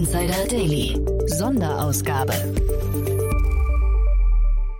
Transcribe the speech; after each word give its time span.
Insider 0.00 0.46
Daily. 0.48 0.98
Sonderausgabe. 1.26 2.32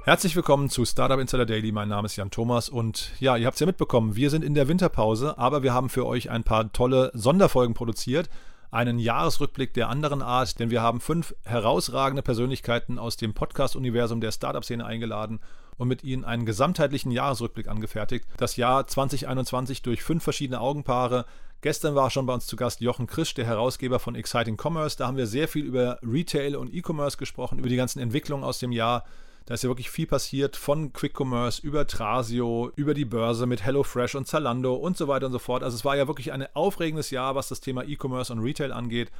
Herzlich 0.04 0.34
willkommen 0.34 0.70
zu 0.70 0.86
Startup 0.86 1.20
Insider 1.20 1.44
Daily. 1.44 1.72
Mein 1.72 1.90
Name 1.90 2.06
ist 2.06 2.16
Jan 2.16 2.30
Thomas 2.30 2.70
und 2.70 3.10
ja, 3.20 3.36
ihr 3.36 3.46
habt 3.46 3.56
es 3.56 3.60
ja 3.60 3.66
mitbekommen, 3.66 4.16
wir 4.16 4.30
sind 4.30 4.42
in 4.42 4.54
der 4.54 4.66
Winterpause, 4.66 5.36
aber 5.36 5.62
wir 5.62 5.74
haben 5.74 5.90
für 5.90 6.06
euch 6.06 6.30
ein 6.30 6.42
paar 6.42 6.72
tolle 6.72 7.10
Sonderfolgen 7.12 7.74
produziert. 7.74 8.30
Einen 8.70 8.98
Jahresrückblick 8.98 9.74
der 9.74 9.90
anderen 9.90 10.22
Art, 10.22 10.58
denn 10.58 10.70
wir 10.70 10.80
haben 10.80 11.00
fünf 11.00 11.34
herausragende 11.44 12.22
Persönlichkeiten 12.22 12.98
aus 12.98 13.18
dem 13.18 13.34
Podcast-Universum 13.34 14.22
der 14.22 14.32
Startup-Szene 14.32 14.86
eingeladen 14.86 15.40
und 15.76 15.88
mit 15.88 16.02
ihnen 16.02 16.24
einen 16.24 16.46
gesamtheitlichen 16.46 17.10
Jahresrückblick 17.10 17.68
angefertigt. 17.68 18.26
Das 18.38 18.56
Jahr 18.56 18.86
2021 18.86 19.82
durch 19.82 20.02
fünf 20.02 20.24
verschiedene 20.24 20.62
Augenpaare, 20.62 21.26
Gestern 21.62 21.94
war 21.94 22.08
schon 22.08 22.24
bei 22.24 22.32
uns 22.32 22.46
zu 22.46 22.56
Gast 22.56 22.80
Jochen 22.80 23.06
Krisch, 23.06 23.34
der 23.34 23.44
Herausgeber 23.44 23.98
von 23.98 24.14
Exciting 24.14 24.56
Commerce. 24.58 24.96
Da 24.96 25.06
haben 25.06 25.18
wir 25.18 25.26
sehr 25.26 25.46
viel 25.46 25.66
über 25.66 25.98
Retail 26.02 26.56
und 26.56 26.72
E-Commerce 26.72 27.18
gesprochen, 27.18 27.58
über 27.58 27.68
die 27.68 27.76
ganzen 27.76 28.00
Entwicklungen 28.00 28.44
aus 28.44 28.60
dem 28.60 28.72
Jahr. 28.72 29.04
Da 29.44 29.52
ist 29.52 29.62
ja 29.62 29.68
wirklich 29.68 29.90
viel 29.90 30.06
passiert, 30.06 30.56
von 30.56 30.94
Quick 30.94 31.20
Commerce 31.20 31.60
über 31.60 31.86
Trasio, 31.86 32.72
über 32.76 32.94
die 32.94 33.04
Börse 33.04 33.44
mit 33.44 33.62
HelloFresh 33.62 34.14
und 34.14 34.26
Zalando 34.26 34.74
und 34.74 34.96
so 34.96 35.06
weiter 35.06 35.26
und 35.26 35.32
so 35.32 35.38
fort. 35.38 35.62
Also 35.62 35.76
es 35.76 35.84
war 35.84 35.96
ja 35.98 36.06
wirklich 36.06 36.32
ein 36.32 36.46
aufregendes 36.54 37.10
Jahr, 37.10 37.34
was 37.34 37.48
das 37.48 37.60
Thema 37.60 37.84
E-Commerce 37.84 38.32
und 38.32 38.40
Retail 38.40 38.72
angeht. 38.72 39.10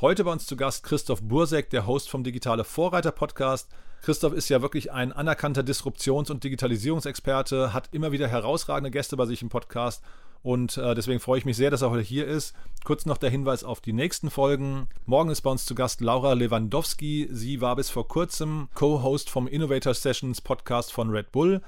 Heute 0.00 0.24
bei 0.24 0.32
uns 0.32 0.46
zu 0.46 0.56
Gast 0.56 0.84
Christoph 0.84 1.20
Bursek, 1.22 1.68
der 1.68 1.86
Host 1.86 2.08
vom 2.08 2.24
Digitale 2.24 2.64
Vorreiter 2.64 3.12
Podcast. 3.12 3.68
Christoph 4.00 4.32
ist 4.32 4.48
ja 4.48 4.62
wirklich 4.62 4.90
ein 4.90 5.12
anerkannter 5.12 5.62
Disruptions- 5.62 6.30
und 6.30 6.44
Digitalisierungsexperte, 6.44 7.74
hat 7.74 7.90
immer 7.92 8.10
wieder 8.10 8.28
herausragende 8.28 8.90
Gäste 8.90 9.18
bei 9.18 9.26
sich 9.26 9.42
im 9.42 9.50
Podcast 9.50 10.02
und 10.44 10.76
äh, 10.76 10.94
deswegen 10.94 11.20
freue 11.20 11.38
ich 11.38 11.46
mich 11.46 11.56
sehr, 11.56 11.70
dass 11.70 11.80
er 11.80 11.90
heute 11.90 12.02
hier 12.02 12.26
ist. 12.26 12.54
Kurz 12.84 13.06
noch 13.06 13.16
der 13.16 13.30
Hinweis 13.30 13.64
auf 13.64 13.80
die 13.80 13.94
nächsten 13.94 14.28
Folgen. 14.28 14.88
Morgen 15.06 15.30
ist 15.30 15.40
bei 15.40 15.50
uns 15.50 15.64
zu 15.64 15.74
Gast 15.74 16.02
Laura 16.02 16.34
Lewandowski. 16.34 17.28
Sie 17.32 17.62
war 17.62 17.76
bis 17.76 17.88
vor 17.88 18.06
kurzem 18.06 18.68
Co-Host 18.74 19.30
vom 19.30 19.48
Innovator 19.48 19.94
Sessions 19.94 20.42
Podcast 20.42 20.92
von 20.92 21.08
Red 21.08 21.32
Bull. 21.32 21.62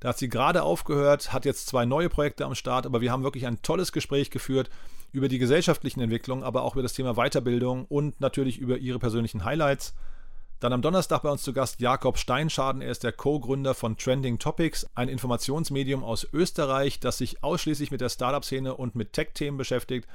Da 0.00 0.08
hat 0.08 0.18
sie 0.18 0.30
gerade 0.30 0.62
aufgehört, 0.62 1.34
hat 1.34 1.44
jetzt 1.44 1.66
zwei 1.66 1.84
neue 1.84 2.08
Projekte 2.08 2.46
am 2.46 2.54
Start, 2.54 2.86
aber 2.86 3.02
wir 3.02 3.12
haben 3.12 3.22
wirklich 3.22 3.46
ein 3.46 3.60
tolles 3.60 3.92
Gespräch 3.92 4.30
geführt 4.30 4.70
über 5.12 5.28
die 5.28 5.38
gesellschaftlichen 5.38 6.00
Entwicklungen, 6.00 6.42
aber 6.42 6.62
auch 6.62 6.72
über 6.72 6.82
das 6.82 6.94
Thema 6.94 7.16
Weiterbildung 7.16 7.84
und 7.84 8.18
natürlich 8.22 8.56
über 8.56 8.78
ihre 8.78 8.98
persönlichen 8.98 9.44
Highlights. 9.44 9.94
Dann 10.62 10.72
am 10.72 10.80
Donnerstag 10.80 11.22
bei 11.22 11.28
uns 11.28 11.42
zu 11.42 11.52
Gast 11.52 11.80
Jakob 11.80 12.16
Steinschaden. 12.18 12.82
Er 12.82 12.92
ist 12.92 13.02
der 13.02 13.10
Co-Gründer 13.10 13.74
von 13.74 13.96
Trending 13.96 14.38
Topics, 14.38 14.88
ein 14.94 15.08
Informationsmedium 15.08 16.04
aus 16.04 16.24
Österreich, 16.32 17.00
das 17.00 17.18
sich 17.18 17.42
ausschließlich 17.42 17.90
mit 17.90 18.00
der 18.00 18.08
Startup-Szene 18.08 18.76
und 18.76 18.94
mit 18.94 19.12
Tech-Themen 19.12 19.58
beschäftigt. 19.58 20.06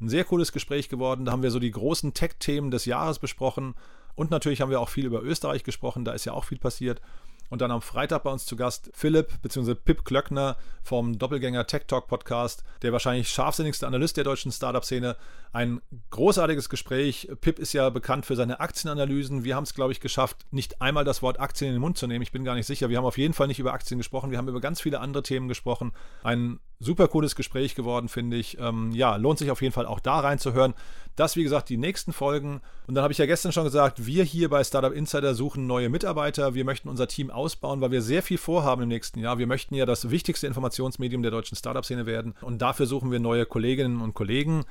Ein 0.00 0.08
sehr 0.08 0.24
cooles 0.24 0.52
Gespräch 0.52 0.88
geworden. 0.88 1.26
Da 1.26 1.32
haben 1.32 1.42
wir 1.42 1.50
so 1.50 1.58
die 1.58 1.70
großen 1.70 2.14
Tech-Themen 2.14 2.70
des 2.70 2.86
Jahres 2.86 3.18
besprochen. 3.18 3.74
Und 4.14 4.30
natürlich 4.30 4.62
haben 4.62 4.70
wir 4.70 4.80
auch 4.80 4.88
viel 4.88 5.04
über 5.04 5.22
Österreich 5.22 5.64
gesprochen. 5.64 6.06
Da 6.06 6.12
ist 6.12 6.24
ja 6.24 6.32
auch 6.32 6.44
viel 6.44 6.58
passiert. 6.58 7.02
Und 7.50 7.60
dann 7.60 7.70
am 7.70 7.82
Freitag 7.82 8.22
bei 8.22 8.30
uns 8.30 8.46
zu 8.46 8.56
Gast 8.56 8.90
Philipp 8.94 9.42
bzw. 9.42 9.74
Pip 9.74 10.04
Klöckner 10.04 10.56
vom 10.82 11.18
Doppelgänger 11.18 11.66
Tech 11.66 11.82
Talk 11.86 12.06
Podcast, 12.06 12.64
der 12.82 12.92
wahrscheinlich 12.92 13.28
scharfsinnigste 13.28 13.86
Analyst 13.86 14.16
der 14.16 14.24
deutschen 14.24 14.52
Startup-Szene. 14.52 15.16
Ein 15.52 15.82
großartiges 16.10 16.68
Gespräch. 16.68 17.28
Pip 17.40 17.58
ist 17.58 17.72
ja 17.72 17.90
bekannt 17.90 18.24
für 18.24 18.36
seine 18.36 18.60
Aktienanalysen. 18.60 19.44
Wir 19.44 19.56
haben 19.56 19.64
es, 19.64 19.74
glaube 19.74 19.92
ich, 19.92 20.00
geschafft, 20.00 20.46
nicht 20.52 20.80
einmal 20.80 21.04
das 21.04 21.22
Wort 21.22 21.40
Aktien 21.40 21.68
in 21.68 21.74
den 21.74 21.80
Mund 21.80 21.98
zu 21.98 22.06
nehmen. 22.06 22.22
Ich 22.22 22.32
bin 22.32 22.44
gar 22.44 22.54
nicht 22.54 22.66
sicher. 22.66 22.88
Wir 22.88 22.96
haben 22.96 23.04
auf 23.04 23.18
jeden 23.18 23.34
Fall 23.34 23.48
nicht 23.48 23.58
über 23.58 23.72
Aktien 23.72 23.98
gesprochen. 23.98 24.30
Wir 24.30 24.38
haben 24.38 24.48
über 24.48 24.60
ganz 24.60 24.80
viele 24.80 25.00
andere 25.00 25.24
Themen 25.24 25.48
gesprochen. 25.48 25.92
Ein 26.22 26.60
super 26.80 27.08
cooles 27.08 27.36
Gespräch 27.36 27.74
geworden, 27.74 28.08
finde 28.08 28.36
ich. 28.36 28.58
Ähm, 28.58 28.90
ja, 28.92 29.16
lohnt 29.16 29.38
sich 29.38 29.50
auf 29.50 29.62
jeden 29.62 29.72
Fall 29.72 29.86
auch 29.86 30.00
da 30.00 30.20
reinzuhören. 30.20 30.74
Das, 31.14 31.36
wie 31.36 31.42
gesagt, 31.42 31.68
die 31.68 31.76
nächsten 31.76 32.12
Folgen. 32.12 32.62
Und 32.86 32.94
dann 32.94 33.02
habe 33.02 33.12
ich 33.12 33.18
ja 33.18 33.26
gestern 33.26 33.52
schon 33.52 33.64
gesagt, 33.64 34.06
wir 34.06 34.24
hier 34.24 34.48
bei 34.48 34.64
Startup 34.64 34.92
Insider 34.92 35.34
suchen 35.34 35.66
neue 35.66 35.90
Mitarbeiter. 35.90 36.54
Wir 36.54 36.64
möchten 36.64 36.88
unser 36.88 37.06
Team 37.06 37.30
ausbauen, 37.30 37.82
weil 37.82 37.90
wir 37.90 38.00
sehr 38.00 38.22
viel 38.22 38.38
vorhaben 38.38 38.82
im 38.82 38.88
nächsten 38.88 39.20
Jahr. 39.20 39.38
Wir 39.38 39.46
möchten 39.46 39.74
ja 39.74 39.84
das 39.84 40.10
wichtigste 40.10 40.46
Informationsmedium 40.46 41.22
der 41.22 41.30
deutschen 41.30 41.56
Startup-Szene 41.56 42.06
werden. 42.06 42.34
Und 42.40 42.62
dafür 42.62 42.86
suchen 42.86 43.10
wir 43.10 43.20
neue 43.20 43.44
Kolleginnen 43.44 44.00
und 44.00 44.14
Kollegen. 44.14 44.64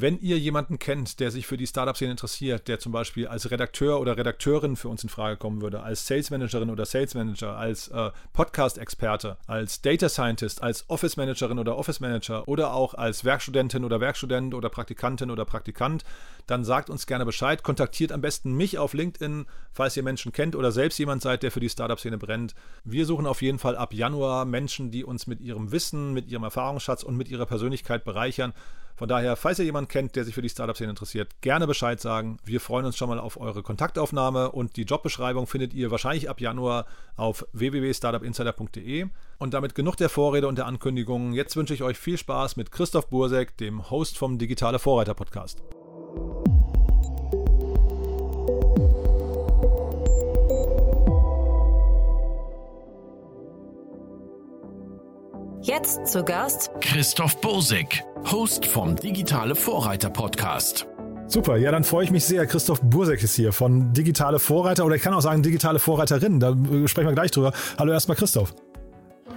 Wenn 0.00 0.20
ihr 0.20 0.38
jemanden 0.38 0.78
kennt, 0.78 1.18
der 1.18 1.32
sich 1.32 1.48
für 1.48 1.56
die 1.56 1.66
Startup-Szene 1.66 2.12
interessiert, 2.12 2.68
der 2.68 2.78
zum 2.78 2.92
Beispiel 2.92 3.26
als 3.26 3.50
Redakteur 3.50 3.98
oder 3.98 4.16
Redakteurin 4.16 4.76
für 4.76 4.88
uns 4.88 5.02
in 5.02 5.08
Frage 5.08 5.36
kommen 5.36 5.60
würde, 5.60 5.82
als 5.82 6.06
Sales 6.06 6.30
Managerin 6.30 6.70
oder 6.70 6.86
Sales 6.86 7.14
Manager, 7.14 7.56
als 7.56 7.88
äh, 7.88 8.12
Podcast-Experte, 8.32 9.38
als 9.48 9.82
Data 9.82 10.08
Scientist, 10.08 10.62
als 10.62 10.88
Office 10.88 11.16
Managerin 11.16 11.58
oder 11.58 11.76
Office 11.76 11.98
Manager 11.98 12.46
oder 12.46 12.74
auch 12.74 12.94
als 12.94 13.24
Werkstudentin 13.24 13.84
oder 13.84 14.00
Werkstudent 14.00 14.54
oder 14.54 14.68
Praktikantin 14.68 15.32
oder 15.32 15.44
Praktikant, 15.44 16.04
dann 16.46 16.64
sagt 16.64 16.90
uns 16.90 17.08
gerne 17.08 17.24
Bescheid. 17.24 17.64
Kontaktiert 17.64 18.12
am 18.12 18.20
besten 18.20 18.56
mich 18.56 18.78
auf 18.78 18.94
LinkedIn, 18.94 19.46
falls 19.72 19.96
ihr 19.96 20.04
Menschen 20.04 20.30
kennt 20.30 20.54
oder 20.54 20.70
selbst 20.70 21.00
jemand 21.00 21.22
seid, 21.22 21.42
der 21.42 21.50
für 21.50 21.58
die 21.58 21.70
Startup-Szene 21.70 22.18
brennt. 22.18 22.54
Wir 22.84 23.04
suchen 23.04 23.26
auf 23.26 23.42
jeden 23.42 23.58
Fall 23.58 23.74
ab 23.74 23.92
Januar 23.92 24.44
Menschen, 24.44 24.92
die 24.92 25.02
uns 25.02 25.26
mit 25.26 25.40
ihrem 25.40 25.72
Wissen, 25.72 26.12
mit 26.12 26.28
ihrem 26.28 26.44
Erfahrungsschatz 26.44 27.02
und 27.02 27.16
mit 27.16 27.28
ihrer 27.28 27.46
Persönlichkeit 27.46 28.04
bereichern. 28.04 28.54
Von 28.98 29.08
daher, 29.08 29.36
falls 29.36 29.60
ihr 29.60 29.64
jemanden 29.64 29.86
kennt, 29.86 30.16
der 30.16 30.24
sich 30.24 30.34
für 30.34 30.42
die 30.42 30.48
Startup-Szene 30.48 30.90
interessiert, 30.90 31.40
gerne 31.40 31.68
Bescheid 31.68 32.00
sagen. 32.00 32.38
Wir 32.44 32.60
freuen 32.60 32.84
uns 32.84 32.96
schon 32.96 33.08
mal 33.08 33.20
auf 33.20 33.38
eure 33.38 33.62
Kontaktaufnahme 33.62 34.50
und 34.50 34.76
die 34.76 34.82
Jobbeschreibung 34.82 35.46
findet 35.46 35.72
ihr 35.72 35.92
wahrscheinlich 35.92 36.28
ab 36.28 36.40
Januar 36.40 36.84
auf 37.14 37.46
www.startupinsider.de. 37.52 39.06
Und 39.38 39.54
damit 39.54 39.76
genug 39.76 39.96
der 39.98 40.08
Vorrede 40.08 40.48
und 40.48 40.58
der 40.58 40.66
Ankündigungen. 40.66 41.32
Jetzt 41.32 41.54
wünsche 41.54 41.74
ich 41.74 41.84
euch 41.84 41.96
viel 41.96 42.18
Spaß 42.18 42.56
mit 42.56 42.72
Christoph 42.72 43.08
Bursek, 43.08 43.56
dem 43.56 43.88
Host 43.88 44.18
vom 44.18 44.36
Digitale 44.36 44.80
Vorreiter 44.80 45.14
Podcast. 45.14 45.62
Jetzt 55.68 56.06
zu 56.06 56.24
Gast 56.24 56.70
Christoph 56.80 57.42
Bosek, 57.42 58.02
Host 58.32 58.64
vom 58.64 58.96
Digitale 58.96 59.54
Vorreiter 59.54 60.08
Podcast. 60.08 60.86
Super, 61.26 61.58
ja, 61.58 61.70
dann 61.70 61.84
freue 61.84 62.04
ich 62.04 62.10
mich 62.10 62.24
sehr. 62.24 62.46
Christoph 62.46 62.80
Bursek 62.80 63.22
ist 63.22 63.34
hier 63.34 63.52
von 63.52 63.92
Digitale 63.92 64.38
Vorreiter 64.38 64.86
oder 64.86 64.96
ich 64.96 65.02
kann 65.02 65.12
auch 65.12 65.20
sagen 65.20 65.42
Digitale 65.42 65.78
Vorreiterin. 65.78 66.40
Da 66.40 66.56
sprechen 66.86 67.08
wir 67.08 67.12
gleich 67.12 67.32
drüber. 67.32 67.52
Hallo 67.76 67.92
erstmal 67.92 68.16
Christoph. 68.16 68.54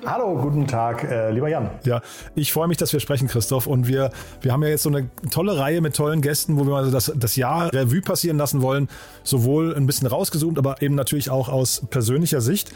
Hallo, 0.05 0.37
guten 0.41 0.67
Tag, 0.67 1.03
äh, 1.03 1.31
lieber 1.31 1.49
Jan. 1.49 1.69
Ja, 1.83 2.01
ich 2.33 2.53
freue 2.53 2.69
mich, 2.69 2.77
dass 2.77 2.93
wir 2.93 3.01
sprechen, 3.01 3.27
Christoph. 3.27 3.67
Und 3.67 3.89
wir, 3.89 4.11
wir 4.39 4.53
haben 4.53 4.63
ja 4.63 4.69
jetzt 4.69 4.83
so 4.83 4.89
eine 4.89 5.09
tolle 5.31 5.59
Reihe 5.59 5.81
mit 5.81 5.97
tollen 5.97 6.21
Gästen, 6.21 6.57
wo 6.57 6.65
wir 6.65 6.77
also 6.77 6.91
das, 6.91 7.11
das 7.13 7.35
Jahr 7.35 7.73
Revue 7.73 7.99
passieren 7.99 8.37
lassen 8.37 8.61
wollen. 8.61 8.87
Sowohl 9.23 9.75
ein 9.75 9.85
bisschen 9.85 10.07
rausgezoomt, 10.07 10.57
aber 10.57 10.81
eben 10.81 10.95
natürlich 10.95 11.29
auch 11.29 11.49
aus 11.49 11.85
persönlicher 11.89 12.39
Sicht. 12.39 12.71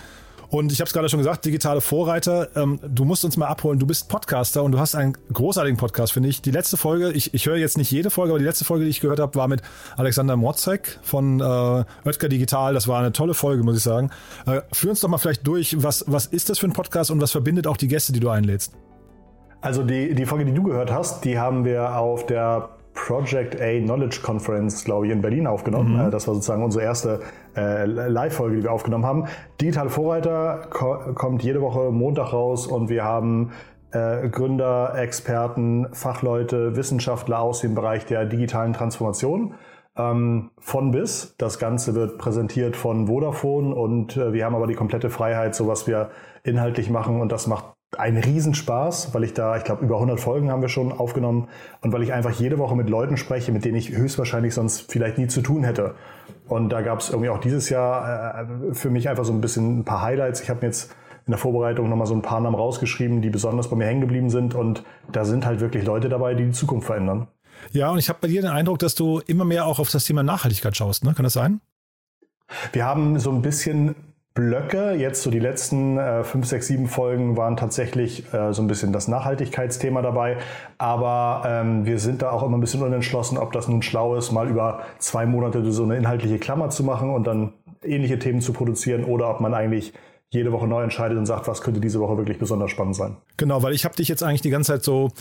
Und 0.56 0.72
ich 0.72 0.80
habe 0.80 0.88
es 0.88 0.94
gerade 0.94 1.10
schon 1.10 1.18
gesagt, 1.18 1.44
digitale 1.44 1.82
Vorreiter. 1.82 2.48
Ähm, 2.56 2.80
du 2.82 3.04
musst 3.04 3.26
uns 3.26 3.36
mal 3.36 3.48
abholen. 3.48 3.78
Du 3.78 3.86
bist 3.86 4.08
Podcaster 4.08 4.64
und 4.64 4.72
du 4.72 4.80
hast 4.80 4.96
einen 4.96 5.18
großartigen 5.34 5.76
Podcast, 5.76 6.14
finde 6.14 6.30
ich. 6.30 6.42
Die 6.42 6.52
letzte 6.52 6.78
Folge, 6.78 7.12
ich, 7.12 7.34
ich 7.34 7.46
höre 7.46 7.58
jetzt 7.58 7.78
nicht 7.78 7.92
jede 7.92 8.10
Folge, 8.10 8.32
aber 8.32 8.40
die 8.40 8.46
letzte 8.46 8.64
Folge, 8.64 8.86
die 8.86 8.90
ich 8.90 9.02
gehört 9.02 9.20
habe, 9.20 9.36
war 9.36 9.50
mit 9.50 9.62
Alexander 9.98 10.38
Motzek 10.38 10.98
von 11.04 11.42
äh, 11.42 11.44
Oetker 11.44 12.30
Digital. 12.30 12.74
Das 12.74 12.88
war 12.88 13.00
eine 13.00 13.12
tolle 13.12 13.34
Folge, 13.34 13.64
muss 13.64 13.76
ich 13.76 13.84
sagen. 13.84 14.12
Äh, 14.46 14.62
führ 14.72 14.92
uns 14.92 15.02
doch 15.02 15.10
mal 15.10 15.18
vielleicht 15.18 15.46
durch. 15.46 15.84
Was, 15.84 16.06
was 16.08 16.28
ist 16.28 16.50
das 16.50 16.58
für 16.60 16.68
ein 16.68 16.74
Podcast 16.74 17.12
und 17.12 17.20
was 17.20 17.34
verbindet 17.34 17.68
auch 17.68 17.76
die 17.76 17.90
Gäste, 17.90 18.14
die 18.14 18.22
du 18.22 18.30
einlädst? 18.30 18.72
Also 19.60 19.84
die, 19.84 20.16
die 20.16 20.26
Folge, 20.26 20.46
die 20.46 20.54
du 20.54 20.64
gehört 20.64 20.90
hast, 20.90 21.26
die 21.26 21.38
haben 21.38 21.66
wir 21.66 21.98
auf 21.98 22.28
der 22.28 22.75
Project 22.96 23.62
A 23.62 23.80
Knowledge 23.80 24.22
Conference, 24.24 24.84
glaube 24.84 25.06
ich, 25.06 25.12
in 25.12 25.22
Berlin 25.22 25.46
aufgenommen. 25.46 25.94
Mhm. 25.94 26.08
Äh, 26.08 26.10
das 26.10 26.28
war 26.28 26.34
sozusagen 26.34 26.64
unsere 26.64 26.84
erste 26.84 27.20
äh, 27.56 27.86
Live-Folge, 27.86 28.58
die 28.58 28.64
wir 28.64 28.72
aufgenommen 28.72 29.06
haben. 29.06 29.26
Digitale 29.62 29.90
Vorreiter 29.90 30.68
ko 30.72 31.14
kommt 31.14 31.44
jede 31.44 31.62
Woche 31.62 31.92
Montag 31.92 32.34
raus 32.34 32.66
und 32.66 32.90
wir 32.90 33.04
haben 33.04 33.52
äh, 33.92 34.28
Gründer, 34.30 34.96
Experten, 34.98 35.88
Fachleute, 35.92 36.76
Wissenschaftler 36.76 37.40
aus 37.40 37.62
dem 37.62 37.76
Bereich 37.76 38.06
der 38.06 38.26
digitalen 38.26 38.74
Transformation. 38.74 39.54
Ähm, 39.98 40.52
von 40.60 40.92
bis. 40.92 41.36
Das 41.38 41.60
Ganze 41.60 41.96
wird 41.96 42.18
präsentiert 42.18 42.76
von 42.76 43.08
Vodafone 43.08 43.74
und 43.74 44.18
äh, 44.18 44.34
wir 44.34 44.46
haben 44.46 44.56
aber 44.56 44.68
die 44.68 44.74
komplette 44.74 45.10
Freiheit, 45.10 45.56
so 45.56 45.68
was 45.68 45.88
wir 45.88 46.10
inhaltlich 46.44 46.90
machen 46.90 47.22
und 47.22 47.32
das 47.32 47.48
macht 47.48 47.75
ein 47.98 48.18
Riesenspaß, 48.18 49.14
weil 49.14 49.24
ich 49.24 49.34
da, 49.34 49.58
ich 49.58 49.64
glaube, 49.64 49.84
über 49.84 49.96
100 49.96 50.20
Folgen 50.20 50.52
haben 50.52 50.62
wir 50.62 50.70
schon 50.70 50.92
aufgenommen 50.92 51.48
und 51.82 51.94
weil 51.94 52.04
ich 52.04 52.14
einfach 52.14 52.32
jede 52.32 52.58
Woche 52.58 52.76
mit 52.76 52.90
Leuten 52.90 53.18
spreche, 53.18 53.52
mit 53.52 53.66
denen 53.66 53.78
ich 53.78 53.90
höchstwahrscheinlich 53.90 54.54
sonst 54.54 54.92
vielleicht 54.92 55.18
nie 55.18 55.28
zu 55.28 55.42
tun 55.42 55.64
hätte. 55.64 55.96
Und 56.48 56.70
da 56.70 56.82
gab 56.82 57.00
es 57.00 57.10
irgendwie 57.10 57.30
auch 57.30 57.40
dieses 57.40 57.70
Jahr 57.70 58.42
äh, 58.42 58.74
für 58.74 58.90
mich 58.90 59.10
einfach 59.10 59.26
so 59.26 59.34
ein 59.34 59.42
bisschen 59.42 59.80
ein 59.80 59.86
paar 59.86 60.02
Highlights. 60.02 60.42
Ich 60.42 60.50
habe 60.50 60.62
mir 60.62 60.68
jetzt 60.68 60.96
in 61.26 61.32
der 61.32 61.40
Vorbereitung 61.40 61.90
nochmal 61.90 62.08
so 62.08 62.14
ein 62.14 62.22
paar 62.22 62.40
Namen 62.40 62.56
rausgeschrieben, 62.56 63.22
die 63.22 63.30
besonders 63.30 63.70
bei 63.70 63.76
mir 63.76 63.86
hängen 63.86 64.02
geblieben 64.02 64.30
sind. 64.30 64.54
Und 64.54 64.84
da 65.12 65.26
sind 65.26 65.46
halt 65.46 65.60
wirklich 65.60 65.84
Leute 65.84 66.08
dabei, 66.08 66.36
die 66.36 66.46
die 66.46 66.52
Zukunft 66.52 66.86
verändern. 66.86 67.28
Ja, 67.72 67.90
und 67.90 67.98
ich 67.98 68.10
habe 68.10 68.20
bei 68.22 68.28
dir 68.28 68.42
den 68.42 68.52
Eindruck, 68.52 68.80
dass 68.80 68.96
du 68.96 69.20
immer 69.26 69.46
mehr 69.46 69.66
auch 69.66 69.80
auf 69.80 69.90
das 69.90 70.06
Thema 70.06 70.24
Nachhaltigkeit 70.24 70.78
schaust. 70.78 71.04
Ne? 71.04 71.14
Kann 71.16 71.24
das 71.24 71.34
sein? 71.34 71.62
Wir 72.74 72.86
haben 72.86 73.20
so 73.20 73.32
ein 73.32 73.42
bisschen 73.42 73.96
Blöcke. 74.36 74.96
Jetzt 74.96 75.24
so 75.24 75.32
die 75.32 75.40
letzten 75.40 75.98
äh, 75.98 76.26
fünf, 76.26 76.46
sechs, 76.46 76.68
sieben 76.68 76.88
Folgen 76.88 77.38
waren 77.38 77.56
tatsächlich 77.56 78.34
äh, 78.34 78.52
so 78.54 78.62
ein 78.62 78.68
bisschen 78.68 78.92
das 78.92 79.08
Nachhaltigkeitsthema 79.08 80.02
dabei. 80.02 80.36
Aber 80.78 81.44
ähm, 81.48 81.86
wir 81.86 82.00
sind 82.00 82.22
da 82.22 82.32
auch 82.32 82.44
immer 82.44 82.58
ein 82.58 82.60
bisschen 82.60 82.84
unentschlossen, 82.84 83.38
ob 83.38 83.54
das 83.54 83.70
nun 83.70 83.82
schlau 83.82 84.16
ist, 84.16 84.34
mal 84.34 84.50
über 84.50 84.82
zwei 85.00 85.26
Monate 85.26 85.72
so 85.72 85.84
eine 85.84 85.96
inhaltliche 85.96 86.38
Klammer 86.38 86.70
zu 86.70 86.84
machen 86.84 87.12
und 87.12 87.26
dann 87.26 87.54
ähnliche 87.82 88.20
Themen 88.20 88.42
zu 88.42 88.52
produzieren 88.52 89.06
oder 89.06 89.30
ob 89.30 89.40
man 89.40 89.54
eigentlich 89.54 89.94
jede 90.32 90.52
Woche 90.52 90.68
neu 90.68 90.84
entscheidet 90.84 91.18
und 91.18 91.26
sagt, 91.26 91.48
was 91.48 91.62
könnte 91.62 91.80
diese 91.80 92.00
Woche 92.00 92.18
wirklich 92.18 92.38
besonders 92.38 92.72
spannend 92.72 92.96
sein. 92.96 93.18
Genau, 93.38 93.64
weil 93.64 93.74
ich 93.74 93.86
habe 93.86 93.96
dich 93.96 94.08
jetzt 94.08 94.24
eigentlich 94.24 94.42
die 94.42 94.50
ganze 94.50 94.74
Zeit 94.74 94.84
so 94.84 95.12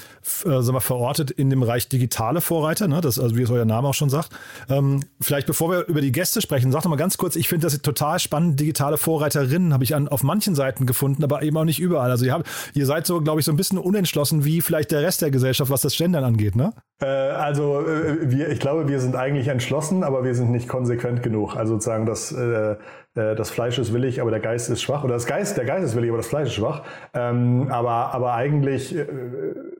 äh, 0.44 0.62
sag 0.62 0.72
mal, 0.72 0.80
verortet 0.80 1.30
in 1.30 1.50
dem 1.50 1.60
Bereich 1.60 1.88
digitale 1.88 2.40
Vorreiter, 2.40 2.88
ne? 2.88 3.00
das, 3.00 3.18
also 3.18 3.36
wie 3.36 3.42
es 3.42 3.50
euer 3.50 3.64
Name 3.64 3.88
auch 3.88 3.94
schon 3.94 4.10
sagt. 4.10 4.30
Ähm, 4.68 5.00
vielleicht 5.20 5.46
bevor 5.46 5.70
wir 5.70 5.86
über 5.86 6.00
die 6.00 6.10
Gäste 6.10 6.40
sprechen, 6.40 6.72
sag 6.72 6.82
doch 6.82 6.90
mal 6.90 6.96
ganz 6.96 7.18
kurz, 7.18 7.36
ich 7.36 7.48
finde 7.48 7.66
das 7.66 7.80
total 7.82 8.18
spannend, 8.18 8.58
digitale 8.58 8.96
Vorreiterinnen 8.96 9.72
habe 9.72 9.84
ich 9.84 9.94
an, 9.94 10.08
auf 10.08 10.22
manchen 10.22 10.54
Seiten 10.54 10.86
gefunden, 10.86 11.22
aber 11.22 11.42
eben 11.42 11.56
auch 11.56 11.64
nicht 11.64 11.80
überall. 11.80 12.10
Also 12.10 12.24
ihr, 12.24 12.32
habt, 12.32 12.48
ihr 12.74 12.86
seid 12.86 13.06
so, 13.06 13.20
glaube 13.20 13.40
ich, 13.40 13.46
so 13.46 13.52
ein 13.52 13.56
bisschen 13.56 13.78
unentschlossen 13.78 14.44
wie 14.44 14.60
vielleicht 14.60 14.90
der 14.90 15.02
Rest 15.02 15.22
der 15.22 15.30
Gesellschaft, 15.30 15.70
was 15.70 15.82
das 15.82 15.96
Gendern 15.96 16.24
angeht, 16.24 16.56
ne? 16.56 16.72
Äh, 17.00 17.06
also 17.06 17.80
äh, 17.80 18.30
wir, 18.30 18.48
ich 18.48 18.60
glaube, 18.60 18.88
wir 18.88 19.00
sind 19.00 19.16
eigentlich 19.16 19.48
entschlossen, 19.48 20.02
aber 20.02 20.24
wir 20.24 20.34
sind 20.34 20.50
nicht 20.50 20.68
konsequent 20.68 21.22
genug. 21.22 21.56
Also 21.56 21.74
sozusagen 21.74 22.06
das 22.06 22.32
äh, 22.32 22.54
äh, 22.54 22.76
das 23.14 23.50
Fleisch 23.50 23.78
ist 23.78 23.92
willig, 23.92 24.20
aber 24.20 24.30
der 24.30 24.40
Geist 24.40 24.68
ist 24.70 24.82
schwach. 24.82 25.04
Oder 25.04 25.14
das 25.14 25.26
Geist, 25.26 25.56
der 25.56 25.64
Geist 25.64 25.84
ist 25.84 25.94
willig, 25.94 26.10
aber 26.10 26.18
das 26.18 26.26
Fleisch 26.26 26.48
ist 26.48 26.54
schwach. 26.54 26.82
Ähm, 27.14 27.68
aber, 27.70 28.12
aber 28.12 28.34
eigentlich 28.34 28.96
äh, 28.96 29.06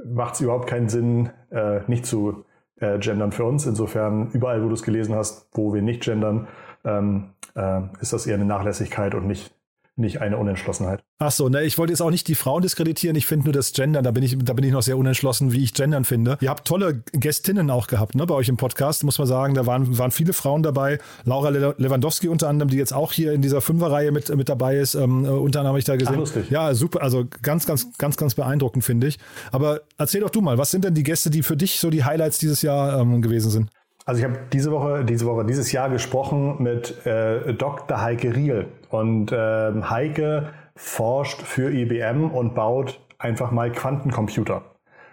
macht 0.04 0.34
es 0.34 0.40
überhaupt 0.40 0.68
keinen 0.68 0.88
Sinn, 0.88 1.30
äh, 1.50 1.80
nicht 1.88 2.06
zu 2.06 2.44
äh, 2.80 2.98
gendern 2.98 3.32
für 3.32 3.44
uns. 3.44 3.66
Insofern, 3.66 4.30
überall, 4.30 4.62
wo 4.62 4.68
du 4.68 4.74
es 4.74 4.82
gelesen 4.82 5.14
hast, 5.14 5.48
wo 5.52 5.74
wir 5.74 5.82
nicht 5.82 6.02
gendern, 6.02 6.48
ähm, 6.84 7.30
äh, 7.56 7.80
ist 8.00 8.12
das 8.12 8.26
eher 8.26 8.34
eine 8.34 8.44
Nachlässigkeit 8.44 9.14
und 9.14 9.26
nicht, 9.26 9.52
nicht 9.96 10.20
eine 10.20 10.38
Unentschlossenheit. 10.38 11.04
Ach 11.18 11.30
so, 11.30 11.48
ne, 11.48 11.62
ich 11.62 11.78
wollte 11.78 11.92
jetzt 11.92 12.00
auch 12.00 12.10
nicht 12.10 12.26
die 12.26 12.34
Frauen 12.34 12.62
diskreditieren. 12.62 13.16
Ich 13.16 13.26
finde 13.26 13.44
nur 13.44 13.52
das 13.52 13.72
Gendern, 13.72 14.02
da 14.02 14.10
bin 14.10 14.22
ich, 14.22 14.36
da 14.38 14.52
bin 14.52 14.64
ich 14.64 14.72
noch 14.72 14.82
sehr 14.82 14.98
unentschlossen, 14.98 15.52
wie 15.52 15.62
ich 15.62 15.74
Gendern 15.74 16.04
finde. 16.04 16.36
Ihr 16.40 16.50
habt 16.50 16.66
tolle 16.66 17.02
Gästinnen 17.12 17.70
auch 17.70 17.86
gehabt, 17.86 18.14
ne, 18.14 18.26
bei 18.26 18.34
euch 18.34 18.48
im 18.48 18.56
Podcast, 18.56 19.04
muss 19.04 19.18
man 19.18 19.26
sagen. 19.26 19.54
Da 19.54 19.66
waren, 19.66 19.96
waren 19.98 20.10
viele 20.10 20.32
Frauen 20.32 20.62
dabei. 20.62 20.98
Laura 21.24 21.50
Lewandowski 21.50 22.28
unter 22.28 22.48
anderem, 22.48 22.70
die 22.70 22.76
jetzt 22.76 22.92
auch 22.92 23.12
hier 23.12 23.32
in 23.32 23.42
dieser 23.42 23.60
Fünferreihe 23.60 24.10
mit, 24.10 24.34
mit 24.34 24.48
dabei 24.48 24.76
ist. 24.76 24.94
Ähm, 24.94 25.24
äh, 25.24 25.28
unter 25.28 25.60
anderem 25.60 25.68
habe 25.68 25.78
ich 25.78 25.84
da 25.84 25.96
gesehen. 25.96 26.14
Ach, 26.14 26.20
lustig. 26.20 26.50
Ja, 26.50 26.74
super. 26.74 27.02
Also 27.02 27.24
ganz, 27.42 27.66
ganz, 27.66 27.96
ganz, 27.96 28.16
ganz 28.16 28.34
beeindruckend, 28.34 28.84
finde 28.84 29.06
ich. 29.06 29.18
Aber 29.52 29.82
erzähl 29.98 30.20
doch 30.20 30.30
du 30.30 30.40
mal, 30.40 30.58
was 30.58 30.70
sind 30.70 30.84
denn 30.84 30.94
die 30.94 31.04
Gäste, 31.04 31.30
die 31.30 31.42
für 31.42 31.56
dich 31.56 31.78
so 31.78 31.90
die 31.90 32.04
Highlights 32.04 32.38
dieses 32.38 32.62
Jahr 32.62 33.00
ähm, 33.00 33.22
gewesen 33.22 33.50
sind? 33.50 33.70
Also 34.04 34.18
ich 34.18 34.24
habe 34.24 34.38
diese 34.52 34.70
Woche, 34.70 35.04
diese 35.04 35.26
Woche, 35.26 35.44
dieses 35.44 35.72
Jahr 35.72 35.88
gesprochen 35.88 36.62
mit 36.62 37.06
äh, 37.06 37.54
Dr. 37.54 38.02
Heike 38.02 38.36
Riel. 38.36 38.66
Und 38.90 39.32
ähm, 39.34 39.88
Heike 39.88 40.50
forscht 40.76 41.42
für 41.42 41.70
IBM 41.70 42.30
und 42.30 42.54
baut 42.54 43.00
einfach 43.18 43.50
mal 43.50 43.72
Quantencomputer. 43.72 44.62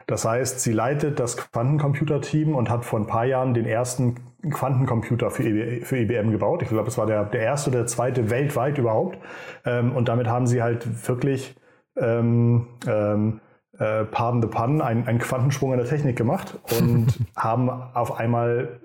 Das 0.08 0.26
heißt, 0.26 0.60
sie 0.60 0.74
leitet 0.74 1.22
das 1.22 1.38
Quantencomputer-Team 1.38 2.54
und 2.54 2.70
hat 2.70 2.84
vor 2.84 3.00
ein 3.00 3.08
paar 3.08 3.24
Jahren 3.24 3.54
den 3.54 3.66
ersten 3.66 4.16
Quantencomputer 4.50 5.32
für, 5.32 5.44
IBM 5.44 6.32
gebaut. 6.32 6.64
Ich 6.64 6.70
glaube, 6.70 6.90
es 6.90 6.98
war 6.98 7.06
der, 7.06 7.24
der 7.26 7.42
erste 7.42 7.70
oder 7.70 7.80
der 7.80 7.88
zweite 7.88 8.30
weltweit 8.30 8.78
überhaupt. 8.78 9.18
Ähm, 9.66 9.96
und 9.96 10.10
damit 10.10 10.28
haben 10.28 10.48
sie 10.48 10.62
halt 10.62 11.08
wirklich, 11.08 11.56
ähm, 11.96 12.68
ähm, 12.88 13.40
äh, 13.82 14.06
pardon 14.06 14.44
the 14.44 14.48
pun, 14.48 14.80
einen, 14.80 15.08
einen 15.08 15.18
Quantensprung 15.18 15.72
in 15.72 15.80
der 15.80 15.88
Technik 15.88 16.16
gemacht 16.16 16.60
und 16.80 17.08
haben 17.36 17.70
auf 17.70 18.20
einmal 18.20 18.80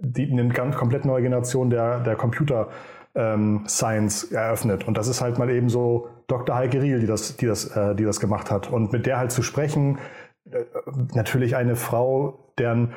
die, 0.00 0.30
eine 0.30 0.48
ganz 0.48 0.76
komplett 0.76 1.06
neue 1.06 1.22
Generation 1.22 1.70
der, 1.70 2.00
der 2.00 2.16
Computer 2.16 2.68
ähm, 3.14 3.64
Science 3.66 4.24
eröffnet. 4.30 4.86
Und 4.86 4.98
das 4.98 5.08
ist 5.08 5.22
halt 5.22 5.38
mal 5.38 5.48
eben 5.48 5.70
so 5.70 6.08
Dr. 6.26 6.54
Heike 6.54 6.82
Riel, 6.82 7.00
die 7.00 7.06
das, 7.06 7.36
die 7.36 7.46
das, 7.46 7.74
äh, 7.76 7.94
die 7.94 8.04
das 8.04 8.20
gemacht 8.20 8.50
hat. 8.50 8.70
Und 8.70 8.92
mit 8.92 9.06
der 9.06 9.18
halt 9.18 9.32
zu 9.32 9.42
sprechen, 9.42 9.98
äh, 10.50 10.64
natürlich 11.14 11.56
eine 11.56 11.74
Frau, 11.74 12.52
deren 12.58 12.92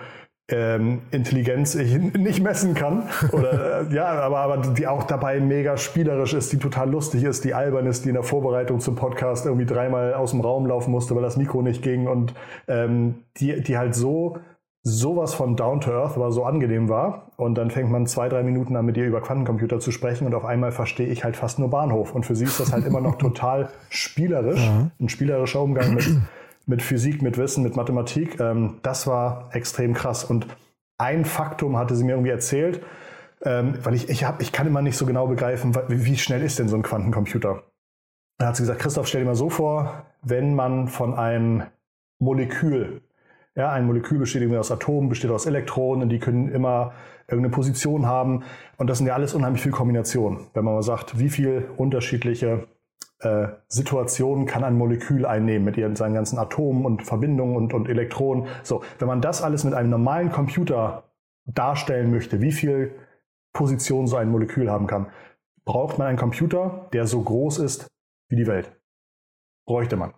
ähm, 0.49 1.01
Intelligenz 1.11 1.75
ich 1.75 1.97
nicht 1.97 2.41
messen 2.41 2.75
kann. 2.75 3.09
Oder 3.31 3.81
äh, 3.89 3.95
ja, 3.95 4.07
aber, 4.07 4.39
aber 4.39 4.57
die 4.57 4.87
auch 4.87 5.03
dabei 5.03 5.39
mega 5.39 5.77
spielerisch 5.77 6.33
ist, 6.33 6.51
die 6.53 6.57
total 6.57 6.89
lustig 6.89 7.23
ist, 7.23 7.43
die 7.43 7.53
albern 7.53 7.87
ist, 7.87 8.05
die 8.05 8.09
in 8.09 8.15
der 8.15 8.23
Vorbereitung 8.23 8.79
zum 8.79 8.95
Podcast 8.95 9.45
irgendwie 9.45 9.65
dreimal 9.65 10.13
aus 10.13 10.31
dem 10.31 10.41
Raum 10.41 10.67
laufen 10.67 10.91
musste, 10.91 11.15
weil 11.15 11.23
das 11.23 11.37
Mikro 11.37 11.61
nicht 11.61 11.81
ging 11.81 12.07
und 12.07 12.33
ähm, 12.67 13.23
die, 13.37 13.61
die 13.61 13.77
halt 13.77 13.95
so 13.95 14.37
sowas 14.87 15.33
von 15.33 15.55
down 15.55 15.81
to 15.81 15.91
earth 15.91 16.15
war, 16.15 16.31
so 16.31 16.45
angenehm 16.45 16.89
war. 16.89 17.31
Und 17.37 17.55
dann 17.55 17.71
fängt 17.71 17.89
man 17.89 18.05
zwei, 18.05 18.29
drei 18.29 18.43
Minuten 18.43 18.75
an, 18.75 18.85
mit 18.85 18.95
ihr 18.97 19.05
über 19.05 19.19
Quantencomputer 19.19 19.79
zu 19.79 19.89
sprechen 19.89 20.27
und 20.27 20.35
auf 20.35 20.45
einmal 20.45 20.71
verstehe 20.71 21.07
ich 21.07 21.23
halt 21.23 21.35
fast 21.35 21.57
nur 21.57 21.71
Bahnhof. 21.71 22.13
Und 22.13 22.23
für 22.23 22.35
sie 22.35 22.45
ist 22.45 22.59
das 22.59 22.71
halt 22.71 22.85
immer 22.85 23.01
noch 23.01 23.15
total 23.17 23.69
spielerisch, 23.89 24.69
ein 24.99 25.09
spielerischer 25.09 25.61
Umgang 25.61 25.95
mit, 25.95 26.05
mit 26.65 26.81
Physik, 26.81 27.21
mit 27.21 27.37
Wissen, 27.37 27.63
mit 27.63 27.75
Mathematik. 27.75 28.39
Ähm, 28.39 28.79
das 28.81 29.07
war 29.07 29.49
extrem 29.53 29.93
krass. 29.93 30.23
Und 30.23 30.47
ein 30.97 31.25
Faktum 31.25 31.77
hatte 31.77 31.95
sie 31.95 32.03
mir 32.03 32.13
irgendwie 32.13 32.31
erzählt, 32.31 32.81
ähm, 33.43 33.77
weil 33.83 33.93
ich, 33.93 34.09
ich, 34.09 34.23
hab, 34.23 34.41
ich 34.41 34.51
kann 34.51 34.67
immer 34.67 34.81
nicht 34.81 34.97
so 34.97 35.05
genau 35.05 35.27
begreifen, 35.27 35.75
wie 35.87 36.17
schnell 36.17 36.41
ist 36.41 36.59
denn 36.59 36.69
so 36.69 36.75
ein 36.75 36.83
Quantencomputer. 36.83 37.63
Da 38.37 38.47
hat 38.47 38.55
sie 38.55 38.63
gesagt, 38.63 38.79
Christoph, 38.79 39.07
stell 39.07 39.21
dir 39.21 39.27
mal 39.27 39.35
so 39.35 39.49
vor, 39.49 40.05
wenn 40.21 40.55
man 40.55 40.87
von 40.87 41.13
einem 41.13 41.63
Molekül 42.19 43.01
ja, 43.55 43.71
ein 43.71 43.85
Molekül 43.85 44.19
besteht 44.19 44.41
irgendwie 44.41 44.59
aus 44.59 44.71
Atomen, 44.71 45.09
besteht 45.09 45.31
aus 45.31 45.45
Elektronen, 45.45 46.09
die 46.09 46.19
können 46.19 46.49
immer 46.49 46.91
irgendeine 47.27 47.53
Position 47.53 48.05
haben. 48.05 48.43
Und 48.77 48.89
das 48.89 48.97
sind 48.97 49.07
ja 49.07 49.13
alles 49.13 49.33
unheimlich 49.33 49.61
viele 49.61 49.73
Kombinationen. 49.73 50.47
Wenn 50.53 50.65
man 50.65 50.73
mal 50.73 50.83
sagt, 50.83 51.17
wie 51.17 51.29
viele 51.29 51.67
unterschiedliche 51.77 52.67
äh, 53.25 53.47
Situationen 53.67 54.45
kann 54.45 54.63
ein 54.63 54.77
Molekül 54.77 55.25
einnehmen 55.25 55.65
mit 55.65 55.77
ihren, 55.77 55.95
seinen 55.95 56.13
ganzen 56.13 56.37
Atomen 56.37 56.85
und 56.85 57.01
Verbindungen 57.03 57.55
und, 57.55 57.73
und 57.73 57.89
Elektronen. 57.89 58.45
So, 58.63 58.83
wenn 58.99 59.07
man 59.07 59.21
das 59.21 59.41
alles 59.41 59.63
mit 59.63 59.73
einem 59.73 59.89
normalen 59.89 60.31
Computer 60.31 61.05
darstellen 61.45 62.11
möchte, 62.11 62.41
wie 62.41 62.51
viel 62.51 62.93
Positionen 63.53 64.05
so 64.07 64.17
ein 64.17 64.29
Molekül 64.29 64.69
haben 64.69 64.85
kann, 64.85 65.07
braucht 65.65 65.97
man 65.97 66.07
einen 66.07 66.17
Computer, 66.17 66.89
der 66.93 67.07
so 67.07 67.21
groß 67.21 67.57
ist 67.59 67.87
wie 68.29 68.35
die 68.35 68.47
Welt. 68.47 68.71
Bräuchte 69.67 69.95
man. 69.97 70.13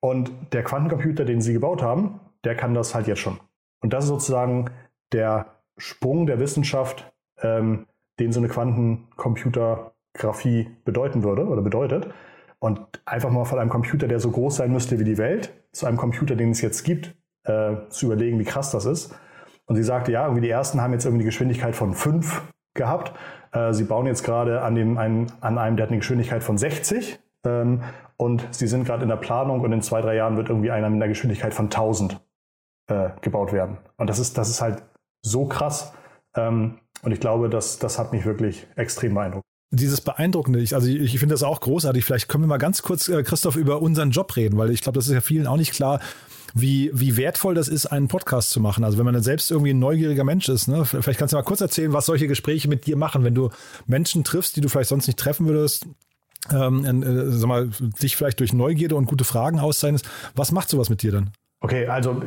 Und 0.00 0.30
der 0.52 0.62
Quantencomputer, 0.62 1.24
den 1.24 1.40
sie 1.40 1.54
gebaut 1.54 1.82
haben, 1.82 2.20
der 2.44 2.54
kann 2.54 2.74
das 2.74 2.94
halt 2.94 3.06
jetzt 3.06 3.20
schon. 3.20 3.40
Und 3.80 3.94
das 3.94 4.04
ist 4.04 4.10
sozusagen 4.10 4.66
der 5.12 5.46
Sprung 5.78 6.26
der 6.26 6.38
Wissenschaft, 6.40 7.10
ähm, 7.40 7.86
den 8.20 8.32
so 8.32 8.40
eine 8.40 8.48
Quantencomputergraphie 8.48 10.68
bedeuten 10.84 11.22
würde 11.22 11.46
oder 11.46 11.62
bedeutet. 11.62 12.12
Und 12.64 12.80
einfach 13.04 13.28
mal 13.28 13.44
von 13.44 13.58
einem 13.58 13.68
Computer, 13.68 14.08
der 14.08 14.20
so 14.20 14.30
groß 14.30 14.56
sein 14.56 14.72
müsste 14.72 14.98
wie 14.98 15.04
die 15.04 15.18
Welt, 15.18 15.52
zu 15.72 15.84
einem 15.84 15.98
Computer, 15.98 16.34
den 16.34 16.52
es 16.52 16.62
jetzt 16.62 16.82
gibt, 16.82 17.14
äh, 17.42 17.74
zu 17.90 18.06
überlegen, 18.06 18.38
wie 18.38 18.44
krass 18.44 18.70
das 18.70 18.86
ist. 18.86 19.14
Und 19.66 19.76
sie 19.76 19.82
sagte, 19.82 20.12
ja, 20.12 20.22
irgendwie 20.22 20.40
die 20.40 20.48
ersten 20.48 20.80
haben 20.80 20.94
jetzt 20.94 21.04
irgendwie 21.04 21.24
die 21.24 21.26
Geschwindigkeit 21.26 21.76
von 21.76 21.92
5 21.92 22.40
gehabt. 22.72 23.12
Äh, 23.52 23.74
sie 23.74 23.84
bauen 23.84 24.06
jetzt 24.06 24.22
gerade 24.22 24.62
an, 24.62 24.76
dem, 24.76 24.96
an 24.96 25.28
einem, 25.42 25.76
der 25.76 25.84
hat 25.84 25.90
eine 25.90 25.98
Geschwindigkeit 25.98 26.42
von 26.42 26.56
60. 26.56 27.20
Ähm, 27.44 27.82
und 28.16 28.48
sie 28.50 28.66
sind 28.66 28.86
gerade 28.86 29.02
in 29.02 29.10
der 29.10 29.16
Planung 29.16 29.60
und 29.60 29.70
in 29.70 29.82
zwei, 29.82 30.00
drei 30.00 30.16
Jahren 30.16 30.38
wird 30.38 30.48
irgendwie 30.48 30.70
einer 30.70 30.88
mit 30.88 31.02
einer 31.02 31.08
Geschwindigkeit 31.08 31.52
von 31.52 31.66
1000 31.66 32.18
äh, 32.86 33.10
gebaut 33.20 33.52
werden. 33.52 33.76
Und 33.98 34.08
das 34.08 34.18
ist, 34.18 34.38
das 34.38 34.48
ist 34.48 34.62
halt 34.62 34.82
so 35.20 35.44
krass. 35.44 35.92
Ähm, 36.34 36.78
und 37.02 37.12
ich 37.12 37.20
glaube, 37.20 37.50
das, 37.50 37.78
das 37.78 37.98
hat 37.98 38.12
mich 38.14 38.24
wirklich 38.24 38.66
extrem 38.74 39.12
beeindruckt. 39.12 39.44
Dieses 39.74 40.00
Beeindruckende, 40.00 40.60
ich, 40.60 40.74
also 40.74 40.88
ich, 40.88 41.14
ich 41.14 41.18
finde 41.18 41.34
das 41.34 41.42
auch 41.42 41.60
großartig. 41.60 42.04
Vielleicht 42.04 42.28
können 42.28 42.44
wir 42.44 42.48
mal 42.48 42.58
ganz 42.58 42.82
kurz, 42.82 43.08
äh, 43.08 43.22
Christoph, 43.22 43.56
über 43.56 43.82
unseren 43.82 44.10
Job 44.10 44.34
reden, 44.36 44.58
weil 44.58 44.70
ich 44.70 44.80
glaube, 44.80 44.96
das 44.96 45.06
ist 45.06 45.14
ja 45.14 45.20
vielen 45.20 45.46
auch 45.46 45.56
nicht 45.56 45.72
klar, 45.72 46.00
wie, 46.54 46.90
wie 46.94 47.16
wertvoll 47.16 47.54
das 47.54 47.68
ist, 47.68 47.86
einen 47.86 48.08
Podcast 48.08 48.50
zu 48.50 48.60
machen. 48.60 48.84
Also 48.84 48.96
wenn 48.96 49.04
man 49.04 49.20
selbst 49.22 49.50
irgendwie 49.50 49.72
ein 49.72 49.80
neugieriger 49.80 50.24
Mensch 50.24 50.48
ist, 50.48 50.68
ne? 50.68 50.84
vielleicht 50.84 51.18
kannst 51.18 51.32
du 51.32 51.36
mal 51.36 51.42
kurz 51.42 51.60
erzählen, 51.60 51.92
was 51.92 52.06
solche 52.06 52.28
Gespräche 52.28 52.68
mit 52.68 52.86
dir 52.86 52.96
machen, 52.96 53.24
wenn 53.24 53.34
du 53.34 53.50
Menschen 53.86 54.22
triffst, 54.22 54.56
die 54.56 54.60
du 54.60 54.68
vielleicht 54.68 54.88
sonst 54.88 55.08
nicht 55.08 55.18
treffen 55.18 55.46
würdest, 55.46 55.86
ähm, 56.52 57.02
äh, 57.02 57.30
sag 57.30 57.48
mal, 57.48 57.70
dich 58.02 58.16
vielleicht 58.16 58.38
durch 58.40 58.52
Neugierde 58.52 58.94
und 58.94 59.06
gute 59.06 59.24
Fragen 59.24 59.58
auszeichnest. 59.58 60.08
Was 60.36 60.52
macht 60.52 60.68
sowas 60.68 60.90
mit 60.90 61.02
dir 61.02 61.10
dann? 61.10 61.30
Okay, 61.60 61.86
also 61.86 62.22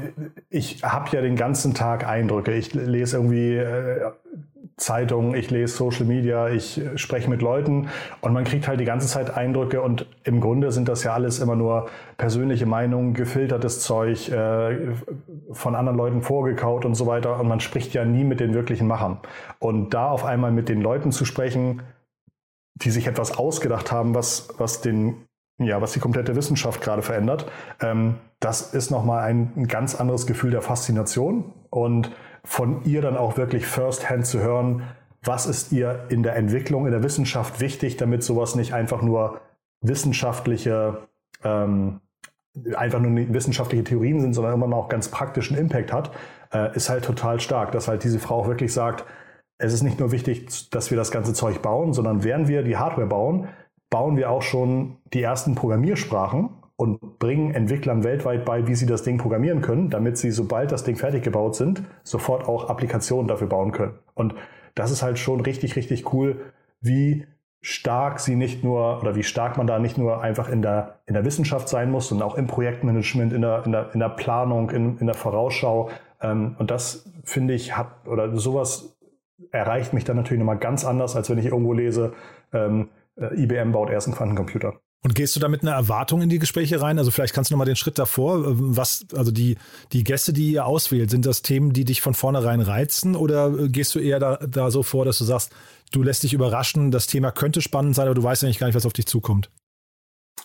ich 0.50 0.84
habe 0.84 1.16
ja 1.16 1.22
den 1.22 1.36
ganzen 1.36 1.76
Tag 1.76 2.08
Eindrücke. 2.08 2.54
Ich 2.54 2.74
lese 2.74 3.18
irgendwie 3.18 3.56
äh, 3.56 4.12
Zeitungen, 4.78 5.34
ich 5.34 5.50
lese 5.50 5.76
Social 5.76 6.06
Media, 6.06 6.50
ich 6.50 6.80
spreche 6.96 7.30
mit 7.30 7.42
Leuten 7.42 7.90
und 8.22 8.34
man 8.34 8.44
kriegt 8.44 8.68
halt 8.68 8.80
die 8.80 8.86
ganze 8.86 9.08
Zeit 9.08 9.36
Eindrücke 9.36 9.82
und 9.82 10.06
im 10.24 10.40
Grunde 10.40 10.72
sind 10.72 10.88
das 10.88 11.04
ja 11.04 11.14
alles 11.14 11.40
immer 11.40 11.56
nur 11.56 11.90
persönliche 12.18 12.68
Meinungen, 12.68 13.16
gefiltertes 13.16 13.82
Zeug, 13.82 14.30
äh, 14.30 14.94
von 15.52 15.76
anderen 15.76 15.98
Leuten 15.98 16.22
vorgekaut 16.22 16.86
und 16.86 16.94
so 16.94 17.08
weiter 17.08 17.40
und 17.40 17.48
man 17.48 17.60
spricht 17.60 17.94
ja 17.96 18.06
nie 18.06 18.24
mit 18.24 18.40
den 18.40 18.54
wirklichen 18.54 18.88
Machern. 18.88 19.18
Und 19.58 19.96
da 19.96 20.12
auf 20.12 20.24
einmal 20.24 20.52
mit 20.52 20.70
den 20.70 20.82
Leuten 20.82 21.12
zu 21.12 21.26
sprechen, 21.26 21.82
die 22.76 22.92
sich 22.92 23.08
etwas 23.08 23.36
ausgedacht 23.36 23.92
haben, 23.92 24.14
was, 24.14 24.50
was 24.60 24.82
den 24.82 25.28
ja, 25.60 25.82
was 25.82 25.94
die 25.94 26.00
komplette 26.00 26.36
Wissenschaft 26.36 26.82
gerade 26.82 27.02
verändert. 27.02 27.50
Ähm, 27.82 28.18
das 28.40 28.76
ist 28.76 28.92
nochmal 28.92 29.24
ein, 29.24 29.54
ein 29.56 29.68
ganz 29.68 29.96
anderes 29.96 30.28
Gefühl 30.28 30.52
der 30.52 30.62
Faszination 30.62 31.52
und 31.72 32.12
von 32.44 32.84
ihr 32.86 33.02
dann 33.02 33.18
auch 33.18 33.38
wirklich 33.38 33.66
firsthand 33.66 34.26
zu 34.26 34.40
hören, 34.40 34.84
was 35.24 35.46
ist 35.46 35.72
ihr 35.72 36.06
in 36.10 36.24
der 36.24 36.36
Entwicklung, 36.36 36.86
in 36.86 36.92
der 36.92 37.04
Wissenschaft 37.04 37.60
wichtig, 37.60 37.98
damit 37.98 38.24
sowas 38.24 38.56
nicht 38.56 38.74
einfach 38.74 39.02
nur 39.02 39.42
wissenschaftliche, 39.82 41.08
ähm, 41.44 42.00
einfach 42.76 43.00
nur 43.00 43.34
wissenschaftliche 43.34 43.84
Theorien 43.84 44.22
sind, 44.22 44.34
sondern 44.34 44.62
immer 44.62 44.76
auch 44.76 44.90
ganz 44.90 45.10
praktischen 45.10 45.58
Impact 45.58 45.92
hat, 45.94 46.12
äh, 46.54 46.76
ist 46.76 46.90
halt 46.90 47.04
total 47.04 47.40
stark, 47.40 47.72
dass 47.72 47.88
halt 47.88 48.04
diese 48.04 48.20
Frau 48.20 48.42
auch 48.42 48.48
wirklich 48.48 48.74
sagt, 48.74 49.06
es 49.60 49.74
ist 49.74 49.84
nicht 49.84 50.00
nur 50.00 50.12
wichtig, 50.12 50.70
dass 50.70 50.92
wir 50.92 50.98
das 50.98 51.12
ganze 51.12 51.34
Zeug 51.34 51.62
bauen, 51.62 51.94
sondern 51.94 52.24
während 52.24 52.48
wir 52.48 52.64
die 52.64 52.78
Hardware 52.78 53.08
bauen, 53.08 53.48
bauen 53.90 54.18
wir 54.18 54.30
auch 54.30 54.42
schon 54.42 54.98
die 55.14 55.22
ersten 55.22 55.56
Programmiersprachen 55.56 56.50
und 56.78 57.20
bringen 57.20 57.54
Entwicklern 57.54 58.04
weltweit 58.04 58.46
bei, 58.46 58.68
wie 58.68 58.76
sie 58.76 58.86
das 58.86 59.04
Ding 59.04 59.18
programmieren 59.18 59.62
können, 59.62 59.90
damit 59.90 60.18
sie, 60.18 60.32
sobald 60.32 60.72
das 60.72 60.84
Ding 60.84 60.96
fertig 60.96 61.24
gebaut 61.24 61.56
sind, 61.56 61.82
sofort 62.04 62.48
auch 62.48 62.70
Applikationen 62.70 63.28
dafür 63.28 63.48
bauen 63.48 63.72
können. 63.72 63.96
Und 64.14 64.36
das 64.76 64.92
ist 64.92 65.02
halt 65.02 65.18
schon 65.18 65.42
richtig, 65.42 65.76
richtig 65.76 66.14
cool, 66.14 66.40
wie 66.80 67.26
stark 67.62 68.20
sie 68.20 68.36
nicht 68.36 68.64
nur 68.64 69.02
oder 69.02 69.16
wie 69.16 69.24
stark 69.24 69.58
man 69.58 69.66
da 69.66 69.80
nicht 69.80 69.98
nur 69.98 70.22
einfach 70.22 70.50
in 70.50 70.62
der, 70.62 71.00
in 71.08 71.16
der 71.16 71.26
Wissenschaft 71.26 71.68
sein 71.68 71.90
muss, 71.90 72.10
sondern 72.10 72.30
auch 72.30 72.36
im 72.36 72.46
Projektmanagement, 72.46 73.34
in 73.34 73.42
der, 73.42 73.66
in 73.66 73.72
der, 73.72 73.94
in 73.94 74.00
der 74.00 74.10
Planung, 74.10 74.70
in, 74.70 75.00
in 75.00 75.08
der 75.08 75.16
Vorausschau. 75.16 75.90
Ähm, 76.22 76.56
und 76.60 76.70
das 76.70 77.12
finde 77.24 77.56
ich 77.56 77.76
hat 77.76 78.08
oder 78.08 78.38
sowas 78.38 78.96
erreicht 79.52 79.94
mich 79.94 80.04
dann 80.04 80.16
natürlich 80.18 80.40
nochmal 80.40 80.60
ganz 80.60 80.86
anders, 80.86 81.16
als 81.16 81.30
wenn 81.30 81.40
ich 81.40 81.48
irgendwo 81.48 81.74
lese, 81.74 82.14
ähm, 82.54 82.90
äh, 83.16 83.42
IBM 83.42 83.72
baut 83.72 83.90
erst 83.90 84.08
einen 84.08 84.16
Quantencomputer. 84.16 84.80
Und 85.08 85.16
gehst 85.16 85.38
du 85.38 85.40
da 85.40 85.48
mit 85.48 85.62
einer 85.62 85.72
Erwartung 85.72 86.22
in 86.22 86.28
die 86.28 86.38
Gespräche 86.38 86.82
rein? 86.82 87.00
Also 87.00 87.12
vielleicht 87.12 87.34
kannst 87.34 87.50
du 87.50 87.54
nochmal 87.54 87.66
den 87.66 87.78
Schritt 87.78 87.98
davor, 87.98 88.40
äh, 88.40 88.44
was, 88.48 89.06
also 89.16 89.32
die, 89.32 89.58
die 89.94 90.04
Gäste, 90.04 90.34
die 90.34 90.52
ihr 90.52 90.66
auswählt, 90.66 91.10
sind 91.10 91.26
das 91.26 91.44
Themen, 91.44 91.72
die 91.72 91.86
dich 91.86 92.02
von 92.02 92.14
vornherein 92.14 92.60
reizen 92.60 93.16
oder 93.16 93.58
äh, 93.58 93.70
gehst 93.70 93.96
du 93.96 94.00
eher 94.00 94.20
da, 94.20 94.36
da 94.36 94.70
so 94.70 94.84
vor, 94.84 95.06
dass 95.06 95.18
du 95.18 95.24
sagst, 95.24 95.54
du 95.94 96.04
lässt 96.04 96.24
dich 96.24 96.34
überraschen, 96.34 96.92
das 96.92 97.08
Thema 97.08 97.32
könnte 97.32 97.62
spannend 97.62 97.96
sein, 97.96 98.08
aber 98.08 98.16
du 98.16 98.24
weißt 98.24 98.42
ja 98.42 98.50
nicht 98.50 98.60
gar 98.60 98.68
nicht, 98.68 98.76
was 98.76 98.86
auf 98.86 98.92
dich 98.92 99.06
zukommt? 99.06 99.50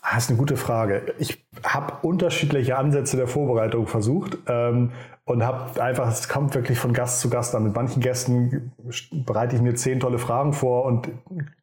Ah, 0.01 0.15
das 0.15 0.25
ist 0.25 0.31
eine 0.31 0.39
gute 0.39 0.57
Frage. 0.57 1.13
Ich 1.19 1.45
habe 1.65 2.07
unterschiedliche 2.07 2.79
Ansätze 2.79 3.17
der 3.17 3.27
Vorbereitung 3.27 3.89
versucht 3.89 4.39
ähm, 4.47 4.93
und 5.25 5.43
habe 5.45 5.83
einfach, 5.83 6.09
es 6.09 6.29
kommt 6.29 6.55
wirklich 6.55 6.79
von 6.79 6.93
Gast 6.93 7.21
zu 7.21 7.31
Gast 7.31 7.55
an. 7.57 7.65
Mit 7.65 7.75
manchen 7.75 8.01
Gästen 8.01 8.73
bereite 9.13 9.57
ich 9.57 9.63
mir 9.63 9.75
zehn 9.75 9.99
tolle 9.99 10.19
Fragen 10.19 10.53
vor 10.53 10.85
und 10.85 11.09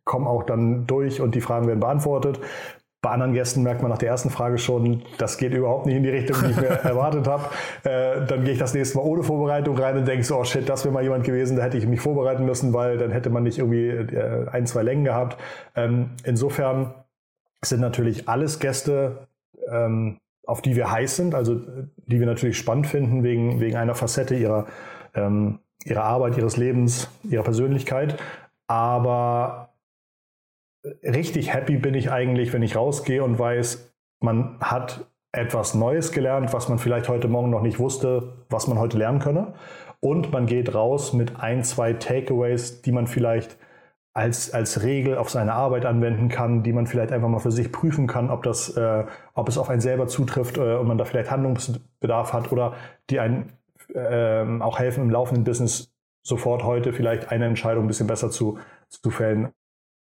komme 0.03 0.29
auch 0.29 0.43
dann 0.43 0.87
durch 0.87 1.21
und 1.21 1.35
die 1.35 1.41
Fragen 1.41 1.67
werden 1.67 1.79
beantwortet. 1.79 2.39
Bei 3.01 3.11
anderen 3.11 3.33
Gästen 3.33 3.63
merkt 3.63 3.81
man 3.81 3.89
nach 3.89 3.97
der 3.97 4.09
ersten 4.09 4.29
Frage 4.29 4.57
schon, 4.57 5.03
das 5.17 5.37
geht 5.37 5.53
überhaupt 5.53 5.85
nicht 5.85 5.95
in 5.95 6.03
die 6.03 6.09
Richtung, 6.09 6.35
die 6.43 6.51
ich 6.51 6.57
mir 6.57 6.67
erwartet 6.83 7.27
habe. 7.27 7.45
Äh, 7.83 8.25
dann 8.25 8.43
gehe 8.43 8.51
ich 8.51 8.59
das 8.59 8.73
nächste 8.73 8.97
Mal 8.97 9.05
ohne 9.05 9.23
Vorbereitung 9.23 9.77
rein 9.77 9.97
und 9.97 10.05
denke 10.05 10.25
so, 10.25 10.37
oh 10.37 10.43
shit, 10.43 10.67
das 10.67 10.83
wäre 10.83 10.93
mal 10.93 11.03
jemand 11.03 11.23
gewesen, 11.23 11.55
da 11.55 11.63
hätte 11.63 11.77
ich 11.77 11.87
mich 11.87 12.01
vorbereiten 12.01 12.43
müssen, 12.43 12.73
weil 12.73 12.97
dann 12.97 13.11
hätte 13.11 13.29
man 13.29 13.43
nicht 13.43 13.57
irgendwie 13.57 13.87
äh, 13.87 14.49
ein, 14.49 14.65
zwei 14.65 14.83
Längen 14.83 15.05
gehabt. 15.05 15.37
Ähm, 15.77 16.09
insofern 16.25 16.93
sind 17.63 17.79
natürlich 17.79 18.27
alles 18.27 18.59
Gäste, 18.59 19.27
ähm, 19.71 20.17
auf 20.45 20.61
die 20.61 20.75
wir 20.75 20.91
heiß 20.91 21.15
sind, 21.15 21.35
also 21.35 21.55
die 21.55 22.19
wir 22.19 22.25
natürlich 22.25 22.57
spannend 22.57 22.87
finden 22.87 23.23
wegen, 23.23 23.61
wegen 23.61 23.77
einer 23.77 23.95
Facette 23.95 24.35
ihrer, 24.35 24.65
ähm, 25.15 25.59
ihrer 25.85 26.03
Arbeit, 26.03 26.37
ihres 26.37 26.57
Lebens, 26.57 27.09
ihrer 27.23 27.43
Persönlichkeit. 27.43 28.19
Aber 28.67 29.68
richtig 31.03 31.53
happy 31.53 31.77
bin 31.77 31.93
ich 31.93 32.11
eigentlich, 32.11 32.53
wenn 32.53 32.61
ich 32.61 32.75
rausgehe 32.75 33.23
und 33.23 33.37
weiß, 33.37 33.93
man 34.21 34.57
hat 34.59 35.05
etwas 35.31 35.75
Neues 35.75 36.11
gelernt, 36.11 36.53
was 36.53 36.69
man 36.69 36.79
vielleicht 36.79 37.07
heute 37.07 37.27
Morgen 37.27 37.49
noch 37.49 37.61
nicht 37.61 37.79
wusste, 37.79 38.33
was 38.49 38.67
man 38.67 38.79
heute 38.79 38.97
lernen 38.97 39.19
könne. 39.19 39.53
Und 39.99 40.31
man 40.31 40.45
geht 40.45 40.73
raus 40.73 41.13
mit 41.13 41.39
ein, 41.39 41.63
zwei 41.63 41.93
Takeaways, 41.93 42.81
die 42.81 42.91
man 42.91 43.07
vielleicht 43.07 43.57
als, 44.13 44.51
als 44.53 44.81
Regel 44.83 45.17
auf 45.17 45.29
seine 45.29 45.53
Arbeit 45.53 45.85
anwenden 45.85 46.29
kann, 46.29 46.63
die 46.63 46.73
man 46.73 46.87
vielleicht 46.87 47.11
einfach 47.11 47.27
mal 47.27 47.39
für 47.39 47.51
sich 47.51 47.71
prüfen 47.71 48.07
kann, 48.07 48.31
ob, 48.31 48.43
das, 48.43 48.75
äh, 48.75 49.05
ob 49.33 49.47
es 49.47 49.57
auf 49.57 49.69
einen 49.69 49.81
selber 49.81 50.07
zutrifft 50.07 50.57
äh, 50.57 50.75
und 50.75 50.87
man 50.87 50.97
da 50.97 51.05
vielleicht 51.05 51.29
Handlungsbedarf 51.29 52.33
hat 52.33 52.51
oder 52.51 52.73
die 53.09 53.19
einen 53.19 53.53
äh, 53.93 54.45
auch 54.61 54.79
helfen 54.79 55.03
im 55.03 55.09
laufenden 55.09 55.43
Business 55.43 55.93
sofort 56.23 56.63
heute 56.63 56.91
vielleicht 56.91 57.31
eine 57.31 57.45
Entscheidung 57.45 57.85
ein 57.85 57.87
bisschen 57.87 58.07
besser 58.07 58.31
zu, 58.31 58.57
zu 58.89 59.09
fällen 59.09 59.49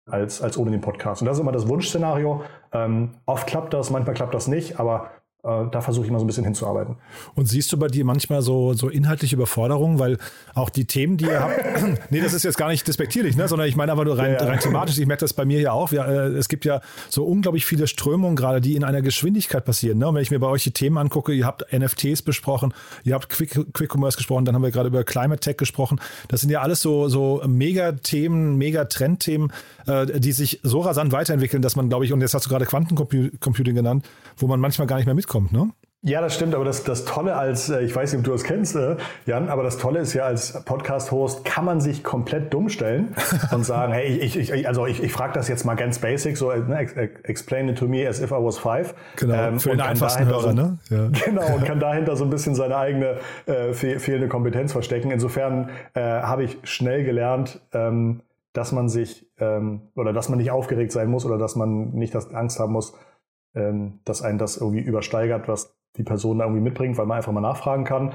als, 0.05 0.41
als 0.41 0.57
ohne 0.57 0.71
den 0.71 0.81
Podcast. 0.81 1.21
Und 1.21 1.27
das 1.27 1.37
ist 1.37 1.41
immer 1.41 1.51
das 1.51 1.67
Wunschszenario. 1.67 2.43
Ähm, 2.71 3.11
oft 3.25 3.47
klappt 3.47 3.73
das, 3.73 3.89
manchmal 3.89 4.15
klappt 4.15 4.33
das 4.33 4.47
nicht, 4.47 4.79
aber 4.79 5.09
da 5.43 5.81
versuche 5.81 6.05
ich 6.05 6.11
mal 6.11 6.19
so 6.19 6.23
ein 6.23 6.27
bisschen 6.27 6.45
hinzuarbeiten. 6.45 6.95
Und 7.35 7.49
siehst 7.49 7.69
du 7.73 7.77
bei 7.77 7.87
dir 7.87 8.05
manchmal 8.05 8.41
so, 8.41 8.73
so 8.73 8.87
inhaltliche 8.87 9.35
Überforderungen, 9.35 9.99
weil 9.99 10.17
auch 10.55 10.69
die 10.69 10.85
Themen, 10.85 11.17
die 11.17 11.25
ihr 11.25 11.41
habt, 11.41 11.59
nee, 12.11 12.21
das 12.21 12.31
ist 12.31 12.43
jetzt 12.43 12.57
gar 12.57 12.69
nicht 12.69 12.87
despektierlich, 12.87 13.35
ne, 13.35 13.49
sondern 13.49 13.67
ich 13.67 13.75
meine 13.75 13.91
aber 13.91 14.05
nur 14.05 14.17
rein, 14.17 14.31
ja, 14.31 14.39
ja. 14.39 14.47
rein 14.47 14.59
thematisch, 14.59 14.97
ich 14.97 15.05
merke 15.05 15.19
das 15.19 15.33
bei 15.33 15.43
mir 15.43 15.59
ja 15.59 15.73
auch, 15.73 15.91
wir, 15.91 16.05
äh, 16.05 16.27
es 16.37 16.47
gibt 16.47 16.63
ja 16.63 16.79
so 17.09 17.25
unglaublich 17.25 17.65
viele 17.65 17.87
Strömungen 17.87 18.37
gerade, 18.37 18.61
die 18.61 18.77
in 18.77 18.85
einer 18.85 19.01
Geschwindigkeit 19.01 19.65
passieren. 19.65 19.97
Ne? 19.97 20.07
Und 20.07 20.15
wenn 20.15 20.21
ich 20.21 20.31
mir 20.31 20.39
bei 20.39 20.47
euch 20.47 20.63
die 20.63 20.71
Themen 20.71 20.97
angucke, 20.97 21.33
ihr 21.33 21.45
habt 21.45 21.65
NFTs 21.73 22.21
besprochen, 22.21 22.73
ihr 23.03 23.13
habt 23.13 23.27
Quick, 23.27 23.73
Quick 23.73 23.93
Commerce 23.93 24.15
gesprochen, 24.15 24.45
dann 24.45 24.55
haben 24.55 24.63
wir 24.63 24.71
gerade 24.71 24.87
über 24.87 25.03
Climate 25.03 25.41
Tech 25.41 25.57
gesprochen. 25.57 25.99
Das 26.29 26.39
sind 26.39 26.51
ja 26.51 26.61
alles 26.61 26.81
so, 26.81 27.09
so 27.09 27.41
Mega-Themen, 27.45 28.57
Mega-Trendthemen, 28.57 29.51
äh, 29.87 30.19
die 30.21 30.31
sich 30.31 30.61
so 30.63 30.79
rasant 30.79 31.11
weiterentwickeln, 31.11 31.61
dass 31.61 31.75
man, 31.75 31.89
glaube 31.89 32.05
ich, 32.05 32.13
und 32.13 32.21
jetzt 32.21 32.33
hast 32.33 32.45
du 32.45 32.49
gerade 32.49 32.65
Quantencomputing 32.65 33.75
genannt, 33.75 34.05
wo 34.37 34.47
man 34.47 34.61
manchmal 34.61 34.87
gar 34.87 34.95
nicht 34.95 35.05
mehr 35.05 35.15
mitkommt, 35.15 35.32
ne? 35.41 35.71
Ja, 36.05 36.19
das 36.19 36.35
stimmt, 36.35 36.53
aber 36.53 36.65
das, 36.65 36.83
das 36.83 37.05
Tolle 37.05 37.33
als, 37.33 37.69
äh, 37.69 37.79
ich 37.79 37.95
weiß 37.95 38.11
nicht, 38.11 38.19
ob 38.19 38.25
du 38.25 38.31
das 38.31 38.43
kennst, 38.43 38.75
äh, 38.75 38.97
Jan, 39.25 39.47
aber 39.47 39.63
das 39.63 39.77
Tolle 39.77 39.99
ist 39.99 40.13
ja, 40.13 40.25
als 40.25 40.65
Podcast-Host 40.65 41.45
kann 41.45 41.63
man 41.63 41.79
sich 41.79 42.03
komplett 42.03 42.53
dumm 42.53 42.67
stellen 42.67 43.15
und 43.51 43.63
sagen, 43.63 43.93
hey, 43.93 44.17
ich, 44.17 44.37
ich, 44.37 44.67
also 44.67 44.85
ich, 44.85 45.01
ich 45.01 45.13
frage 45.13 45.31
das 45.31 45.47
jetzt 45.47 45.63
mal 45.63 45.75
ganz 45.75 45.99
basic, 45.99 46.35
so 46.35 46.51
ne, 46.51 46.89
explain 47.23 47.69
it 47.69 47.77
to 47.77 47.87
me 47.87 48.05
as 48.05 48.19
if 48.19 48.31
I 48.31 48.35
was 48.35 48.57
five. 48.57 48.93
Genau, 49.15 49.33
ähm, 49.33 49.59
für 49.61 49.69
den 49.69 49.79
einfachsten 49.79 50.25
Hörer, 50.25 50.41
so, 50.41 50.51
ne? 50.51 50.77
Ja. 50.89 51.09
Genau, 51.23 51.55
und 51.55 51.63
kann 51.63 51.79
dahinter 51.79 52.17
so 52.17 52.25
ein 52.25 52.29
bisschen 52.29 52.53
seine 52.53 52.75
eigene 52.75 53.19
äh, 53.45 53.71
fehlende 53.73 54.27
Kompetenz 54.27 54.73
verstecken. 54.73 55.09
Insofern 55.09 55.69
äh, 55.93 56.01
habe 56.01 56.43
ich 56.43 56.57
schnell 56.63 57.05
gelernt, 57.05 57.61
ähm, 57.71 58.23
dass 58.51 58.73
man 58.73 58.89
sich 58.89 59.25
ähm, 59.39 59.83
oder 59.95 60.11
dass 60.11 60.27
man 60.27 60.37
nicht 60.37 60.51
aufgeregt 60.51 60.91
sein 60.91 61.07
muss 61.07 61.25
oder 61.25 61.37
dass 61.37 61.55
man 61.55 61.91
nicht 61.91 62.13
das 62.13 62.33
Angst 62.33 62.59
haben 62.59 62.73
muss, 62.73 62.93
ähm, 63.55 63.99
dass 64.05 64.21
einen 64.21 64.37
das 64.37 64.57
irgendwie 64.57 64.81
übersteigert, 64.81 65.47
was 65.47 65.75
die 65.97 66.03
Person 66.03 66.39
da 66.39 66.45
irgendwie 66.45 66.63
mitbringt, 66.63 66.97
weil 66.97 67.05
man 67.05 67.17
einfach 67.17 67.31
mal 67.31 67.41
nachfragen 67.41 67.83
kann. 67.83 68.13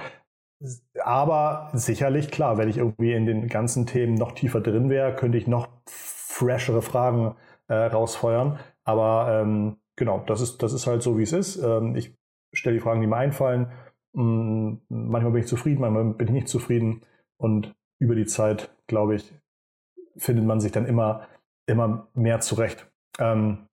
Aber 1.04 1.70
sicherlich, 1.72 2.30
klar, 2.30 2.58
wenn 2.58 2.68
ich 2.68 2.78
irgendwie 2.78 3.12
in 3.12 3.26
den 3.26 3.48
ganzen 3.48 3.86
Themen 3.86 4.14
noch 4.14 4.32
tiefer 4.32 4.60
drin 4.60 4.90
wäre, 4.90 5.14
könnte 5.14 5.38
ich 5.38 5.46
noch 5.46 5.68
freshere 5.86 6.82
Fragen 6.82 7.36
äh, 7.68 7.74
rausfeuern. 7.74 8.58
Aber 8.84 9.40
ähm, 9.40 9.76
genau, 9.96 10.24
das 10.26 10.40
ist, 10.40 10.62
das 10.62 10.72
ist 10.72 10.86
halt 10.86 11.02
so, 11.02 11.16
wie 11.18 11.22
es 11.22 11.32
ist. 11.32 11.62
Ähm, 11.62 11.94
ich 11.94 12.16
stelle 12.52 12.76
die 12.76 12.80
Fragen, 12.80 13.00
die 13.00 13.06
mir 13.06 13.16
einfallen. 13.16 13.70
Mm, 14.14 14.74
manchmal 14.88 15.32
bin 15.32 15.42
ich 15.42 15.48
zufrieden, 15.48 15.80
manchmal 15.80 16.04
bin 16.14 16.26
ich 16.26 16.32
nicht 16.32 16.48
zufrieden. 16.48 17.02
Und 17.36 17.76
über 18.00 18.16
die 18.16 18.26
Zeit, 18.26 18.74
glaube 18.88 19.14
ich, 19.14 19.32
findet 20.16 20.44
man 20.44 20.60
sich 20.60 20.72
dann 20.72 20.86
immer, 20.86 21.28
immer 21.66 22.08
mehr 22.14 22.40
zurecht. 22.40 22.90
Ähm, 23.20 23.67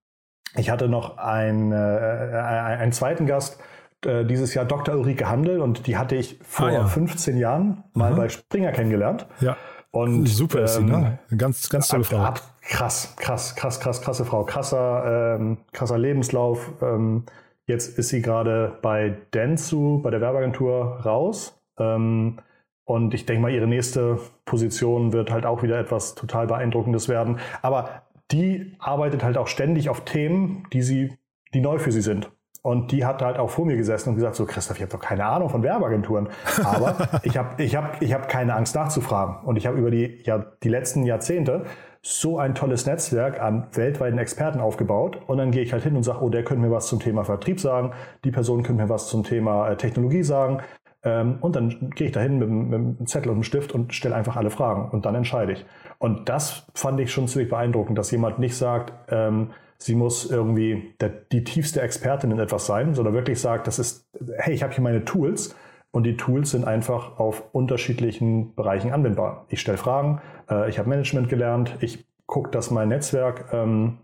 ich 0.57 0.69
hatte 0.69 0.88
noch 0.88 1.17
einen, 1.17 1.71
äh, 1.71 1.75
einen 1.75 2.91
zweiten 2.91 3.25
Gast, 3.25 3.59
äh, 4.05 4.25
dieses 4.25 4.53
Jahr 4.53 4.65
Dr. 4.65 4.95
Ulrike 4.95 5.27
Handel 5.29 5.62
und 5.62 5.88
die 5.88 5.97
hatte 5.97 6.15
ich 6.15 6.39
vor 6.43 6.67
ah, 6.67 6.74
ja. 6.74 6.85
15 6.85 7.38
Jahren 7.38 7.83
mal 7.93 8.12
Aha. 8.12 8.17
bei 8.17 8.29
Springer 8.29 8.71
kennengelernt. 8.71 9.25
Ja. 9.41 9.57
Und, 9.91 10.25
Super 10.27 10.63
ist 10.63 10.77
ähm, 10.77 10.88
sie, 10.88 10.93
ne? 10.93 11.19
Ähm, 11.31 11.38
ganz, 11.38 11.69
ganz 11.69 11.88
tolle 11.88 12.03
Frau. 12.03 12.17
Ab, 12.17 12.41
krass, 12.62 13.13
krass, 13.17 13.55
krass, 13.55 13.79
krass, 13.79 14.01
krasse 14.01 14.25
Frau. 14.25 14.43
Krasser, 14.43 15.38
ähm, 15.39 15.57
krasser 15.71 15.97
Lebenslauf. 15.97 16.71
Ähm, 16.81 17.24
jetzt 17.65 17.97
ist 17.97 18.09
sie 18.09 18.21
gerade 18.21 18.77
bei 18.81 19.15
Dentsu, 19.33 20.01
bei 20.01 20.12
der 20.12 20.19
Werbeagentur, 20.19 21.00
raus. 21.05 21.57
Ähm, 21.79 22.39
und 22.83 23.13
ich 23.13 23.25
denke 23.25 23.41
mal, 23.41 23.51
ihre 23.51 23.67
nächste 23.67 24.19
Position 24.43 25.13
wird 25.13 25.31
halt 25.31 25.45
auch 25.45 25.63
wieder 25.63 25.79
etwas 25.79 26.13
total 26.13 26.45
Beeindruckendes 26.45 27.09
werden. 27.09 27.39
Aber 27.62 28.03
die 28.32 28.75
arbeitet 28.79 29.24
halt 29.24 29.38
auch 29.38 29.48
ständig 29.48 29.89
auf 29.89 30.05
Themen, 30.05 30.67
die 30.74 30.82
sie, 30.82 31.17
die 31.53 31.62
neu 31.62 31.79
für 31.79 31.91
sie 31.91 32.01
sind. 32.01 32.32
Und 32.65 32.91
die 32.91 33.05
hat 33.05 33.22
halt 33.22 33.38
auch 33.38 33.51
vor 33.51 33.63
mir 33.63 33.77
gesessen 33.77 34.10
und 34.10 34.15
gesagt, 34.15 34.36
so 34.36 34.48
Christoph, 34.48 34.77
ich 34.77 34.82
habe 34.82 34.91
doch 34.91 35.00
keine 35.00 35.25
Ahnung 35.25 35.50
von 35.50 35.62
Werbeagenturen. 35.62 36.29
Aber 36.63 36.96
ich 37.24 37.38
habe 37.38 37.62
ich 37.62 37.75
hab, 37.75 38.01
ich 38.01 38.12
hab 38.12 38.27
keine 38.27 38.55
Angst 38.55 38.74
nachzufragen. 38.74 39.46
Und 39.46 39.55
ich 39.55 39.67
habe 39.67 39.77
über 39.77 39.91
die, 39.91 40.24
ja, 40.24 40.39
die 40.63 40.70
letzten 40.70 41.03
Jahrzehnte 41.03 41.65
so 42.01 42.39
ein 42.39 42.55
tolles 42.55 42.88
Netzwerk 42.88 43.39
an 43.39 43.67
weltweiten 43.74 44.17
Experten 44.17 44.60
aufgebaut. 44.60 45.20
Und 45.27 45.38
dann 45.38 45.51
gehe 45.51 45.62
ich 45.62 45.74
halt 45.74 45.84
hin 45.84 45.96
und 45.96 46.01
sage, 46.01 46.24
oh, 46.24 46.29
der 46.29 46.44
könnte 46.44 46.65
mir 46.65 46.72
was 46.72 46.88
zum 46.88 47.00
Thema 47.00 47.24
Vertrieb 47.24 47.60
sagen, 47.60 47.91
die 48.24 48.32
Person 48.32 48.63
könnte 48.63 48.82
mir 48.82 48.89
was 48.89 49.10
zum 49.10 49.24
Thema 49.24 49.70
äh, 49.70 49.77
Technologie 49.77 50.24
sagen. 50.24 50.63
Ähm, 51.05 51.38
und 51.39 51.55
dann 51.55 51.91
gehe 51.91 52.07
ich 52.07 52.13
dahin 52.13 52.39
mit, 52.39 52.50
mit 52.50 52.74
einem 52.74 53.07
Zettel 53.07 53.29
und 53.29 53.35
einem 53.35 53.43
Stift 53.43 53.71
und 53.74 53.93
stelle 53.93 54.15
einfach 54.15 54.35
alle 54.35 54.50
Fragen. 54.50 54.89
Und 54.89 55.05
dann 55.05 55.15
entscheide 55.15 55.53
ich. 55.53 55.65
Und 56.00 56.27
das 56.27 56.67
fand 56.74 57.00
ich 57.00 57.13
schon 57.13 57.27
ziemlich 57.27 57.50
beeindruckend, 57.50 57.97
dass 57.97 58.12
jemand 58.12 58.39
nicht 58.39 58.57
sagt, 58.57 58.91
ähm, 59.09 59.51
sie 59.77 59.95
muss 59.95 60.29
irgendwie 60.29 60.95
der, 61.00 61.09
die 61.09 61.43
tiefste 61.43 61.81
Expertin 61.81 62.31
in 62.31 62.39
etwas 62.39 62.65
sein, 62.65 62.95
sondern 62.95 63.13
wirklich 63.13 63.39
sagt, 63.39 63.67
das 63.67 63.77
ist, 63.79 64.09
hey, 64.38 64.53
ich 64.53 64.63
habe 64.63 64.74
hier 64.74 64.83
meine 64.83 65.05
Tools 65.05 65.55
und 65.91 66.03
die 66.03 66.17
Tools 66.17 66.51
sind 66.51 66.65
einfach 66.65 67.19
auf 67.19 67.43
unterschiedlichen 67.53 68.55
Bereichen 68.55 68.91
anwendbar. 68.91 69.45
Ich 69.50 69.62
stelle 69.62 69.77
Fragen, 69.77 70.21
äh, 70.50 70.69
ich 70.69 70.79
habe 70.79 70.89
Management 70.89 71.29
gelernt, 71.29 71.77
ich 71.81 72.05
gucke, 72.25 72.50
dass 72.50 72.71
mein 72.71 72.89
Netzwerk, 72.89 73.53
ähm, 73.53 74.00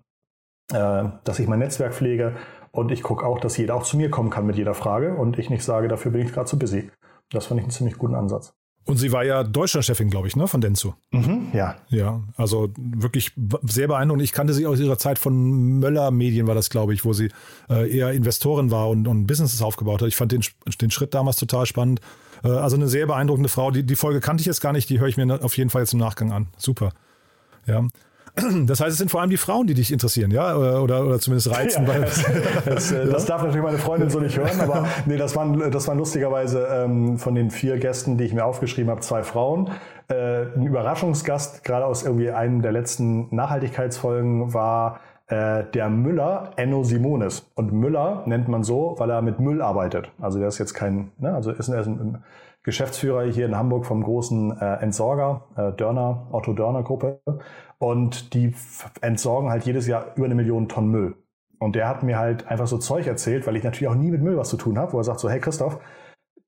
äh, 0.71 1.03
dass 1.23 1.39
ich 1.39 1.47
mein 1.47 1.59
Netzwerk 1.59 1.93
pflege 1.93 2.35
und 2.71 2.91
ich 2.91 3.03
gucke 3.03 3.25
auch, 3.25 3.39
dass 3.39 3.57
jeder 3.57 3.75
auch 3.75 3.83
zu 3.83 3.97
mir 3.97 4.09
kommen 4.09 4.29
kann 4.29 4.45
mit 4.45 4.55
jeder 4.55 4.73
Frage 4.73 5.15
und 5.15 5.37
ich 5.37 5.49
nicht 5.49 5.63
sage, 5.63 5.87
dafür 5.87 6.11
bin 6.11 6.25
ich 6.25 6.33
gerade 6.33 6.47
zu 6.47 6.57
busy. 6.57 6.89
Das 7.29 7.45
fand 7.45 7.59
ich 7.59 7.65
einen 7.65 7.71
ziemlich 7.71 7.97
guten 7.97 8.15
Ansatz. 8.15 8.53
Und 8.83 8.97
sie 8.97 9.11
war 9.11 9.23
ja 9.23 9.43
Deutschlandchefin, 9.43 10.09
glaube 10.09 10.27
ich, 10.27 10.35
ne, 10.35 10.47
von 10.47 10.59
Denzu. 10.59 10.95
Mhm, 11.11 11.49
ja. 11.53 11.75
Ja, 11.89 12.21
also 12.35 12.69
wirklich 12.75 13.31
sehr 13.63 13.87
beeindruckend. 13.87 14.23
Ich 14.23 14.31
kannte 14.31 14.53
sie 14.53 14.65
aus 14.65 14.79
ihrer 14.79 14.97
Zeit 14.97 15.19
von 15.19 15.79
Möller 15.79 16.09
Medien, 16.09 16.47
war 16.47 16.55
das, 16.55 16.71
glaube 16.71 16.93
ich, 16.93 17.05
wo 17.05 17.13
sie 17.13 17.29
äh, 17.69 17.95
eher 17.95 18.11
Investorin 18.11 18.71
war 18.71 18.89
und, 18.89 19.07
und 19.07 19.27
Businesses 19.27 19.61
aufgebaut 19.61 20.01
hat. 20.01 20.07
Ich 20.07 20.15
fand 20.15 20.31
den, 20.31 20.43
den 20.81 20.89
Schritt 20.89 21.13
damals 21.13 21.37
total 21.37 21.67
spannend. 21.67 22.01
Äh, 22.43 22.49
also 22.49 22.75
eine 22.75 22.87
sehr 22.87 23.05
beeindruckende 23.05 23.49
Frau. 23.49 23.69
Die, 23.69 23.83
die 23.83 23.95
Folge 23.95 24.19
kannte 24.19 24.41
ich 24.41 24.47
jetzt 24.47 24.61
gar 24.61 24.73
nicht, 24.73 24.89
die 24.89 24.99
höre 24.99 25.07
ich 25.07 25.17
mir 25.17 25.43
auf 25.43 25.55
jeden 25.57 25.69
Fall 25.69 25.83
jetzt 25.83 25.93
im 25.93 25.99
Nachgang 25.99 26.31
an. 26.31 26.47
Super. 26.57 26.91
Ja. 27.67 27.87
Das 28.65 28.79
heißt, 28.79 28.91
es 28.91 28.97
sind 28.97 29.11
vor 29.11 29.21
allem 29.21 29.29
die 29.29 29.37
Frauen, 29.37 29.67
die 29.67 29.73
dich 29.73 29.91
interessieren, 29.91 30.31
ja? 30.31 30.55
Oder, 30.55 31.05
oder 31.05 31.19
zumindest 31.19 31.51
reizen. 31.55 31.85
Ja, 31.87 31.99
das, 31.99 32.25
das, 32.65 32.91
äh, 32.91 33.05
das, 33.07 33.25
darf 33.25 33.41
natürlich 33.41 33.63
meine 33.63 33.77
Freundin 33.77 34.09
so 34.09 34.19
nicht 34.19 34.37
hören, 34.37 34.59
aber 34.59 34.87
nee, 35.05 35.17
das 35.17 35.35
waren, 35.35 35.71
das 35.71 35.87
waren 35.87 35.97
lustigerweise 35.97 36.67
ähm, 36.71 37.17
von 37.17 37.35
den 37.35 37.51
vier 37.51 37.77
Gästen, 37.77 38.17
die 38.17 38.25
ich 38.25 38.33
mir 38.33 38.45
aufgeschrieben 38.45 38.89
habe, 38.89 39.01
zwei 39.01 39.23
Frauen. 39.23 39.69
Äh, 40.07 40.43
ein 40.55 40.65
Überraschungsgast, 40.65 41.63
gerade 41.63 41.85
aus 41.85 42.03
irgendwie 42.03 42.31
einem 42.31 42.61
der 42.61 42.71
letzten 42.71 43.33
Nachhaltigkeitsfolgen, 43.35 44.53
war 44.53 44.99
äh, 45.27 45.63
der 45.73 45.89
Müller 45.89 46.51
Enno 46.57 46.83
Simonis. 46.83 47.49
Und 47.55 47.71
Müller 47.71 48.23
nennt 48.25 48.47
man 48.47 48.63
so, 48.63 48.95
weil 48.97 49.09
er 49.09 49.21
mit 49.21 49.39
Müll 49.39 49.61
arbeitet. 49.61 50.11
Also 50.19 50.39
der 50.39 50.47
ist 50.47 50.57
jetzt 50.57 50.73
kein, 50.73 51.11
ne, 51.17 51.33
also 51.33 51.51
ist 51.51 51.69
ein, 51.69 51.77
ein 51.77 52.23
Geschäftsführer 52.63 53.23
hier 53.23 53.45
in 53.45 53.55
Hamburg 53.55 53.85
vom 53.85 54.03
großen 54.03 54.59
äh, 54.59 54.75
Entsorger, 54.81 55.45
äh, 55.55 55.71
Dörner, 55.71 56.27
Otto 56.31 56.53
Dörner 56.53 56.83
Gruppe. 56.83 57.19
Und 57.81 58.35
die 58.35 58.53
entsorgen 59.01 59.49
halt 59.49 59.65
jedes 59.65 59.87
Jahr 59.87 60.13
über 60.15 60.25
eine 60.25 60.35
Million 60.35 60.69
Tonnen 60.69 60.91
Müll. 60.91 61.15
Und 61.57 61.75
der 61.75 61.87
hat 61.87 62.03
mir 62.03 62.19
halt 62.19 62.47
einfach 62.47 62.67
so 62.67 62.77
Zeug 62.77 63.07
erzählt, 63.07 63.47
weil 63.47 63.55
ich 63.55 63.63
natürlich 63.63 63.87
auch 63.87 63.95
nie 63.95 64.11
mit 64.11 64.21
Müll 64.21 64.37
was 64.37 64.49
zu 64.49 64.57
tun 64.57 64.77
habe, 64.77 64.93
wo 64.93 64.99
er 64.99 65.03
sagt 65.03 65.19
so, 65.19 65.31
hey 65.31 65.39
Christoph, 65.39 65.79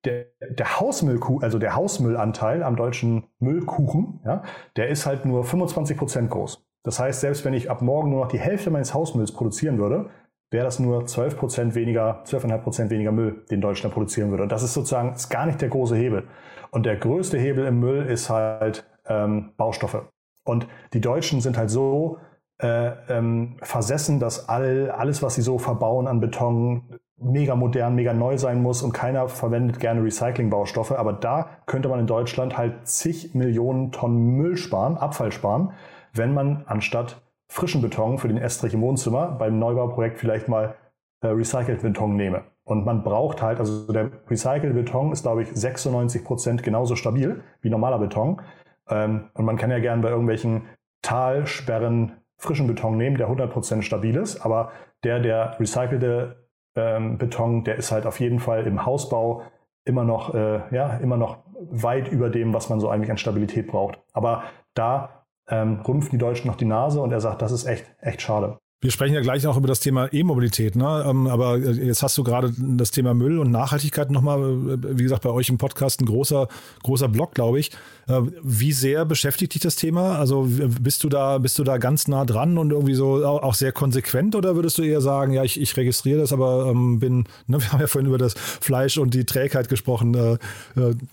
der, 0.05 0.27
der 0.47 0.79
Hausmüll, 0.79 1.19
also 1.41 1.57
der 1.57 1.75
Hausmüllanteil 1.75 2.61
am 2.61 2.75
deutschen 2.75 3.23
Müllkuchen, 3.39 4.19
ja, 4.23 4.43
der 4.75 4.89
ist 4.89 5.07
halt 5.07 5.25
nur 5.25 5.43
25 5.43 5.97
Prozent 5.97 6.29
groß. 6.29 6.63
Das 6.83 6.99
heißt, 6.99 7.21
selbst 7.21 7.45
wenn 7.45 7.55
ich 7.55 7.71
ab 7.71 7.81
morgen 7.81 8.11
nur 8.11 8.21
noch 8.21 8.31
die 8.31 8.39
Hälfte 8.39 8.69
meines 8.69 8.93
Hausmülls 8.93 9.31
produzieren 9.31 9.79
würde, 9.79 10.11
wäre 10.51 10.65
das 10.65 10.77
nur 10.77 11.07
12 11.07 11.37
Prozent 11.37 11.73
weniger, 11.73 12.23
12,5 12.25 12.57
Prozent 12.59 12.91
weniger 12.91 13.11
Müll, 13.11 13.43
den 13.49 13.59
Deutschland 13.59 13.95
produzieren 13.95 14.29
würde. 14.29 14.43
Und 14.43 14.51
das 14.51 14.61
ist 14.61 14.75
sozusagen 14.75 15.13
ist 15.13 15.29
gar 15.29 15.47
nicht 15.47 15.61
der 15.61 15.69
große 15.69 15.95
Hebel. 15.95 16.27
Und 16.69 16.85
der 16.85 16.97
größte 16.97 17.39
Hebel 17.39 17.65
im 17.65 17.79
Müll 17.79 18.05
ist 18.05 18.29
halt 18.29 18.87
ähm, 19.07 19.53
Baustoffe. 19.57 20.07
Und 20.43 20.67
die 20.93 21.01
Deutschen 21.01 21.41
sind 21.41 21.57
halt 21.57 21.69
so 21.69 22.17
äh, 22.59 22.91
ähm, 23.09 23.57
versessen, 23.61 24.19
dass 24.19 24.49
all, 24.49 24.91
alles, 24.91 25.21
was 25.23 25.35
sie 25.35 25.41
so 25.41 25.57
verbauen 25.57 26.07
an 26.07 26.19
Beton, 26.19 26.99
mega 27.17 27.55
modern, 27.55 27.95
mega 27.95 28.13
neu 28.13 28.37
sein 28.37 28.61
muss 28.61 28.81
und 28.81 28.91
keiner 28.91 29.27
verwendet 29.27 29.79
gerne 29.79 30.03
Recyclingbaustoffe. 30.03 30.91
Aber 30.91 31.13
da 31.13 31.49
könnte 31.65 31.89
man 31.89 31.99
in 31.99 32.07
Deutschland 32.07 32.57
halt 32.57 32.87
zig 32.87 33.33
Millionen 33.33 33.91
Tonnen 33.91 34.35
Müll 34.35 34.57
sparen, 34.57 34.97
Abfall 34.97 35.31
sparen, 35.31 35.71
wenn 36.13 36.33
man 36.33 36.63
anstatt 36.67 37.21
frischen 37.47 37.81
Beton 37.81 38.17
für 38.17 38.27
den 38.27 38.37
Estrich 38.37 38.73
im 38.73 38.81
Wohnzimmer 38.81 39.27
beim 39.27 39.59
Neubauprojekt 39.59 40.19
vielleicht 40.19 40.47
mal 40.47 40.75
äh, 41.21 41.27
recycelt 41.27 41.81
Beton 41.81 42.15
nehme. 42.15 42.43
Und 42.65 42.85
man 42.85 43.03
braucht 43.03 43.41
halt, 43.41 43.59
also 43.59 43.91
der 43.91 44.09
recycelte 44.29 44.73
Beton 44.73 45.11
ist, 45.11 45.23
glaube 45.23 45.43
ich, 45.43 45.49
96 45.53 46.23
Prozent 46.23 46.63
genauso 46.63 46.95
stabil 46.95 47.43
wie 47.61 47.69
normaler 47.69 47.99
Beton. 47.99 48.41
Ähm, 48.89 49.29
und 49.33 49.45
man 49.45 49.57
kann 49.57 49.71
ja 49.71 49.79
gern 49.79 50.01
bei 50.01 50.09
irgendwelchen 50.09 50.63
Talsperren 51.01 52.13
frischen 52.37 52.67
Beton 52.67 52.97
nehmen, 52.97 53.17
der 53.17 53.29
100% 53.29 53.81
stabil 53.81 54.15
ist, 54.15 54.41
aber 54.41 54.71
der, 55.03 55.19
der 55.19 55.59
recycelte 55.59 56.47
ähm, 56.75 57.17
Beton, 57.17 57.63
der 57.63 57.75
ist 57.75 57.91
halt 57.91 58.05
auf 58.05 58.19
jeden 58.19 58.39
Fall 58.39 58.65
im 58.65 58.85
Hausbau 58.85 59.43
immer 59.85 60.03
noch, 60.03 60.33
äh, 60.33 60.61
ja, 60.75 60.97
immer 60.97 61.17
noch 61.17 61.39
weit 61.69 62.09
über 62.11 62.29
dem, 62.29 62.53
was 62.53 62.69
man 62.69 62.79
so 62.79 62.89
eigentlich 62.89 63.11
an 63.11 63.17
Stabilität 63.17 63.67
braucht. 63.67 64.01
Aber 64.13 64.43
da 64.73 65.25
ähm, 65.47 65.81
rümpfen 65.81 66.11
die 66.11 66.17
Deutschen 66.17 66.47
noch 66.47 66.55
die 66.55 66.65
Nase 66.65 67.01
und 67.01 67.11
er 67.11 67.19
sagt, 67.19 67.41
das 67.41 67.51
ist 67.51 67.65
echt, 67.65 67.85
echt 67.99 68.21
schade. 68.21 68.59
Wir 68.83 68.91
sprechen 68.91 69.13
ja 69.13 69.21
gleich 69.21 69.47
auch 69.47 69.55
über 69.55 69.69
das 69.69 69.79
Thema 69.79 70.11
E-Mobilität, 70.11 70.75
ne? 70.75 71.05
Ähm, 71.07 71.27
aber 71.27 71.55
äh, 71.55 71.71
jetzt 71.71 72.03
hast 72.03 72.17
du 72.17 72.23
gerade 72.25 72.53
das 72.57 72.91
Thema 72.91 73.13
Müll 73.13 73.39
und 73.39 73.49
Nachhaltigkeit 73.49 74.11
nochmal, 74.11 74.41
äh, 74.41 74.97
wie 74.99 75.03
gesagt, 75.03 75.23
bei 75.23 75.29
euch 75.29 75.47
im 75.47 75.57
Podcast 75.57 76.01
ein 76.01 76.05
großer, 76.05 76.49
großer 76.83 77.07
Block, 77.07 77.33
glaube 77.33 77.61
ich. 77.61 77.71
Äh, 78.09 78.19
wie 78.43 78.73
sehr 78.73 79.05
beschäftigt 79.05 79.53
dich 79.53 79.61
das 79.61 79.77
Thema? 79.77 80.19
Also 80.19 80.49
bist 80.81 81.01
du 81.05 81.07
da, 81.07 81.37
bist 81.37 81.57
du 81.57 81.63
da 81.63 81.77
ganz 81.77 82.09
nah 82.09 82.25
dran 82.25 82.57
und 82.57 82.71
irgendwie 82.71 82.93
so 82.93 83.25
auch 83.25 83.53
sehr 83.53 83.71
konsequent 83.71 84.35
oder 84.35 84.57
würdest 84.57 84.77
du 84.77 84.81
eher 84.81 84.99
sagen, 84.99 85.31
ja, 85.31 85.45
ich, 85.45 85.61
ich 85.61 85.77
registriere 85.77 86.19
das, 86.19 86.33
aber 86.33 86.65
ähm, 86.69 86.99
bin, 86.99 87.23
ne, 87.47 87.61
wir 87.61 87.71
haben 87.71 87.79
ja 87.79 87.87
vorhin 87.87 88.09
über 88.09 88.17
das 88.17 88.33
Fleisch 88.33 88.97
und 88.97 89.13
die 89.13 89.23
Trägheit 89.23 89.69
gesprochen. 89.69 90.11
Ne, 90.11 90.39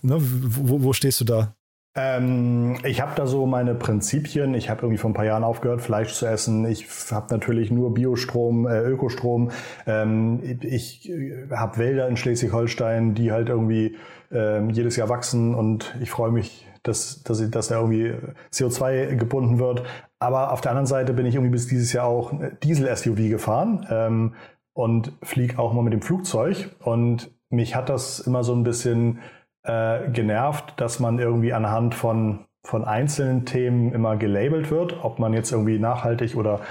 wo, 0.01 0.83
wo 0.83 0.91
stehst 0.91 1.21
du 1.21 1.25
da? 1.25 1.55
Ähm, 1.93 2.77
ich 2.85 3.01
habe 3.01 3.11
da 3.15 3.27
so 3.27 3.45
meine 3.45 3.75
Prinzipien. 3.75 4.53
Ich 4.53 4.69
habe 4.69 4.83
irgendwie 4.83 4.97
vor 4.97 5.09
ein 5.09 5.13
paar 5.13 5.25
Jahren 5.25 5.43
aufgehört, 5.43 5.81
Fleisch 5.81 6.13
zu 6.13 6.25
essen. 6.25 6.65
Ich 6.65 6.87
habe 7.11 7.27
natürlich 7.31 7.69
nur 7.69 7.93
Biostrom, 7.93 8.65
äh, 8.65 8.81
Ökostrom. 8.81 9.51
Ähm, 9.85 10.59
ich 10.61 11.09
äh, 11.09 11.49
habe 11.51 11.77
Wälder 11.77 12.07
in 12.07 12.15
Schleswig-Holstein, 12.15 13.13
die 13.13 13.33
halt 13.33 13.49
irgendwie 13.49 13.97
äh, 14.31 14.65
jedes 14.71 14.95
Jahr 14.95 15.09
wachsen 15.09 15.53
und 15.53 15.93
ich 15.99 16.09
freue 16.09 16.31
mich, 16.31 16.67
dass, 16.83 17.23
dass, 17.23 17.49
dass 17.49 17.67
da 17.67 17.75
irgendwie 17.75 18.13
CO2 18.51 19.15
gebunden 19.17 19.59
wird. 19.59 19.83
Aber 20.19 20.53
auf 20.53 20.61
der 20.61 20.71
anderen 20.71 20.87
Seite 20.87 21.13
bin 21.13 21.25
ich 21.25 21.35
irgendwie 21.35 21.51
bis 21.51 21.67
dieses 21.67 21.91
Jahr 21.91 22.05
auch 22.05 22.33
Diesel-SUV 22.63 23.29
gefahren 23.29 23.85
ähm, 23.89 24.35
und 24.73 25.11
fliege 25.23 25.59
auch 25.59 25.73
mal 25.73 25.83
mit 25.83 25.93
dem 25.93 26.01
Flugzeug. 26.01 26.69
Und 26.79 27.31
mich 27.49 27.75
hat 27.75 27.89
das 27.89 28.19
immer 28.19 28.43
so 28.43 28.53
ein 28.53 28.63
bisschen 28.63 29.19
äh, 29.63 30.09
genervt, 30.09 30.73
dass 30.77 30.99
man 30.99 31.19
irgendwie 31.19 31.53
anhand 31.53 31.95
von, 31.95 32.39
von 32.63 32.85
einzelnen 32.85 33.45
Themen 33.45 33.93
immer 33.93 34.17
gelabelt 34.17 34.71
wird, 34.71 35.03
ob 35.03 35.19
man 35.19 35.33
jetzt 35.33 35.51
irgendwie 35.51 35.79
nachhaltig 35.79 36.35
oder 36.35 36.61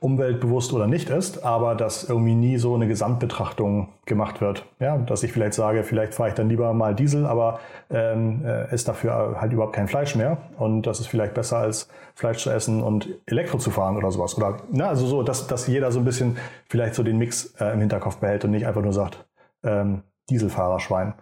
umweltbewusst 0.00 0.72
oder 0.72 0.86
nicht 0.86 1.10
ist, 1.10 1.44
aber 1.44 1.74
dass 1.74 2.08
irgendwie 2.08 2.34
nie 2.34 2.58
so 2.58 2.74
eine 2.74 2.86
Gesamtbetrachtung 2.86 3.88
gemacht 4.04 4.40
wird. 4.40 4.66
Ja, 4.78 4.98
dass 4.98 5.22
ich 5.22 5.32
vielleicht 5.32 5.54
sage, 5.54 5.82
vielleicht 5.84 6.14
fahre 6.14 6.30
ich 6.30 6.34
dann 6.34 6.48
lieber 6.48 6.72
mal 6.74 6.94
Diesel, 6.94 7.26
aber 7.26 7.60
ähm, 7.90 8.44
äh, 8.44 8.72
ist 8.74 8.88
dafür 8.88 9.40
halt 9.40 9.52
überhaupt 9.52 9.74
kein 9.74 9.88
Fleisch 9.88 10.14
mehr 10.14 10.38
und 10.58 10.82
das 10.82 11.00
ist 11.00 11.06
vielleicht 11.08 11.34
besser 11.34 11.58
als 11.58 11.88
Fleisch 12.14 12.38
zu 12.38 12.50
essen 12.50 12.82
und 12.82 13.08
Elektro 13.26 13.58
zu 13.58 13.70
fahren 13.70 13.96
oder 13.96 14.10
sowas. 14.10 14.36
Oder 14.36 14.58
na, 14.70 14.88
also 14.88 15.06
so, 15.06 15.22
dass, 15.22 15.46
dass 15.46 15.66
jeder 15.66 15.90
so 15.90 15.98
ein 15.98 16.04
bisschen 16.04 16.36
vielleicht 16.68 16.94
so 16.94 17.02
den 17.02 17.18
Mix 17.18 17.54
äh, 17.60 17.72
im 17.72 17.80
Hinterkopf 17.80 18.18
behält 18.18 18.44
und 18.44 18.52
nicht 18.52 18.66
einfach 18.66 18.82
nur 18.82 18.92
sagt, 18.92 19.26
ähm, 19.64 20.02
Dieselfahrerschwein. 20.30 21.14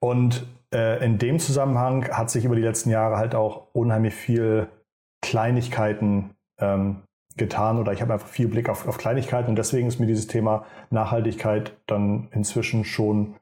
Und 0.00 0.46
äh, 0.74 1.04
in 1.04 1.18
dem 1.18 1.38
Zusammenhang 1.38 2.08
hat 2.08 2.30
sich 2.30 2.44
über 2.44 2.56
die 2.56 2.62
letzten 2.62 2.90
Jahre 2.90 3.16
halt 3.16 3.34
auch 3.34 3.68
unheimlich 3.72 4.14
viel 4.14 4.68
Kleinigkeiten 5.22 6.34
ähm, 6.58 7.02
getan 7.36 7.78
oder 7.78 7.92
ich 7.92 8.02
habe 8.02 8.12
einfach 8.12 8.28
viel 8.28 8.48
Blick 8.48 8.68
auf, 8.68 8.86
auf 8.86 8.98
Kleinigkeiten 8.98 9.50
und 9.50 9.56
deswegen 9.56 9.88
ist 9.88 9.98
mir 9.98 10.06
dieses 10.06 10.26
Thema 10.26 10.66
Nachhaltigkeit 10.90 11.76
dann 11.86 12.28
inzwischen 12.32 12.84
schon 12.84 13.36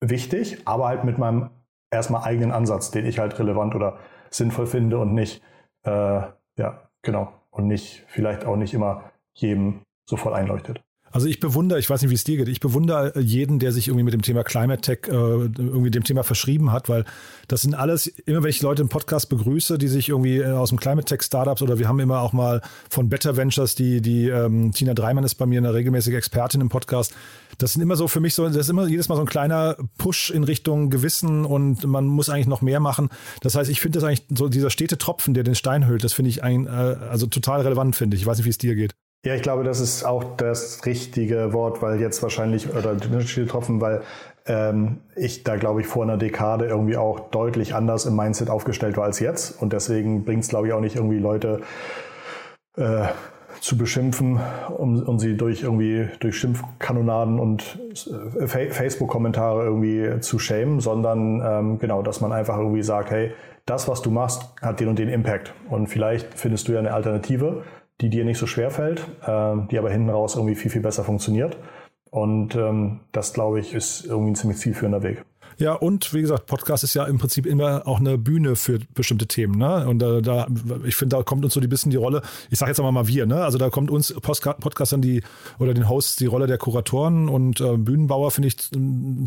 wichtig, 0.00 0.66
aber 0.66 0.88
halt 0.88 1.04
mit 1.04 1.18
meinem 1.18 1.50
erstmal 1.90 2.24
eigenen 2.24 2.52
Ansatz, 2.52 2.90
den 2.90 3.06
ich 3.06 3.18
halt 3.18 3.38
relevant 3.38 3.74
oder 3.74 3.98
sinnvoll 4.30 4.66
finde 4.66 4.98
und 4.98 5.14
nicht, 5.14 5.42
äh, 5.84 6.22
ja, 6.58 6.88
genau, 7.02 7.32
und 7.50 7.68
nicht, 7.68 8.04
vielleicht 8.08 8.44
auch 8.44 8.56
nicht 8.56 8.74
immer 8.74 9.12
jedem 9.34 9.82
sofort 10.08 10.34
einleuchtet. 10.34 10.82
Also 11.14 11.28
ich 11.28 11.38
bewundere, 11.38 11.78
ich 11.78 11.88
weiß 11.88 12.02
nicht, 12.02 12.10
wie 12.10 12.16
es 12.16 12.24
dir 12.24 12.38
geht, 12.38 12.48
ich 12.48 12.58
bewundere 12.58 13.20
jeden, 13.20 13.60
der 13.60 13.70
sich 13.70 13.86
irgendwie 13.86 14.02
mit 14.02 14.14
dem 14.14 14.22
Thema 14.22 14.42
Climate 14.42 14.80
Tech 14.80 14.98
äh, 15.06 15.12
irgendwie 15.12 15.92
dem 15.92 16.02
Thema 16.02 16.24
verschrieben 16.24 16.72
hat, 16.72 16.88
weil 16.88 17.04
das 17.46 17.62
sind 17.62 17.76
alles, 17.76 18.08
immer 18.08 18.42
wenn 18.42 18.50
ich 18.50 18.60
Leute 18.62 18.82
im 18.82 18.88
Podcast 18.88 19.28
begrüße, 19.28 19.78
die 19.78 19.86
sich 19.86 20.08
irgendwie 20.08 20.38
äh, 20.38 20.50
aus 20.50 20.70
dem 20.70 20.80
Climate 20.80 21.04
Tech 21.04 21.22
Startups 21.22 21.62
oder 21.62 21.78
wir 21.78 21.86
haben 21.86 22.00
immer 22.00 22.18
auch 22.18 22.32
mal 22.32 22.62
von 22.90 23.08
Better 23.08 23.36
Ventures, 23.36 23.76
die, 23.76 24.02
die 24.02 24.28
ähm, 24.28 24.72
Tina 24.72 24.92
Dreimann 24.92 25.22
ist 25.22 25.36
bei 25.36 25.46
mir 25.46 25.58
eine 25.58 25.72
regelmäßige 25.72 26.14
Expertin 26.14 26.60
im 26.60 26.68
Podcast. 26.68 27.14
Das 27.58 27.74
sind 27.74 27.82
immer 27.82 27.94
so 27.94 28.08
für 28.08 28.18
mich 28.18 28.34
so, 28.34 28.48
das 28.48 28.56
ist 28.56 28.70
immer 28.70 28.88
jedes 28.88 29.08
Mal 29.08 29.14
so 29.14 29.20
ein 29.20 29.28
kleiner 29.28 29.76
Push 29.98 30.32
in 30.32 30.42
Richtung 30.42 30.90
Gewissen 30.90 31.44
und 31.44 31.86
man 31.86 32.08
muss 32.08 32.28
eigentlich 32.28 32.48
noch 32.48 32.60
mehr 32.60 32.80
machen. 32.80 33.08
Das 33.40 33.54
heißt, 33.54 33.70
ich 33.70 33.80
finde 33.80 34.00
das 34.00 34.04
eigentlich 34.08 34.26
so 34.36 34.48
dieser 34.48 34.70
stete 34.70 34.98
Tropfen, 34.98 35.32
der 35.32 35.44
den 35.44 35.54
Stein 35.54 35.86
hüllt, 35.86 36.02
das 36.02 36.12
finde 36.12 36.30
ich 36.30 36.42
ein, 36.42 36.66
äh, 36.66 36.70
also 36.70 37.28
total 37.28 37.60
relevant, 37.60 37.94
finde 37.94 38.16
ich. 38.16 38.22
Ich 38.22 38.26
weiß 38.26 38.38
nicht, 38.38 38.46
wie 38.46 38.50
es 38.50 38.58
dir 38.58 38.74
geht. 38.74 38.96
Ja, 39.24 39.34
ich 39.34 39.40
glaube, 39.40 39.64
das 39.64 39.80
ist 39.80 40.04
auch 40.04 40.36
das 40.36 40.84
richtige 40.84 41.54
Wort, 41.54 41.80
weil 41.80 41.98
jetzt 41.98 42.22
wahrscheinlich, 42.22 42.74
oder 42.74 42.94
Tropfen, 42.98 43.80
weil 43.80 44.02
ähm, 44.44 44.98
ich 45.16 45.44
da, 45.44 45.56
glaube 45.56 45.80
ich, 45.80 45.86
vor 45.86 46.02
einer 46.02 46.18
Dekade 46.18 46.66
irgendwie 46.66 46.98
auch 46.98 47.30
deutlich 47.30 47.74
anders 47.74 48.04
im 48.04 48.16
Mindset 48.16 48.50
aufgestellt 48.50 48.98
war 48.98 49.04
als 49.04 49.20
jetzt. 49.20 49.62
Und 49.62 49.72
deswegen 49.72 50.24
bringt 50.24 50.42
es, 50.42 50.48
glaube 50.48 50.66
ich, 50.66 50.74
auch 50.74 50.80
nicht 50.80 50.96
irgendwie 50.96 51.18
Leute 51.18 51.62
äh, 52.76 53.06
zu 53.60 53.78
beschimpfen 53.78 54.40
um, 54.76 55.02
um 55.02 55.18
sie 55.18 55.38
durch 55.38 55.62
irgendwie 55.62 56.06
durch 56.20 56.36
Schimpfkanonaden 56.36 57.38
und 57.38 57.78
äh, 58.38 58.46
Facebook-Kommentare 58.46 59.64
irgendwie 59.64 60.20
zu 60.20 60.38
schämen, 60.38 60.80
sondern 60.80 61.42
ähm, 61.42 61.78
genau, 61.78 62.02
dass 62.02 62.20
man 62.20 62.30
einfach 62.32 62.58
irgendwie 62.58 62.82
sagt, 62.82 63.10
hey, 63.10 63.32
das, 63.64 63.88
was 63.88 64.02
du 64.02 64.10
machst, 64.10 64.52
hat 64.60 64.80
den 64.80 64.88
und 64.88 64.98
den 64.98 65.08
Impact. 65.08 65.54
Und 65.70 65.86
vielleicht 65.86 66.34
findest 66.38 66.68
du 66.68 66.72
ja 66.72 66.80
eine 66.80 66.92
Alternative, 66.92 67.62
die 68.00 68.10
dir 68.10 68.24
nicht 68.24 68.38
so 68.38 68.46
schwer 68.46 68.70
fällt, 68.70 69.00
äh, 69.24 69.54
die 69.70 69.78
aber 69.78 69.90
hinten 69.90 70.10
raus 70.10 70.36
irgendwie 70.36 70.54
viel, 70.54 70.70
viel 70.70 70.82
besser 70.82 71.04
funktioniert. 71.04 71.56
Und 72.10 72.54
ähm, 72.54 73.00
das, 73.12 73.32
glaube 73.32 73.60
ich, 73.60 73.74
ist 73.74 74.04
irgendwie 74.04 74.32
ein 74.32 74.36
ziemlich 74.36 74.58
zielführender 74.58 75.02
Weg. 75.02 75.24
Ja, 75.58 75.74
und 75.74 76.12
wie 76.12 76.20
gesagt, 76.20 76.46
Podcast 76.46 76.84
ist 76.84 76.94
ja 76.94 77.04
im 77.04 77.18
Prinzip 77.18 77.46
immer 77.46 77.86
auch 77.86 78.00
eine 78.00 78.18
Bühne 78.18 78.56
für 78.56 78.80
bestimmte 78.94 79.26
Themen. 79.26 79.56
Ne? 79.56 79.86
Und 79.86 80.00
da, 80.00 80.20
da 80.20 80.46
ich 80.84 80.96
finde, 80.96 81.16
da 81.16 81.22
kommt 81.22 81.44
uns 81.44 81.54
so 81.54 81.60
ein 81.60 81.68
bisschen 81.68 81.90
die 81.90 81.96
Rolle, 81.96 82.22
ich 82.50 82.58
sage 82.58 82.70
jetzt 82.70 82.80
aber 82.80 82.92
mal 82.92 83.06
wir, 83.06 83.26
ne? 83.26 83.42
Also 83.44 83.58
da 83.58 83.70
kommt 83.70 83.90
uns 83.90 84.12
Podcastern 84.12 85.00
die 85.00 85.22
oder 85.58 85.74
den 85.74 85.88
Hosts 85.88 86.16
die 86.16 86.26
Rolle 86.26 86.46
der 86.46 86.58
Kuratoren 86.58 87.28
und 87.28 87.60
äh, 87.60 87.76
Bühnenbauer, 87.76 88.30
finde 88.30 88.48
ich, 88.48 88.56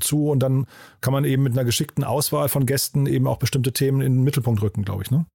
zu. 0.02 0.30
Und 0.30 0.40
dann 0.40 0.66
kann 1.02 1.14
man 1.14 1.24
eben 1.24 1.44
mit 1.44 1.54
einer 1.54 1.66
geschickten 1.66 2.04
Auswahl 2.04 2.50
von 2.50 2.66
Gästen 2.66 3.06
eben 3.06 3.28
auch 3.28 3.38
bestimmte 3.38 3.72
Themen 3.72 4.02
in 4.02 4.16
den 4.16 4.24
Mittelpunkt 4.24 4.62
rücken, 4.62 4.84
glaube 4.84 5.04
ich, 5.04 5.12
ne? 5.12 5.26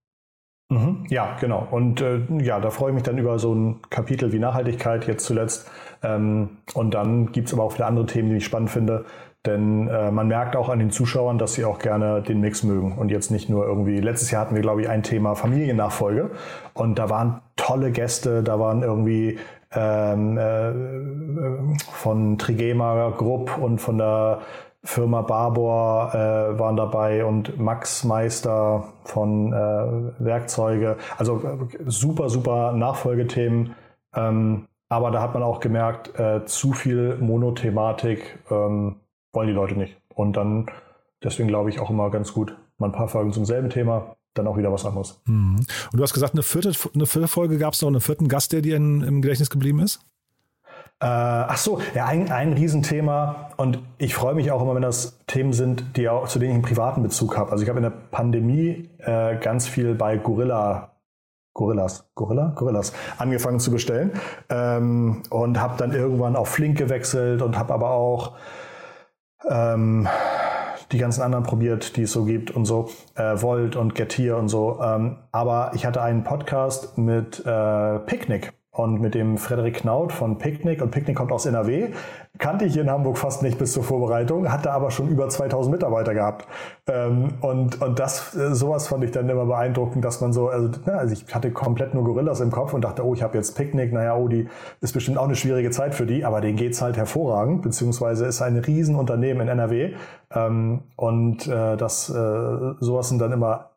Mhm. 0.72 1.04
Ja, 1.08 1.36
genau. 1.38 1.68
Und 1.70 2.00
äh, 2.00 2.20
ja, 2.40 2.58
da 2.58 2.70
freue 2.70 2.90
ich 2.90 2.94
mich 2.94 3.02
dann 3.02 3.18
über 3.18 3.38
so 3.38 3.54
ein 3.54 3.80
Kapitel 3.90 4.32
wie 4.32 4.38
Nachhaltigkeit 4.38 5.06
jetzt 5.06 5.26
zuletzt. 5.26 5.70
Ähm, 6.02 6.56
und 6.72 6.94
dann 6.94 7.30
gibt 7.32 7.48
es 7.48 7.54
aber 7.54 7.64
auch 7.64 7.72
viele 7.72 7.86
andere 7.86 8.06
Themen, 8.06 8.30
die 8.30 8.36
ich 8.36 8.44
spannend 8.46 8.70
finde. 8.70 9.04
Denn 9.44 9.88
äh, 9.88 10.10
man 10.10 10.28
merkt 10.28 10.56
auch 10.56 10.70
an 10.70 10.78
den 10.78 10.90
Zuschauern, 10.90 11.36
dass 11.36 11.54
sie 11.54 11.64
auch 11.64 11.78
gerne 11.78 12.22
den 12.22 12.40
Mix 12.40 12.62
mögen. 12.62 12.96
Und 12.96 13.10
jetzt 13.10 13.30
nicht 13.30 13.50
nur 13.50 13.66
irgendwie, 13.66 14.00
letztes 14.00 14.30
Jahr 14.30 14.42
hatten 14.42 14.54
wir, 14.54 14.62
glaube 14.62 14.80
ich, 14.82 14.88
ein 14.88 15.02
Thema 15.02 15.34
Familiennachfolge. 15.34 16.30
Und 16.72 16.98
da 16.98 17.10
waren 17.10 17.42
tolle 17.56 17.90
Gäste, 17.90 18.42
da 18.42 18.58
waren 18.58 18.82
irgendwie 18.82 19.38
ähm, 19.74 20.38
äh, 20.38 21.76
von 21.90 22.38
Trigema 22.38 23.10
Group 23.10 23.58
und 23.58 23.78
von 23.78 23.98
der 23.98 24.40
Firma 24.84 25.22
Barbour 25.22 26.10
äh, 26.12 26.58
waren 26.58 26.76
dabei 26.76 27.24
und 27.24 27.58
Max 27.58 28.02
Meister 28.02 28.88
von 29.04 29.52
äh, 29.52 29.56
Werkzeuge. 30.24 30.96
Also 31.16 31.40
äh, 31.44 31.68
super, 31.86 32.28
super 32.28 32.72
Nachfolgethemen. 32.72 33.74
Ähm, 34.14 34.66
aber 34.88 35.10
da 35.10 35.22
hat 35.22 35.34
man 35.34 35.42
auch 35.42 35.60
gemerkt, 35.60 36.18
äh, 36.18 36.44
zu 36.46 36.72
viel 36.72 37.16
Monothematik 37.16 38.38
ähm, 38.50 38.96
wollen 39.32 39.48
die 39.48 39.54
Leute 39.54 39.74
nicht. 39.74 39.96
Und 40.14 40.36
dann, 40.36 40.66
deswegen 41.22 41.48
glaube 41.48 41.70
ich 41.70 41.80
auch 41.80 41.88
immer 41.88 42.10
ganz 42.10 42.34
gut, 42.34 42.56
mal 42.78 42.86
ein 42.86 42.92
paar 42.92 43.08
Folgen 43.08 43.32
zum 43.32 43.44
selben 43.44 43.70
Thema, 43.70 44.16
dann 44.34 44.46
auch 44.46 44.56
wieder 44.56 44.72
was 44.72 44.84
anderes. 44.84 45.20
Mhm. 45.26 45.60
Und 45.92 45.98
du 45.98 46.02
hast 46.02 46.12
gesagt, 46.12 46.34
eine 46.34 46.42
vierte, 46.42 46.72
eine 46.94 47.06
vierte 47.06 47.28
Folge 47.28 47.56
gab 47.56 47.74
es 47.74 47.82
noch 47.82 47.88
einen 47.88 48.00
vierten 48.00 48.28
Gast, 48.28 48.52
der 48.52 48.60
dir 48.62 48.76
in, 48.76 49.02
im 49.02 49.22
Gedächtnis 49.22 49.48
geblieben 49.48 49.78
ist? 49.78 50.00
Äh, 51.02 51.06
ach 51.06 51.56
so, 51.56 51.80
ja, 51.96 52.06
ein, 52.06 52.30
ein 52.30 52.52
Riesenthema. 52.52 53.50
Und 53.56 53.80
ich 53.98 54.14
freue 54.14 54.34
mich 54.34 54.52
auch 54.52 54.62
immer, 54.62 54.76
wenn 54.76 54.82
das 54.82 55.18
Themen 55.26 55.52
sind, 55.52 55.96
die 55.96 56.08
auch, 56.08 56.28
zu 56.28 56.38
denen 56.38 56.52
ich 56.52 56.54
einen 56.54 56.62
privaten 56.62 57.02
Bezug 57.02 57.36
habe. 57.36 57.50
Also 57.50 57.64
ich 57.64 57.68
habe 57.68 57.80
in 57.80 57.82
der 57.82 57.90
Pandemie 57.90 58.88
äh, 58.98 59.36
ganz 59.36 59.66
viel 59.66 59.96
bei 59.96 60.16
Gorilla 60.16 60.90
Gorillas, 61.54 62.08
Gorilla, 62.14 62.52
Gorillas 62.56 62.94
angefangen 63.18 63.60
zu 63.60 63.70
bestellen 63.70 64.12
ähm, 64.48 65.22
und 65.28 65.60
habe 65.60 65.74
dann 65.76 65.92
irgendwann 65.92 66.34
auf 66.34 66.48
Flink 66.48 66.78
gewechselt 66.78 67.42
und 67.42 67.58
habe 67.58 67.74
aber 67.74 67.90
auch 67.90 68.36
ähm, 69.46 70.08
die 70.92 70.98
ganzen 70.98 71.20
anderen 71.20 71.44
probiert, 71.44 71.96
die 71.96 72.02
es 72.02 72.12
so 72.12 72.24
gibt 72.24 72.52
und 72.52 72.64
so, 72.64 72.88
äh, 73.16 73.42
Volt 73.42 73.76
und 73.76 73.94
Getir 73.94 74.38
und 74.38 74.48
so. 74.48 74.80
Ähm, 74.82 75.18
aber 75.30 75.72
ich 75.74 75.84
hatte 75.84 76.00
einen 76.00 76.24
Podcast 76.24 76.96
mit 76.96 77.44
äh, 77.44 77.98
Picknick 77.98 78.54
und 78.74 79.02
mit 79.02 79.14
dem 79.14 79.36
Frederik 79.36 79.74
Knaut 79.74 80.12
von 80.12 80.38
Picknick, 80.38 80.80
und 80.80 80.90
Picknick 80.90 81.14
kommt 81.14 81.30
aus 81.30 81.44
NRW, 81.44 81.90
kannte 82.38 82.64
ich 82.64 82.78
in 82.78 82.90
Hamburg 82.90 83.18
fast 83.18 83.42
nicht 83.42 83.58
bis 83.58 83.74
zur 83.74 83.84
Vorbereitung, 83.84 84.50
hatte 84.50 84.72
aber 84.72 84.90
schon 84.90 85.08
über 85.08 85.28
2000 85.28 85.70
Mitarbeiter 85.74 86.14
gehabt. 86.14 86.46
Ähm, 86.86 87.34
und, 87.42 87.82
und 87.82 87.98
das, 87.98 88.34
äh, 88.34 88.54
sowas 88.54 88.88
fand 88.88 89.04
ich 89.04 89.10
dann 89.10 89.28
immer 89.28 89.44
beeindruckend, 89.44 90.02
dass 90.02 90.22
man 90.22 90.32
so, 90.32 90.48
also, 90.48 90.70
also 90.86 91.12
ich 91.12 91.34
hatte 91.34 91.50
komplett 91.50 91.92
nur 91.92 92.04
Gorillas 92.04 92.40
im 92.40 92.50
Kopf 92.50 92.72
und 92.72 92.82
dachte, 92.82 93.04
oh, 93.04 93.12
ich 93.12 93.22
habe 93.22 93.36
jetzt 93.36 93.58
Picknick, 93.58 93.92
naja, 93.92 94.16
oh, 94.16 94.28
die 94.28 94.48
ist 94.80 94.94
bestimmt 94.94 95.18
auch 95.18 95.26
eine 95.26 95.36
schwierige 95.36 95.70
Zeit 95.70 95.94
für 95.94 96.06
die, 96.06 96.24
aber 96.24 96.40
denen 96.40 96.56
geht's 96.56 96.80
halt 96.80 96.96
hervorragend, 96.96 97.60
beziehungsweise 97.60 98.24
ist 98.24 98.40
ein 98.40 98.56
Riesenunternehmen 98.56 99.42
in 99.42 99.48
NRW. 99.48 99.92
Ähm, 100.34 100.80
und 100.96 101.46
äh, 101.46 101.76
das, 101.76 102.08
äh, 102.08 102.74
sowas 102.80 103.10
sind 103.10 103.18
dann 103.18 103.32
immer 103.32 103.71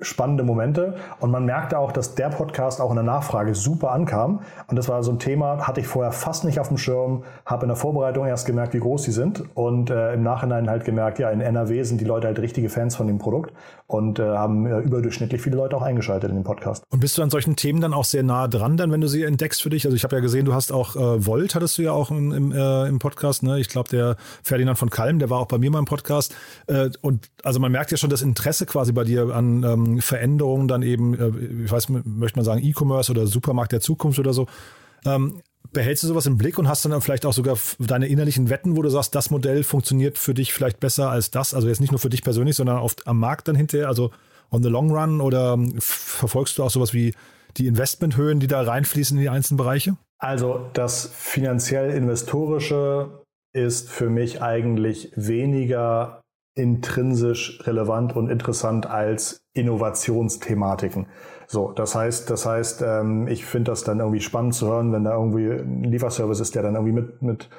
spannende 0.00 0.42
Momente. 0.42 0.96
Und 1.20 1.30
man 1.30 1.44
merkte 1.44 1.78
auch, 1.78 1.92
dass 1.92 2.16
der 2.16 2.28
Podcast 2.28 2.80
auch 2.80 2.90
in 2.90 2.96
der 2.96 3.04
Nachfrage 3.04 3.54
super 3.54 3.92
ankam. 3.92 4.40
Und 4.66 4.76
das 4.76 4.88
war 4.88 5.02
so 5.04 5.12
ein 5.12 5.20
Thema, 5.20 5.66
hatte 5.66 5.80
ich 5.80 5.86
vorher 5.86 6.10
fast 6.10 6.44
nicht 6.44 6.58
auf 6.58 6.68
dem 6.68 6.78
Schirm, 6.78 7.22
habe 7.46 7.62
in 7.62 7.68
der 7.68 7.76
Vorbereitung 7.76 8.26
erst 8.26 8.46
gemerkt, 8.46 8.74
wie 8.74 8.80
groß 8.80 9.02
die 9.02 9.12
sind. 9.12 9.44
Und 9.54 9.90
äh, 9.90 10.14
im 10.14 10.22
Nachhinein 10.22 10.68
halt 10.68 10.84
gemerkt, 10.84 11.20
ja, 11.20 11.30
in 11.30 11.40
NRW 11.40 11.84
sind 11.84 12.00
die 12.00 12.04
Leute 12.04 12.26
halt 12.26 12.40
richtige 12.40 12.68
Fans 12.68 12.96
von 12.96 13.06
dem 13.06 13.18
Produkt 13.18 13.52
und 13.86 14.18
äh, 14.18 14.22
haben 14.22 14.66
äh, 14.66 14.80
überdurchschnittlich 14.80 15.40
viele 15.40 15.56
Leute 15.56 15.76
auch 15.76 15.82
eingeschaltet 15.82 16.30
in 16.30 16.36
den 16.36 16.44
Podcast. 16.44 16.84
Und 16.90 16.98
bist 16.98 17.16
du 17.16 17.22
an 17.22 17.30
solchen 17.30 17.54
Themen 17.54 17.80
dann 17.80 17.94
auch 17.94 18.04
sehr 18.04 18.24
nah 18.24 18.48
dran, 18.48 18.76
dann, 18.76 18.90
wenn 18.90 19.00
du 19.00 19.06
sie 19.06 19.22
entdeckst 19.22 19.62
für 19.62 19.70
dich? 19.70 19.84
Also 19.84 19.96
ich 19.96 20.02
habe 20.02 20.16
ja 20.16 20.20
gesehen, 20.20 20.44
du 20.44 20.54
hast 20.54 20.72
auch 20.72 20.96
äh, 20.96 21.24
Volt, 21.24 21.54
hattest 21.54 21.78
du 21.78 21.82
ja 21.82 21.92
auch 21.92 22.10
im, 22.10 22.32
im, 22.32 22.52
äh, 22.52 22.88
im 22.88 22.98
Podcast. 22.98 23.44
Ne? 23.44 23.60
Ich 23.60 23.68
glaube, 23.68 23.88
der 23.90 24.16
Ferdinand 24.42 24.76
von 24.76 24.90
Kalm, 24.90 25.20
der 25.20 25.30
war 25.30 25.38
auch 25.38 25.46
bei 25.46 25.58
mir 25.58 25.70
mal 25.70 25.78
im 25.78 25.84
Podcast. 25.84 26.34
Äh, 26.66 26.90
und 27.00 27.30
also 27.44 27.60
man 27.60 27.70
merkt 27.70 27.92
ja 27.92 27.96
schon 27.96 28.10
das 28.10 28.22
Interesse 28.22 28.66
quasi 28.66 28.92
bei 28.92 29.04
dir 29.04 29.34
an 29.34 29.62
ähm, 29.62 29.83
Veränderungen 30.00 30.68
dann 30.68 30.82
eben, 30.82 31.14
äh, 31.14 31.64
ich 31.64 31.70
weiß, 31.70 31.88
möchte 31.88 32.38
man 32.38 32.44
sagen, 32.44 32.62
E-Commerce 32.62 33.10
oder 33.10 33.26
Supermarkt 33.26 33.72
der 33.72 33.80
Zukunft 33.80 34.18
oder 34.18 34.32
so. 34.32 34.46
Ähm, 35.04 35.40
behältst 35.72 36.02
du 36.02 36.08
sowas 36.08 36.26
im 36.26 36.38
Blick 36.38 36.58
und 36.58 36.68
hast 36.68 36.84
dann 36.84 37.00
vielleicht 37.00 37.26
auch 37.26 37.32
sogar 37.32 37.58
deine 37.78 38.06
innerlichen 38.06 38.50
Wetten, 38.50 38.76
wo 38.76 38.82
du 38.82 38.88
sagst, 38.88 39.14
das 39.14 39.30
Modell 39.30 39.62
funktioniert 39.62 40.18
für 40.18 40.34
dich 40.34 40.52
vielleicht 40.52 40.80
besser 40.80 41.10
als 41.10 41.30
das? 41.30 41.54
Also 41.54 41.68
jetzt 41.68 41.80
nicht 41.80 41.92
nur 41.92 41.98
für 41.98 42.10
dich 42.10 42.22
persönlich, 42.22 42.56
sondern 42.56 42.78
oft 42.78 43.06
am 43.06 43.18
Markt 43.18 43.48
dann 43.48 43.56
hinterher, 43.56 43.88
also 43.88 44.10
on 44.50 44.62
the 44.62 44.68
long 44.68 44.90
run 44.90 45.20
oder 45.20 45.54
ähm, 45.54 45.74
verfolgst 45.78 46.58
du 46.58 46.64
auch 46.64 46.70
sowas 46.70 46.94
wie 46.94 47.14
die 47.56 47.66
Investmenthöhen, 47.66 48.40
die 48.40 48.46
da 48.46 48.62
reinfließen 48.62 49.16
in 49.16 49.22
die 49.22 49.28
einzelnen 49.28 49.58
Bereiche? 49.58 49.96
Also 50.18 50.70
das 50.72 51.10
finanziell-investorische 51.14 53.20
ist 53.52 53.90
für 53.90 54.10
mich 54.10 54.42
eigentlich 54.42 55.12
weniger 55.14 56.20
intrinsisch 56.54 57.60
relevant 57.66 58.14
und 58.14 58.28
interessant 58.30 58.88
als 58.88 59.44
Innovationsthematiken. 59.54 61.06
So, 61.46 61.72
das 61.72 61.94
heißt, 61.94 62.30
das 62.30 62.46
heißt, 62.46 62.82
ähm, 62.86 63.28
ich 63.28 63.44
finde 63.44 63.72
das 63.72 63.84
dann 63.84 63.98
irgendwie 63.98 64.20
spannend 64.20 64.54
zu 64.54 64.68
hören, 64.68 64.92
wenn 64.92 65.04
da 65.04 65.14
irgendwie 65.14 65.50
ein 65.50 65.84
Lieferservice 65.84 66.40
ist, 66.40 66.54
der 66.54 66.62
dann 66.62 66.74
irgendwie 66.74 66.92
mit, 66.92 67.22
mit 67.22 67.50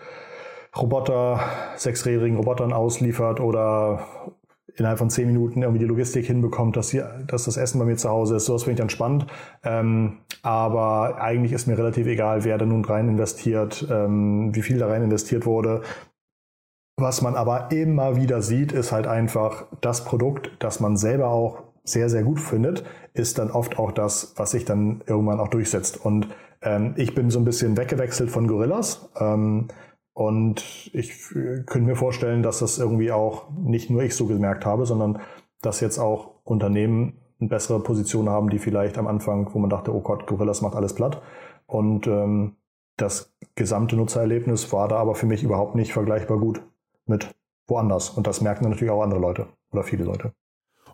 Roboter, 0.75 1.39
sechsrädrigen 1.75 2.37
Robotern 2.37 2.73
ausliefert 2.73 3.39
oder 3.39 4.05
innerhalb 4.75 4.99
von 4.99 5.09
zehn 5.09 5.27
Minuten 5.27 5.61
irgendwie 5.61 5.79
die 5.79 5.85
Logistik 5.85 6.25
hinbekommt, 6.25 6.75
dass, 6.75 6.89
hier, 6.89 7.23
dass 7.27 7.45
das 7.45 7.55
Essen 7.57 7.79
bei 7.79 7.85
mir 7.85 7.95
zu 7.95 8.09
Hause 8.09 8.35
ist. 8.35 8.45
Sowas 8.45 8.63
finde 8.63 8.73
ich 8.73 8.79
dann 8.79 8.89
spannend. 8.89 9.25
Ähm, 9.63 10.17
aber 10.41 11.21
eigentlich 11.21 11.53
ist 11.53 11.67
mir 11.67 11.77
relativ 11.77 12.07
egal, 12.07 12.43
wer 12.43 12.57
da 12.57 12.65
nun 12.65 12.83
rein 12.83 13.07
investiert, 13.07 13.87
ähm, 13.89 14.53
wie 14.53 14.61
viel 14.61 14.77
da 14.77 14.87
rein 14.87 15.03
investiert 15.03 15.45
wurde. 15.45 15.81
Was 16.97 17.21
man 17.21 17.35
aber 17.35 17.71
immer 17.71 18.15
wieder 18.15 18.41
sieht, 18.41 18.71
ist 18.71 18.93
halt 18.93 19.05
einfach 19.05 19.65
das 19.81 20.05
Produkt, 20.05 20.51
das 20.59 20.79
man 20.79 20.95
selber 20.95 21.27
auch 21.27 21.63
sehr, 21.83 22.09
sehr 22.09 22.23
gut 22.23 22.39
findet, 22.39 22.85
ist 23.13 23.37
dann 23.37 23.51
oft 23.51 23.77
auch 23.77 23.91
das, 23.91 24.33
was 24.37 24.51
sich 24.51 24.63
dann 24.63 25.03
irgendwann 25.05 25.41
auch 25.41 25.49
durchsetzt. 25.49 26.03
Und 26.03 26.29
ähm, 26.61 26.93
ich 26.95 27.13
bin 27.13 27.29
so 27.29 27.39
ein 27.39 27.45
bisschen 27.45 27.75
weggewechselt 27.75 28.31
von 28.31 28.47
Gorillas. 28.47 29.09
Ähm, 29.19 29.67
und 30.13 30.89
ich 30.93 31.27
könnte 31.65 31.81
mir 31.81 31.97
vorstellen, 31.97 32.41
dass 32.41 32.59
das 32.59 32.77
irgendwie 32.77 33.11
auch 33.11 33.49
nicht 33.51 33.89
nur 33.89 34.01
ich 34.01 34.15
so 34.15 34.25
gemerkt 34.25 34.65
habe, 34.65 34.85
sondern 34.85 35.19
dass 35.61 35.81
jetzt 35.81 35.99
auch 35.99 36.35
Unternehmen 36.45 37.19
eine 37.41 37.49
bessere 37.49 37.81
Position 37.81 38.29
haben, 38.29 38.49
die 38.49 38.59
vielleicht 38.59 38.97
am 38.97 39.07
Anfang, 39.07 39.53
wo 39.53 39.59
man 39.59 39.69
dachte, 39.69 39.93
oh 39.93 39.99
Gott, 39.99 40.27
Gorillas 40.27 40.61
macht 40.61 40.75
alles 40.75 40.95
platt. 40.95 41.21
Und 41.65 42.07
ähm, 42.07 42.55
das 42.95 43.35
gesamte 43.55 43.97
Nutzererlebnis 43.97 44.71
war 44.71 44.87
da 44.87 44.95
aber 44.95 45.15
für 45.15 45.25
mich 45.25 45.43
überhaupt 45.43 45.75
nicht 45.75 45.91
vergleichbar 45.91 46.37
gut 46.37 46.61
mit 47.07 47.33
woanders. 47.67 48.09
Und 48.09 48.27
das 48.27 48.41
merken 48.41 48.63
dann 48.63 48.71
natürlich 48.71 48.91
auch 48.91 49.01
andere 49.01 49.19
Leute 49.19 49.47
oder 49.71 49.83
viele 49.83 50.03
Leute. 50.03 50.33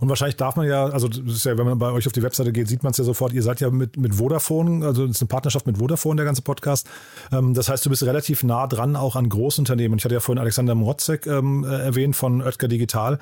Und 0.02 0.10
wahrscheinlich 0.10 0.36
darf 0.36 0.56
man 0.56 0.68
ja, 0.68 0.86
also 0.86 1.08
das 1.08 1.20
ist 1.20 1.46
ja, 1.46 1.56
wenn 1.60 1.68
man 1.68 1.78
bei 1.78 1.92
euch 1.92 2.08
auf 2.08 2.14
die 2.14 2.24
Webseite 2.24 2.52
geht, 2.52 2.68
sieht 2.68 2.82
man 2.82 2.90
es 2.90 2.98
ja 2.98 3.04
sofort, 3.04 3.34
ihr 3.34 3.44
seid 3.44 3.62
ja 3.62 3.70
mit, 3.70 3.98
mit 3.98 4.16
Vodafone, 4.16 4.84
also 4.84 5.06
es 5.06 5.12
ist 5.12 5.22
eine 5.22 5.28
Partnerschaft 5.28 5.68
mit 5.68 5.78
Vodafone, 5.78 6.16
der 6.16 6.26
ganze 6.26 6.42
Podcast. 6.42 6.90
Ähm, 7.32 7.54
das 7.54 7.70
heißt, 7.70 7.86
du 7.86 7.92
bist 7.92 8.02
relativ 8.02 8.42
nah 8.42 8.66
dran 8.66 8.96
auch 8.96 9.16
an 9.16 9.30
Großunternehmen. 9.30 10.00
Ich 10.00 10.04
hatte 10.04 10.16
ja 10.16 10.20
vorhin 10.20 10.40
Alexander 10.40 10.74
Mrotzek 10.74 11.28
ähm, 11.28 11.64
äh, 11.64 11.84
erwähnt 11.84 12.16
von 12.16 12.42
Oetker 12.42 12.68
Digital. 12.68 13.20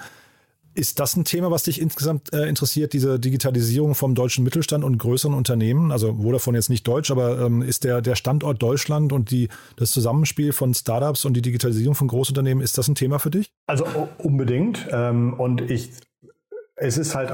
Ist 0.79 1.01
das 1.01 1.17
ein 1.17 1.25
Thema, 1.25 1.51
was 1.51 1.63
dich 1.63 1.81
insgesamt 1.81 2.31
äh, 2.31 2.47
interessiert, 2.47 2.93
diese 2.93 3.19
Digitalisierung 3.19 3.95
vom 3.95 4.15
deutschen 4.15 4.45
Mittelstand 4.45 4.85
und 4.85 4.97
größeren 4.97 5.33
Unternehmen? 5.33 5.91
Also 5.91 6.13
Vodafone 6.13 6.57
jetzt 6.57 6.69
nicht 6.69 6.87
deutsch, 6.87 7.11
aber 7.11 7.37
ähm, 7.41 7.61
ist 7.61 7.83
der, 7.83 8.01
der 8.01 8.15
Standort 8.15 8.61
Deutschland 8.61 9.11
und 9.11 9.29
die, 9.29 9.49
das 9.75 9.91
Zusammenspiel 9.91 10.53
von 10.53 10.73
Startups 10.73 11.25
und 11.25 11.33
die 11.33 11.41
Digitalisierung 11.41 11.95
von 11.95 12.07
Großunternehmen, 12.07 12.63
ist 12.63 12.77
das 12.77 12.87
ein 12.87 12.95
Thema 12.95 13.19
für 13.19 13.29
dich? 13.29 13.51
Also 13.67 13.83
unbedingt. 14.19 14.87
Ähm, 14.89 15.33
und 15.33 15.69
ich 15.69 15.89
es 16.79 16.97
ist 16.97 17.15
halt 17.15 17.31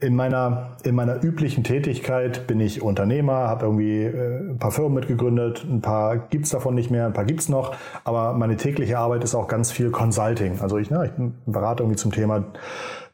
in, 0.00 0.14
meiner, 0.14 0.76
in 0.82 0.94
meiner 0.94 1.22
üblichen 1.22 1.64
Tätigkeit 1.64 2.46
bin 2.46 2.60
ich 2.60 2.82
Unternehmer, 2.82 3.48
habe 3.48 3.64
irgendwie 3.64 4.02
äh, 4.02 4.50
ein 4.50 4.58
paar 4.58 4.70
Firmen 4.70 4.94
mitgegründet, 4.94 5.64
ein 5.64 5.80
paar 5.80 6.18
gibt's 6.18 6.50
davon 6.50 6.74
nicht 6.74 6.90
mehr, 6.90 7.06
ein 7.06 7.12
paar 7.12 7.24
gibt's 7.24 7.48
noch, 7.48 7.74
aber 8.04 8.34
meine 8.34 8.56
tägliche 8.56 8.98
Arbeit 8.98 9.24
ist 9.24 9.34
auch 9.34 9.48
ganz 9.48 9.72
viel 9.72 9.90
Consulting. 9.90 10.60
Also 10.60 10.76
ich, 10.78 10.90
ne, 10.90 11.06
ich 11.06 11.12
berate 11.46 11.82
irgendwie 11.82 11.96
zum 11.96 12.12
Thema 12.12 12.44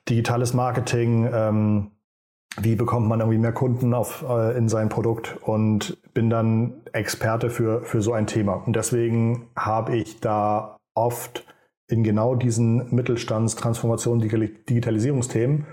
digitales 0.09 0.54
Marketing, 0.54 1.28
ähm, 1.33 1.90
wie 2.61 2.74
bekommt 2.74 3.09
man 3.09 3.20
irgendwie 3.20 3.38
mehr 3.38 3.52
Kunden 3.52 3.94
auf, 3.94 4.24
äh, 4.28 4.56
in 4.56 4.68
sein 4.68 4.88
Produkt 4.88 5.37
und 5.42 5.98
bin 6.14 6.30
dann 6.30 6.72
Experte 6.92 7.48
für, 7.48 7.83
für 7.85 8.02
so 8.02 8.12
ein 8.12 8.26
Thema. 8.26 8.54
Und 8.66 8.74
deswegen 8.74 9.46
habe 9.54 9.96
ich 9.96 10.18
da 10.20 10.78
oft 10.94 11.44
in 11.90 12.05
genau 12.05 12.35
diesen 12.35 12.94
Mittelstands-, 12.94 13.57
Transformation-, 13.57 14.20
Digitalisierungsthemen 14.20 15.66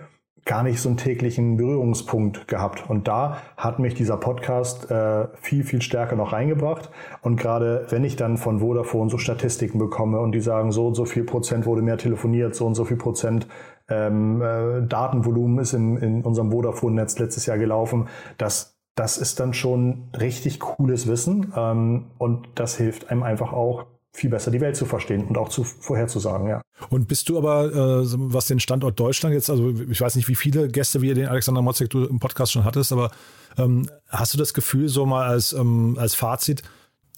gar 0.48 0.64
nicht 0.64 0.82
so 0.82 0.90
einen 0.90 0.98
täglichen 0.98 1.58
Berührungspunkt 1.58 2.48
gehabt. 2.48 2.90
Und 2.90 3.08
da 3.08 3.38
hat 3.58 3.80
mich 3.80 3.94
dieser 3.94 4.18
Podcast 4.18 4.90
äh, 4.90 5.28
viel, 5.42 5.64
viel 5.64 5.82
stärker 5.82 6.16
noch 6.16 6.34
reingebracht. 6.34 6.90
Und 7.22 7.36
gerade 7.36 7.86
wenn 7.90 8.04
ich 8.04 8.16
dann 8.16 8.38
von 8.38 8.60
Vodafone 8.60 9.10
so 9.10 9.18
Statistiken 9.18 9.78
bekomme 9.78 10.20
und 10.20 10.32
die 10.32 10.40
sagen, 10.40 10.72
so 10.72 10.88
und 10.88 10.96
so 10.96 11.06
viel 11.06 11.26
Prozent 11.26 11.66
wurde 11.66 11.82
mehr 11.82 11.98
telefoniert, 11.98 12.56
so 12.56 12.66
und 12.66 12.76
so 12.76 12.86
viel 12.86 12.98
Prozent 12.98 13.48
ähm, 13.90 14.42
äh, 14.42 14.88
Datenvolumen 14.88 15.60
ist 15.60 15.74
in, 15.74 15.98
in 15.98 16.24
unserem 16.24 16.52
Vodafone-Netz 16.52 17.20
letztes 17.20 17.46
Jahr 17.46 17.58
gelaufen, 17.58 18.08
das, 18.38 18.78
das 18.96 19.18
ist 19.18 19.40
dann 19.40 19.54
schon 19.54 20.10
richtig 20.18 20.60
cooles 20.60 21.08
Wissen. 21.08 21.54
Ähm, 21.56 22.06
und 22.18 22.48
das 22.56 22.78
hilft 22.78 23.12
einem 23.12 23.24
einfach 23.24 23.52
auch, 23.52 23.86
viel 24.18 24.32
besser 24.32 24.50
die 24.50 24.60
Welt 24.60 24.76
zu 24.76 24.86
verstehen 24.86 25.26
und 25.26 25.38
auch 25.38 25.50
zu 25.50 25.64
vorherzusagen, 25.64 26.48
ja. 26.48 26.62
Und 26.90 27.08
bist 27.08 27.30
du 27.30 27.38
aber, 27.38 27.66
äh, 27.66 28.08
was 28.16 28.48
den 28.48 28.60
Standort 28.60 29.00
Deutschland 29.00 29.36
jetzt, 29.36 29.50
also 29.50 29.72
ich 29.90 30.02
weiß 30.02 30.16
nicht, 30.16 30.28
wie 30.28 30.36
viele 30.36 30.70
Gäste 30.70 31.02
wie 31.02 31.14
den 31.14 31.28
Alexander 31.28 31.62
Motzek 31.62 31.92
du 31.92 32.06
im 32.06 32.20
Podcast 32.20 32.52
schon 32.52 32.64
hattest, 32.64 32.92
aber 32.92 33.12
ähm, 33.60 33.88
hast 34.10 34.34
du 34.34 34.40
das 34.40 34.56
Gefühl, 34.56 34.90
so 34.90 35.06
mal 35.06 35.28
als, 35.28 35.54
ähm, 35.54 35.98
als 36.00 36.16
Fazit, 36.16 36.64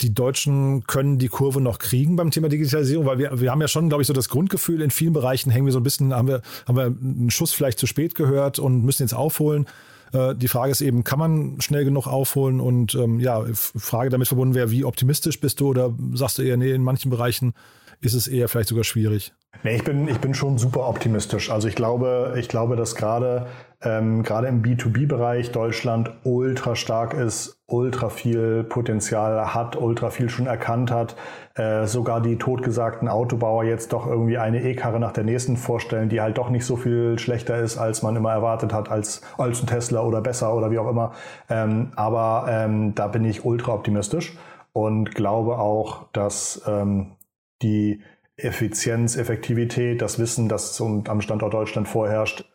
die 0.02 0.14
Deutschen 0.14 0.84
können 0.88 1.20
die 1.20 1.30
Kurve 1.30 1.62
noch 1.62 1.80
kriegen 1.80 2.18
beim 2.18 2.32
Thema 2.32 2.50
Digitalisierung, 2.50 3.06
weil 3.06 3.18
wir, 3.18 3.40
wir 3.40 3.50
haben 3.50 3.62
ja 3.62 3.70
schon, 3.70 3.88
glaube 3.88 4.02
ich, 4.02 4.08
so 4.08 4.14
das 4.14 4.28
Grundgefühl, 4.28 4.82
in 4.82 4.92
vielen 4.92 5.14
Bereichen 5.14 5.52
hängen 5.52 5.66
wir 5.66 5.74
so 5.74 5.80
ein 5.80 5.84
bisschen, 5.84 6.14
haben 6.14 6.28
wir, 6.28 6.42
haben 6.68 6.76
wir 6.76 6.86
einen 6.86 7.32
Schuss 7.32 7.54
vielleicht 7.54 7.80
zu 7.80 7.88
spät 7.88 8.14
gehört 8.14 8.60
und 8.60 8.84
müssen 8.84 9.04
jetzt 9.04 9.14
aufholen. 9.14 9.68
Äh, 10.14 10.36
die 10.36 10.48
Frage 10.48 10.72
ist 10.72 10.82
eben, 10.82 11.04
kann 11.04 11.20
man 11.20 11.62
schnell 11.62 11.86
genug 11.86 12.08
aufholen? 12.08 12.60
Und 12.60 12.96
ähm, 12.96 13.20
ja, 13.20 13.44
Frage 13.54 14.10
damit 14.10 14.28
verbunden 14.28 14.56
wäre, 14.56 14.72
wie 14.72 14.86
optimistisch 14.86 15.40
bist 15.40 15.60
du 15.60 15.70
oder 15.70 15.94
sagst 16.14 16.38
du 16.38 16.42
eher, 16.42 16.58
nee, 16.58 16.72
in 16.72 16.84
manchen 16.84 17.10
Bereichen 17.10 17.54
ist 18.02 18.14
es 18.14 18.28
eher 18.28 18.48
vielleicht 18.48 18.70
sogar 18.70 18.84
schwierig? 18.84 19.34
Nee, 19.64 19.76
ich 19.76 19.84
bin, 19.84 20.08
ich 20.08 20.20
bin 20.20 20.34
schon 20.34 20.58
super 20.58 20.88
optimistisch. 20.88 21.52
Also 21.52 21.68
ich 21.68 21.76
glaube, 21.76 22.36
ich 22.38 22.48
glaube, 22.48 22.76
dass 22.76 22.96
gerade 22.96 23.48
ähm, 23.82 24.24
gerade 24.24 24.48
im 24.48 24.62
B2B-Bereich 24.62 25.52
Deutschland 25.52 26.12
ultra 26.24 26.76
stark 26.76 27.14
ist, 27.14 27.62
ultra 27.66 28.10
viel 28.10 28.64
Potenzial 28.64 29.54
hat, 29.54 29.76
ultra 29.76 30.10
viel 30.10 30.30
schon 30.30 30.48
erkannt 30.48 30.92
hat. 30.92 31.16
Äh, 31.56 31.88
sogar 31.88 32.22
die 32.22 32.38
totgesagten 32.38 33.08
Autobauer 33.08 33.64
jetzt 33.64 33.92
doch 33.92 34.06
irgendwie 34.06 34.38
eine 34.38 34.62
E-Karre 34.64 35.00
nach 35.00 35.14
der 35.14 35.24
nächsten 35.24 35.58
vorstellen, 35.58 36.10
die 36.10 36.22
halt 36.22 36.38
doch 36.38 36.50
nicht 36.50 36.66
so 36.66 36.76
viel 36.76 37.18
schlechter 37.20 37.58
ist, 37.58 37.78
als 37.78 38.02
man 38.02 38.16
immer 38.16 38.32
erwartet 38.32 38.74
hat, 38.74 38.90
als, 38.90 39.22
als 39.38 39.62
ein 39.62 39.68
Tesla 39.68 40.02
oder 40.02 40.22
besser 40.22 40.54
oder 40.54 40.72
wie 40.72 40.80
auch 40.80 40.90
immer. 40.90 41.14
Ähm, 41.50 41.92
aber 41.96 42.46
ähm, 42.50 42.96
da 42.96 43.08
bin 43.08 43.26
ich 43.26 43.46
ultra 43.46 43.74
optimistisch 43.74 44.38
und 44.74 45.16
glaube 45.16 45.58
auch, 45.58 46.06
dass 46.12 46.62
ähm, 46.68 47.14
die 47.62 48.02
Effizienz, 48.38 49.18
Effektivität, 49.18 50.02
das 50.02 50.20
Wissen, 50.20 50.50
das 50.50 50.80
am 50.82 51.22
Standort 51.22 51.54
Deutschland 51.54 51.88
vorherrscht, 51.88 52.46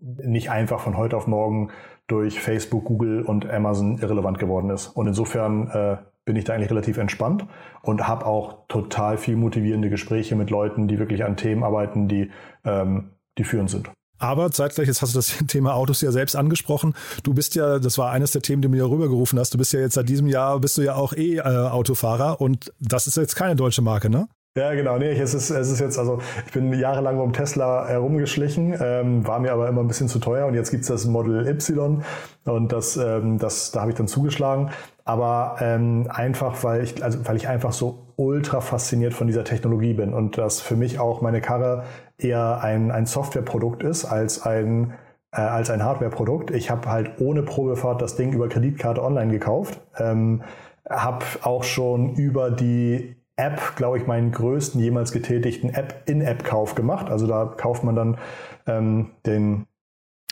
nicht 0.00 0.50
einfach 0.50 0.80
von 0.80 0.96
heute 0.96 1.16
auf 1.16 1.26
morgen 1.26 1.70
durch 2.06 2.40
Facebook, 2.40 2.84
Google 2.84 3.22
und 3.22 3.48
Amazon 3.48 3.98
irrelevant 3.98 4.38
geworden 4.38 4.70
ist. 4.70 4.88
Und 4.88 5.06
insofern 5.06 5.68
äh, 5.70 5.96
bin 6.24 6.36
ich 6.36 6.44
da 6.44 6.54
eigentlich 6.54 6.70
relativ 6.70 6.98
entspannt 6.98 7.46
und 7.82 8.06
habe 8.06 8.26
auch 8.26 8.66
total 8.68 9.18
viel 9.18 9.36
motivierende 9.36 9.90
Gespräche 9.90 10.36
mit 10.36 10.50
Leuten, 10.50 10.88
die 10.88 10.98
wirklich 10.98 11.24
an 11.24 11.36
Themen 11.36 11.62
arbeiten, 11.62 12.08
die, 12.08 12.30
ähm, 12.64 13.10
die 13.38 13.44
führend 13.44 13.70
sind. 13.70 13.90
Aber 14.24 14.50
zeitgleich, 14.50 14.88
jetzt 14.88 15.02
hast 15.02 15.14
du 15.14 15.18
das 15.18 15.34
Thema 15.48 15.74
Autos 15.74 16.00
ja 16.00 16.10
selbst 16.10 16.34
angesprochen. 16.34 16.94
Du 17.24 17.34
bist 17.34 17.54
ja, 17.54 17.78
das 17.78 17.98
war 17.98 18.10
eines 18.10 18.32
der 18.32 18.40
Themen, 18.40 18.62
die 18.62 18.68
du 18.68 18.74
mir 18.74 18.88
rübergerufen 18.88 19.38
hast. 19.38 19.52
Du 19.52 19.58
bist 19.58 19.74
ja 19.74 19.80
jetzt 19.80 19.94
seit 19.94 20.08
diesem 20.08 20.28
Jahr, 20.28 20.58
bist 20.60 20.78
du 20.78 20.82
ja 20.82 20.94
auch 20.94 21.12
E-Autofahrer 21.12 22.40
und 22.40 22.72
das 22.80 23.06
ist 23.06 23.18
jetzt 23.18 23.36
keine 23.36 23.54
deutsche 23.54 23.82
Marke, 23.82 24.08
ne? 24.08 24.28
Ja, 24.56 24.72
genau. 24.72 24.96
Nee, 24.96 25.10
es 25.10 25.34
ist, 25.34 25.50
es 25.50 25.70
ist 25.70 25.80
jetzt, 25.80 25.98
also 25.98 26.20
ich 26.46 26.52
bin 26.52 26.72
jahrelang 26.72 27.20
um 27.20 27.34
Tesla 27.34 27.86
herumgeschlichen, 27.86 28.74
ähm, 28.80 29.26
war 29.26 29.40
mir 29.40 29.52
aber 29.52 29.68
immer 29.68 29.82
ein 29.82 29.88
bisschen 29.88 30.08
zu 30.08 30.20
teuer 30.20 30.46
und 30.46 30.54
jetzt 30.54 30.70
gibt's 30.70 30.86
das 30.86 31.04
Model 31.04 31.46
Y 31.46 32.02
und 32.44 32.72
das, 32.72 32.96
ähm, 32.96 33.38
das, 33.38 33.72
da 33.72 33.82
habe 33.82 33.90
ich 33.90 33.96
dann 33.96 34.08
zugeschlagen. 34.08 34.70
Aber 35.04 35.56
ähm, 35.60 36.08
einfach, 36.10 36.64
weil 36.64 36.82
ich, 36.82 37.02
also 37.04 37.26
weil 37.26 37.36
ich 37.36 37.48
einfach 37.48 37.72
so 37.72 38.06
ultra 38.16 38.60
fasziniert 38.60 39.12
von 39.12 39.26
dieser 39.26 39.44
Technologie 39.44 39.92
bin 39.94 40.14
und 40.14 40.38
dass 40.38 40.60
für 40.60 40.76
mich 40.76 40.98
auch 40.98 41.20
meine 41.20 41.40
Karre 41.40 41.84
eher 42.16 42.62
ein, 42.62 42.90
ein 42.90 43.06
Softwareprodukt 43.06 43.82
ist 43.82 44.04
als 44.04 44.42
ein 44.42 44.94
äh, 45.34 45.40
als 45.40 45.70
ein 45.70 45.82
Hardwareprodukt. 45.82 46.50
Ich 46.52 46.70
habe 46.70 46.88
halt 46.90 47.20
ohne 47.20 47.42
Probefahrt 47.42 48.00
das 48.00 48.16
Ding 48.16 48.32
über 48.32 48.48
Kreditkarte 48.48 49.02
online 49.02 49.32
gekauft. 49.32 49.80
Ähm, 49.98 50.42
habe 50.88 51.24
auch 51.42 51.64
schon 51.64 52.14
über 52.14 52.50
die 52.50 53.16
App, 53.36 53.74
glaube 53.76 53.98
ich, 53.98 54.06
meinen 54.06 54.30
größten 54.30 54.80
jemals 54.80 55.10
getätigten 55.12 55.70
App-In-App-Kauf 55.70 56.74
gemacht. 56.74 57.10
Also 57.10 57.26
da 57.26 57.46
kauft 57.46 57.82
man 57.82 57.96
dann 57.96 58.18
ähm, 58.66 59.10
den, 59.26 59.66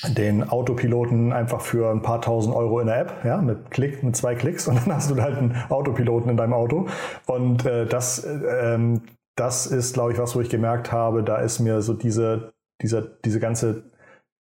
den 0.08 0.48
Autopiloten 0.48 1.32
einfach 1.32 1.60
für 1.60 1.90
ein 1.90 2.02
paar 2.02 2.20
tausend 2.20 2.54
Euro 2.54 2.80
in 2.80 2.86
der 2.86 3.00
App, 3.00 3.24
ja, 3.24 3.40
mit 3.40 3.70
Klick, 3.70 4.02
mit 4.02 4.16
zwei 4.16 4.34
Klicks 4.34 4.66
und 4.68 4.76
dann 4.76 4.96
hast 4.96 5.10
du 5.10 5.20
halt 5.20 5.36
einen 5.36 5.56
Autopiloten 5.68 6.30
in 6.30 6.36
deinem 6.36 6.52
Auto. 6.52 6.86
Und 7.26 7.64
äh, 7.64 7.86
das, 7.86 8.26
ähm, 8.26 9.02
das 9.36 9.66
ist, 9.66 9.94
glaube 9.94 10.12
ich, 10.12 10.18
was, 10.18 10.34
wo 10.36 10.40
ich 10.40 10.50
gemerkt 10.50 10.92
habe, 10.92 11.22
da 11.22 11.36
ist 11.36 11.60
mir 11.60 11.80
so 11.82 11.94
diese, 11.94 12.52
diese, 12.80 13.18
diese 13.24 13.40
ganze 13.40 13.84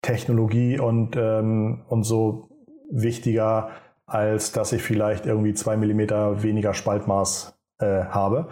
Technologie 0.02 0.78
und, 0.78 1.16
ähm, 1.16 1.82
und 1.88 2.04
so 2.04 2.48
wichtiger, 2.90 3.70
als 4.06 4.52
dass 4.52 4.72
ich 4.72 4.82
vielleicht 4.82 5.24
irgendwie 5.24 5.54
zwei 5.54 5.76
Millimeter 5.76 6.42
weniger 6.42 6.74
Spaltmaß 6.74 7.58
äh, 7.78 8.04
habe. 8.04 8.48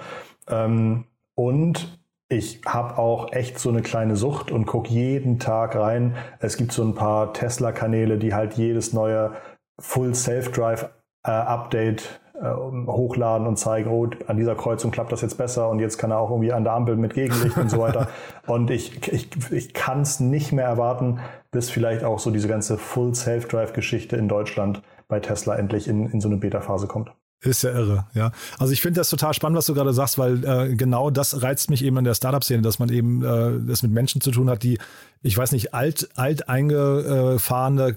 Ähm, 0.48 1.04
und 1.34 2.01
ich 2.32 2.62
habe 2.64 2.96
auch 2.96 3.32
echt 3.32 3.58
so 3.58 3.68
eine 3.68 3.82
kleine 3.82 4.16
Sucht 4.16 4.50
und 4.50 4.64
gucke 4.64 4.88
jeden 4.88 5.38
Tag 5.38 5.76
rein. 5.76 6.16
Es 6.40 6.56
gibt 6.56 6.72
so 6.72 6.82
ein 6.82 6.94
paar 6.94 7.34
Tesla-Kanäle, 7.34 8.16
die 8.16 8.32
halt 8.32 8.54
jedes 8.54 8.94
neue 8.94 9.32
Full 9.78 10.14
Self-Drive 10.14 10.88
äh, 11.26 11.30
Update 11.30 12.20
äh, 12.34 12.50
hochladen 12.50 13.46
und 13.46 13.58
zeigen, 13.58 13.90
oh, 13.90 14.08
an 14.26 14.38
dieser 14.38 14.54
Kreuzung 14.54 14.90
klappt 14.90 15.12
das 15.12 15.20
jetzt 15.20 15.36
besser 15.36 15.68
und 15.68 15.78
jetzt 15.78 15.98
kann 15.98 16.10
er 16.10 16.18
auch 16.18 16.30
irgendwie 16.30 16.52
an 16.52 16.64
der 16.64 16.72
Ampel 16.72 16.96
mit 16.96 17.12
Gegenlicht 17.12 17.58
und 17.58 17.70
so 17.70 17.78
weiter. 17.78 18.08
Und 18.46 18.70
ich, 18.70 19.12
ich, 19.12 19.28
ich 19.52 19.74
kann 19.74 20.00
es 20.00 20.18
nicht 20.18 20.52
mehr 20.52 20.64
erwarten, 20.64 21.20
bis 21.52 21.70
vielleicht 21.70 22.02
auch 22.02 22.18
so 22.18 22.30
diese 22.30 22.48
ganze 22.48 22.76
Full 22.76 23.14
Self-Drive-Geschichte 23.14 24.16
in 24.16 24.26
Deutschland 24.26 24.82
bei 25.06 25.20
Tesla 25.20 25.54
endlich 25.56 25.86
in, 25.86 26.08
in 26.08 26.20
so 26.20 26.28
eine 26.28 26.38
Beta-Phase 26.38 26.88
kommt. 26.88 27.12
Ist 27.44 27.64
ja 27.64 27.70
irre, 27.70 28.06
ja. 28.14 28.30
Also 28.58 28.72
ich 28.72 28.80
finde 28.80 29.00
das 29.00 29.10
total 29.10 29.34
spannend, 29.34 29.58
was 29.58 29.66
du 29.66 29.74
gerade 29.74 29.92
sagst, 29.92 30.16
weil 30.16 30.44
äh, 30.44 30.76
genau 30.76 31.10
das 31.10 31.42
reizt 31.42 31.70
mich 31.70 31.84
eben 31.84 31.96
in 31.96 32.04
der 32.04 32.14
Startup-Szene, 32.14 32.62
dass 32.62 32.78
man 32.78 32.88
eben 32.88 33.24
äh, 33.24 33.58
das 33.66 33.82
mit 33.82 33.90
Menschen 33.90 34.20
zu 34.20 34.30
tun 34.30 34.48
hat, 34.48 34.62
die, 34.62 34.78
ich 35.22 35.36
weiß 35.36 35.50
nicht, 35.50 35.74
alt, 35.74 36.08
alt 36.14 36.48
eingefahrene 36.48 37.96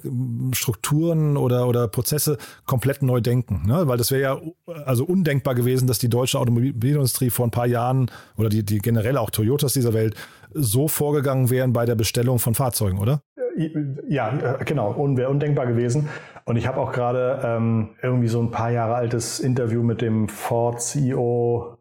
Strukturen 0.53 1.37
oder, 1.37 1.67
oder 1.67 1.87
Prozesse 1.87 2.39
komplett 2.65 3.03
neu 3.03 3.21
denken. 3.21 3.67
Ne? 3.67 3.87
Weil 3.87 3.99
das 3.99 4.09
wäre 4.09 4.21
ja 4.21 4.41
also 4.85 5.05
undenkbar 5.05 5.53
gewesen, 5.53 5.85
dass 5.85 5.99
die 5.99 6.09
deutsche 6.09 6.39
Automobilindustrie 6.39 7.29
vor 7.29 7.45
ein 7.45 7.51
paar 7.51 7.67
Jahren 7.67 8.09
oder 8.37 8.49
die, 8.49 8.63
die 8.65 8.79
generell 8.79 9.17
auch 9.17 9.29
Toyotas 9.29 9.73
dieser 9.73 9.93
Welt 9.93 10.15
so 10.55 10.87
vorgegangen 10.87 11.51
wären 11.51 11.71
bei 11.71 11.85
der 11.85 11.95
Bestellung 11.95 12.39
von 12.39 12.55
Fahrzeugen, 12.55 12.97
oder? 12.97 13.21
Ja, 14.09 14.57
genau, 14.65 14.91
und 14.91 15.17
wäre 15.17 15.29
undenkbar 15.29 15.67
gewesen. 15.67 16.09
Und 16.45 16.57
ich 16.57 16.67
habe 16.67 16.79
auch 16.79 16.91
gerade 16.91 17.41
ähm, 17.43 17.89
irgendwie 18.01 18.27
so 18.27 18.39
ein 18.39 18.51
paar 18.51 18.69
Jahre 18.71 18.95
altes 18.95 19.39
Interview 19.39 19.81
mit 19.81 20.01
dem 20.01 20.29
Ford 20.29 20.79
CEO 20.79 21.77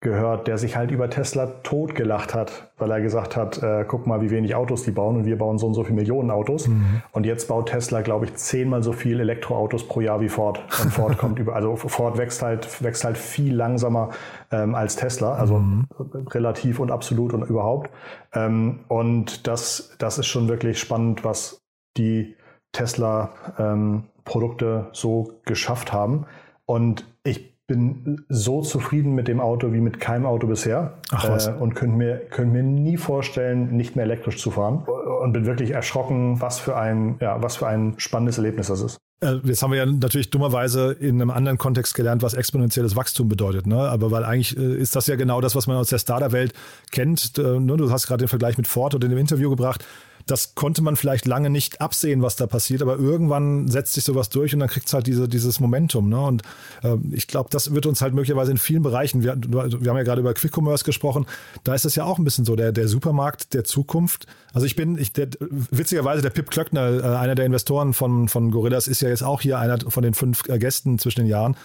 gehört, 0.00 0.46
der 0.46 0.58
sich 0.58 0.76
halt 0.76 0.92
über 0.92 1.10
Tesla 1.10 1.46
totgelacht 1.64 2.32
hat, 2.32 2.70
weil 2.78 2.90
er 2.90 3.00
gesagt 3.00 3.36
hat, 3.36 3.60
äh, 3.62 3.84
guck 3.86 4.06
mal, 4.06 4.20
wie 4.20 4.30
wenig 4.30 4.54
Autos 4.54 4.84
die 4.84 4.92
bauen 4.92 5.16
und 5.16 5.24
wir 5.24 5.36
bauen 5.36 5.58
so 5.58 5.66
und 5.66 5.74
so 5.74 5.82
viele 5.82 5.96
Millionen 5.96 6.30
Autos. 6.30 6.68
Mhm. 6.68 7.02
Und 7.10 7.26
jetzt 7.26 7.48
baut 7.48 7.70
Tesla, 7.70 8.02
glaube 8.02 8.26
ich, 8.26 8.34
zehnmal 8.36 8.84
so 8.84 8.92
viel 8.92 9.18
Elektroautos 9.18 9.88
pro 9.88 10.00
Jahr 10.00 10.20
wie 10.20 10.28
Ford. 10.28 10.60
Und 10.82 10.92
Ford 10.92 11.18
kommt 11.18 11.38
über, 11.40 11.56
also 11.56 11.74
Ford 11.74 12.16
wächst 12.16 12.42
halt, 12.42 12.82
wächst 12.82 13.04
halt 13.04 13.18
viel 13.18 13.54
langsamer 13.56 14.10
ähm, 14.52 14.76
als 14.76 14.94
Tesla, 14.94 15.34
also 15.34 15.58
mhm. 15.58 15.86
relativ 16.30 16.78
und 16.78 16.92
absolut 16.92 17.34
und 17.34 17.42
überhaupt. 17.42 17.90
Ähm, 18.32 18.80
und 18.86 19.48
das, 19.48 19.96
das 19.98 20.18
ist 20.18 20.26
schon 20.26 20.48
wirklich 20.48 20.78
spannend, 20.78 21.24
was 21.24 21.60
die 21.96 22.36
Tesla 22.72 23.32
ähm, 23.58 24.04
Produkte 24.24 24.88
so 24.92 25.40
geschafft 25.44 25.92
haben. 25.92 26.26
Und 26.66 27.06
ich 27.24 27.58
bin 27.66 28.24
so 28.30 28.62
zufrieden 28.62 29.14
mit 29.14 29.28
dem 29.28 29.40
Auto 29.40 29.72
wie 29.72 29.80
mit 29.80 30.00
keinem 30.00 30.24
Auto 30.24 30.46
bisher 30.46 30.94
Ach. 31.10 31.24
Äh, 31.24 31.52
und 31.52 31.74
könnte 31.74 31.96
mir, 31.96 32.16
könnte 32.16 32.52
mir 32.52 32.62
nie 32.62 32.96
vorstellen, 32.96 33.76
nicht 33.76 33.94
mehr 33.94 34.06
elektrisch 34.06 34.38
zu 34.38 34.50
fahren 34.50 34.84
und 35.20 35.32
bin 35.32 35.44
wirklich 35.44 35.72
erschrocken, 35.72 36.40
was 36.40 36.58
für 36.58 36.76
ein, 36.76 37.16
ja, 37.20 37.42
was 37.42 37.56
für 37.56 37.66
ein 37.66 37.94
spannendes 37.98 38.38
Erlebnis 38.38 38.68
das 38.68 38.80
ist. 38.80 38.98
Äh, 39.20 39.34
jetzt 39.44 39.62
haben 39.62 39.72
wir 39.72 39.78
ja 39.78 39.86
natürlich 39.86 40.30
dummerweise 40.30 40.92
in 40.92 41.20
einem 41.20 41.30
anderen 41.30 41.58
Kontext 41.58 41.94
gelernt, 41.94 42.22
was 42.22 42.32
exponentielles 42.32 42.96
Wachstum 42.96 43.28
bedeutet. 43.28 43.66
Ne? 43.66 43.76
Aber 43.76 44.10
weil 44.10 44.24
eigentlich 44.24 44.56
äh, 44.56 44.76
ist 44.76 44.96
das 44.96 45.06
ja 45.06 45.16
genau 45.16 45.42
das, 45.42 45.54
was 45.54 45.66
man 45.66 45.76
aus 45.76 45.88
der 45.88 45.98
Startup-Welt 45.98 46.54
kennt. 46.90 47.36
Äh, 47.36 47.60
ne? 47.60 47.76
Du 47.76 47.90
hast 47.90 48.06
gerade 48.06 48.24
den 48.24 48.28
Vergleich 48.28 48.56
mit 48.56 48.66
Ford 48.66 48.94
oder 48.94 49.04
in 49.04 49.10
dem 49.10 49.18
Interview 49.18 49.50
gebracht 49.50 49.84
das 50.30 50.54
konnte 50.54 50.82
man 50.82 50.96
vielleicht 50.96 51.26
lange 51.26 51.50
nicht 51.50 51.80
absehen, 51.80 52.22
was 52.22 52.36
da 52.36 52.46
passiert, 52.46 52.82
aber 52.82 52.98
irgendwann 52.98 53.68
setzt 53.68 53.94
sich 53.94 54.04
sowas 54.04 54.28
durch 54.28 54.52
und 54.54 54.60
dann 54.60 54.68
kriegt 54.68 54.86
es 54.86 54.92
halt 54.92 55.06
diese, 55.06 55.28
dieses 55.28 55.58
Momentum. 55.58 56.08
Ne? 56.08 56.20
Und 56.20 56.42
äh, 56.82 56.96
ich 57.12 57.26
glaube, 57.26 57.48
das 57.50 57.74
wird 57.74 57.86
uns 57.86 58.02
halt 58.02 58.14
möglicherweise 58.14 58.50
in 58.50 58.58
vielen 58.58 58.82
Bereichen, 58.82 59.22
wir, 59.22 59.36
wir 59.36 59.90
haben 59.90 59.96
ja 59.96 60.02
gerade 60.02 60.20
über 60.20 60.34
Quick 60.34 60.56
Commerce 60.56 60.84
gesprochen, 60.84 61.26
da 61.64 61.74
ist 61.74 61.84
es 61.84 61.94
ja 61.94 62.04
auch 62.04 62.18
ein 62.18 62.24
bisschen 62.24 62.44
so, 62.44 62.56
der, 62.56 62.72
der 62.72 62.88
Supermarkt 62.88 63.54
der 63.54 63.64
Zukunft. 63.64 64.26
Also 64.52 64.66
ich 64.66 64.76
bin, 64.76 64.98
ich, 64.98 65.12
der, 65.12 65.28
witzigerweise, 65.40 66.22
der 66.22 66.30
Pip 66.30 66.50
Klöckner, 66.50 67.02
äh, 67.02 67.16
einer 67.16 67.34
der 67.34 67.46
Investoren 67.46 67.94
von, 67.94 68.28
von 68.28 68.50
Gorillas, 68.50 68.86
ist 68.86 69.00
ja 69.00 69.08
jetzt 69.08 69.22
auch 69.22 69.40
hier 69.40 69.58
einer 69.58 69.78
von 69.88 70.02
den 70.02 70.14
fünf 70.14 70.46
äh, 70.48 70.58
Gästen 70.58 70.98
zwischen 70.98 71.20
den 71.20 71.28
Jahren. 71.28 71.56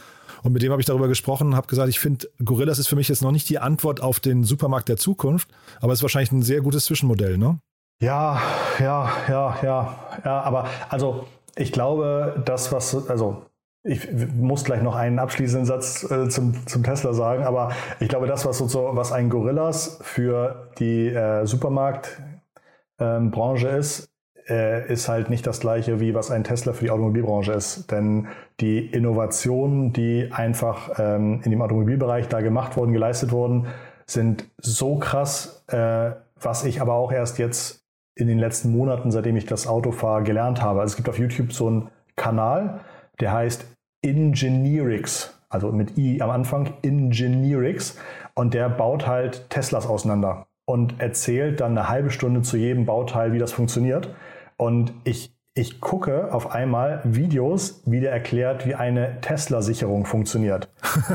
Und 0.43 0.54
mit 0.54 0.62
dem 0.62 0.71
habe 0.71 0.82
ich 0.82 0.86
darüber 0.86 1.08
gesprochen 1.08 1.47
und 1.47 1.56
habe 1.56 1.67
gesagt, 1.67 1.89
ich 1.89 1.99
finde, 1.99 2.28
Gorillas 2.43 2.80
ist 2.80 2.88
für 2.88 2.95
mich 2.95 3.08
jetzt 3.08 3.21
noch 3.21 3.32
nicht 3.32 3.47
die 3.49 3.60
Antwort 3.60 4.02
auf 4.02 4.19
den 4.19 4.43
Supermarkt 4.43 4.89
der 4.89 4.97
Zukunft, 4.97 5.49
aber 5.80 5.93
es 5.93 5.99
ist 5.99 6.04
wahrscheinlich 6.04 6.32
ein 6.32 6.43
sehr 6.43 6.62
gutes 6.62 6.86
Zwischenmodell, 6.86 7.38
ne? 7.38 7.60
Ja, 8.01 8.41
ja, 8.79 9.10
ja, 9.29 9.58
ja, 9.63 9.95
ja, 10.25 10.41
aber 10.41 10.65
also 10.89 11.25
ich 11.56 11.71
glaube, 11.71 12.41
das, 12.45 12.71
was, 12.71 13.08
also 13.10 13.43
ich 13.84 14.08
muss 14.36 14.63
gleich 14.65 14.82
noch 14.82 14.95
einen 14.95 15.19
abschließenden 15.19 15.65
Satz 15.65 16.03
äh, 16.12 16.27
zum, 16.29 16.65
zum 16.67 16.84
Tesla 16.84 17.13
sagen, 17.13 17.43
aber 17.43 17.71
ich 17.99 18.10
glaube, 18.10 18.27
das, 18.27 18.45
was, 18.45 18.58
so, 18.58 18.89
was 18.93 19.12
ein 19.12 19.29
Gorillas 19.29 19.99
für 20.01 20.69
die 20.79 21.08
äh, 21.10 21.45
Supermarktbranche 21.45 23.69
ähm, 23.69 23.79
ist, 23.79 24.10
äh, 24.49 24.91
ist 24.91 25.08
halt 25.08 25.29
nicht 25.29 25.47
das 25.47 25.60
gleiche, 25.62 25.99
wie 25.99 26.13
was 26.13 26.29
ein 26.32 26.43
Tesla 26.43 26.73
für 26.73 26.86
die 26.86 26.91
Automobilbranche 26.91 27.53
ist. 27.53 27.91
Denn 27.91 28.27
die 28.60 28.86
Innovationen, 28.86 29.93
die 29.93 30.29
einfach 30.32 30.91
ähm, 30.99 31.41
in 31.43 31.51
dem 31.51 31.62
Automobilbereich 31.62 32.27
da 32.27 32.41
gemacht 32.41 32.75
wurden, 32.77 32.91
geleistet 32.93 33.32
wurden, 33.32 33.67
sind 34.06 34.45
so 34.58 34.97
krass, 34.97 35.63
äh, 35.67 36.12
was 36.41 36.65
ich 36.65 36.82
aber 36.82 36.93
auch 36.95 37.12
erst 37.12 37.38
jetzt 37.39 37.83
in 38.15 38.28
den 38.28 38.39
letzten 38.39 38.71
Monaten, 38.71 39.12
seitdem 39.12 39.36
ich 39.36 39.45
das 39.45 39.67
Auto 39.67 39.91
fahre, 39.91 40.23
gelernt 40.23 40.62
habe. 40.62 40.82
Also 40.82 40.93
es 40.93 40.95
gibt 40.95 41.10
auf 41.10 41.17
YouTube 41.17 41.54
so 41.54 41.67
einen 41.67 41.89
Kanal, 42.15 42.82
der 43.19 43.32
heißt 43.32 43.65
Engineerix, 44.04 45.39
also 45.49 45.71
mit 45.71 45.97
I 45.97 46.21
am 46.21 46.30
Anfang, 46.30 46.73
Engineerix. 46.84 47.97
Und 48.36 48.54
der 48.54 48.69
baut 48.69 49.08
halt 49.08 49.49
Teslas 49.49 49.88
auseinander 49.88 50.47
und 50.65 50.99
erzählt 50.99 51.60
dann 51.60 51.78
eine 51.78 51.89
halbe 51.89 52.10
Stunde 52.10 52.41
zu 52.41 52.58
jedem 52.58 52.86
Bauteil, 52.86 53.34
wie 53.34 53.39
das 53.39 53.52
funktioniert. 53.52 54.13
Und 54.58 54.93
ich 55.04 55.33
ich 55.56 55.80
gucke 55.82 56.34
auf 56.34 56.52
einmal 56.52 57.02
Videos, 57.04 57.84
wie 57.86 58.00
der 58.00 58.12
erklärt, 58.12 58.66
wie 58.66 58.74
eine 58.74 59.22
Tesla-Sicherung 59.22 60.06
funktioniert. 60.06 60.70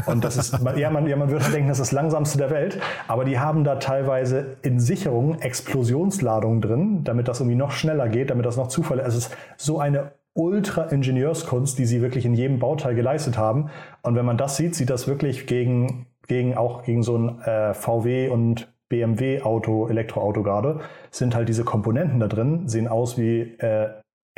Und 0.06 0.22
das 0.22 0.36
ist, 0.36 0.52
ja 0.76 0.90
man, 0.90 1.08
ja, 1.08 1.16
man 1.16 1.30
würde 1.30 1.50
denken, 1.50 1.68
das 1.68 1.80
ist 1.80 1.88
das 1.88 1.92
langsamste 1.92 2.38
der 2.38 2.50
Welt, 2.50 2.80
aber 3.08 3.24
die 3.24 3.40
haben 3.40 3.64
da 3.64 3.76
teilweise 3.76 4.56
in 4.62 4.78
Sicherungen 4.78 5.40
Explosionsladungen 5.40 6.60
drin, 6.60 7.00
damit 7.02 7.26
das 7.26 7.40
irgendwie 7.40 7.56
noch 7.56 7.72
schneller 7.72 8.08
geht, 8.08 8.30
damit 8.30 8.46
das 8.46 8.56
noch 8.56 8.68
Zufall 8.68 9.00
ist. 9.00 9.08
Es 9.08 9.26
ist 9.26 9.36
so 9.56 9.80
eine 9.80 10.12
Ultra-Ingenieurskunst, 10.34 11.76
die 11.76 11.84
sie 11.84 12.00
wirklich 12.00 12.24
in 12.24 12.34
jedem 12.34 12.60
Bauteil 12.60 12.94
geleistet 12.94 13.36
haben. 13.36 13.70
Und 14.02 14.14
wenn 14.14 14.24
man 14.24 14.38
das 14.38 14.56
sieht, 14.56 14.76
sieht 14.76 14.88
das 14.88 15.08
wirklich 15.08 15.48
gegen, 15.48 16.06
gegen 16.28 16.56
auch 16.56 16.84
gegen 16.84 17.02
so 17.02 17.18
ein 17.18 17.40
äh, 17.40 17.74
VW 17.74 18.28
und 18.28 18.72
BMW-Auto, 18.88 19.88
Elektroauto 19.88 20.44
gerade, 20.44 20.78
sind 21.10 21.34
halt 21.34 21.48
diese 21.48 21.64
Komponenten 21.64 22.20
da 22.20 22.28
drin, 22.28 22.68
sehen 22.68 22.86
aus 22.86 23.18
wie 23.18 23.40
äh, 23.58 23.88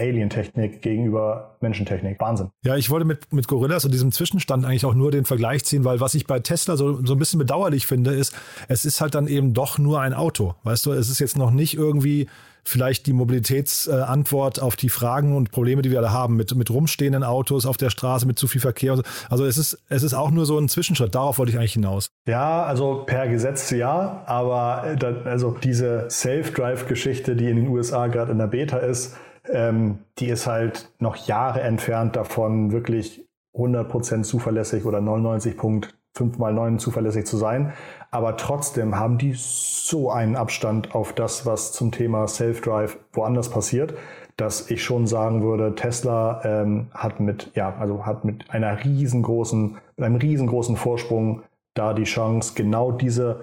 Alien-Technik 0.01 0.83
gegenüber 0.83 1.57
Menschentechnik. 1.61 2.19
Wahnsinn. 2.21 2.51
Ja, 2.65 2.77
ich 2.77 2.91
wollte 2.91 3.07
mit, 3.07 3.33
mit 3.33 3.47
Gorillas 3.47 3.85
und 3.85 3.93
diesem 3.93 4.13
Zwischenstand 4.13 4.65
eigentlich 4.65 4.85
auch 4.85 4.95
nur 4.95 5.11
den 5.11 5.25
Vergleich 5.25 5.65
ziehen, 5.65 5.85
weil 5.85 6.01
was 6.01 6.15
ich 6.15 6.27
bei 6.27 6.41
Tesla 6.41 6.77
so, 6.77 7.05
so 7.05 7.15
ein 7.15 7.19
bisschen 7.19 7.39
bedauerlich 7.39 7.87
finde, 7.87 8.13
ist, 8.13 8.35
es 8.69 8.85
ist 8.85 9.01
halt 9.01 9.15
dann 9.15 9.29
eben 9.29 9.55
doch 9.55 9.79
nur 9.79 10.01
ein 10.01 10.15
Auto. 10.15 10.55
Weißt 10.65 10.87
du, 10.87 10.93
es 10.93 11.11
ist 11.11 11.19
jetzt 11.19 11.37
noch 11.37 11.51
nicht 11.51 11.75
irgendwie 11.75 12.29
vielleicht 12.65 13.07
die 13.07 13.13
Mobilitätsantwort 13.13 14.61
auf 14.61 14.77
die 14.77 14.89
Fragen 14.89 15.37
und 15.37 15.51
Probleme, 15.51 15.83
die 15.83 15.91
wir 15.91 15.99
alle 15.99 16.13
haben, 16.13 16.37
mit, 16.37 16.55
mit 16.55 16.71
rumstehenden 16.71 17.25
Autos 17.25 17.67
auf 17.67 17.77
der 17.77 17.91
Straße, 17.91 18.27
mit 18.27 18.39
zu 18.39 18.49
viel 18.49 18.61
Verkehr. 18.61 19.03
Also 19.29 19.45
es 19.45 19.59
ist, 19.59 19.79
es 19.89 20.03
ist 20.03 20.15
auch 20.15 20.31
nur 20.31 20.47
so 20.47 20.59
ein 20.59 20.69
Zwischenschritt. 20.69 21.15
Darauf 21.15 21.39
wollte 21.39 21.53
ich 21.53 21.59
eigentlich 21.59 21.75
hinaus. 21.75 22.11
Ja, 22.27 22.65
also 22.65 23.05
per 23.07 23.29
Gesetz 23.29 23.71
ja, 23.71 24.23
aber 24.27 24.97
also 25.25 25.57
diese 25.63 26.09
Self-Drive-Geschichte, 26.11 27.37
die 27.37 27.49
in 27.49 27.57
den 27.57 27.69
USA 27.69 28.07
gerade 28.09 28.33
in 28.33 28.39
der 28.39 28.47
Beta 28.47 28.79
ist, 28.79 29.17
ähm, 29.53 29.99
die 30.19 30.29
ist 30.29 30.47
halt 30.47 30.91
noch 30.99 31.17
Jahre 31.17 31.61
entfernt 31.61 32.17
davon, 32.17 32.73
wirklich 32.73 33.27
100% 33.55 34.23
zuverlässig 34.23 34.85
oder 34.85 34.99
99.5 34.99 36.39
mal 36.39 36.53
9 36.53 36.79
zuverlässig 36.79 37.27
zu 37.27 37.37
sein. 37.37 37.73
Aber 38.11 38.37
trotzdem 38.37 38.97
haben 38.97 39.19
die 39.19 39.35
so 39.37 40.11
einen 40.11 40.37
Abstand 40.37 40.95
auf 40.95 41.13
das, 41.13 41.47
was 41.47 41.73
zum 41.73 41.93
Thema 41.93 42.27
Self-Drive 42.27 42.99
woanders 43.13 43.51
passiert, 43.51 43.95
dass 44.37 44.71
ich 44.71 44.83
schon 44.83 45.07
sagen 45.07 45.43
würde, 45.43 45.75
Tesla 45.75 46.41
ähm, 46.45 46.89
hat 46.93 47.21
mit, 47.21 47.51
ja, 47.55 47.75
also 47.79 48.07
hat 48.07 48.25
mit 48.25 48.51
einer 48.51 48.83
riesengroßen, 48.83 49.77
mit 49.97 50.07
einem 50.07 50.17
riesengroßen 50.17 50.77
Vorsprung 50.77 51.43
da 51.75 51.93
die 51.93 52.05
Chance, 52.05 52.55
genau 52.55 52.91
diese 52.91 53.43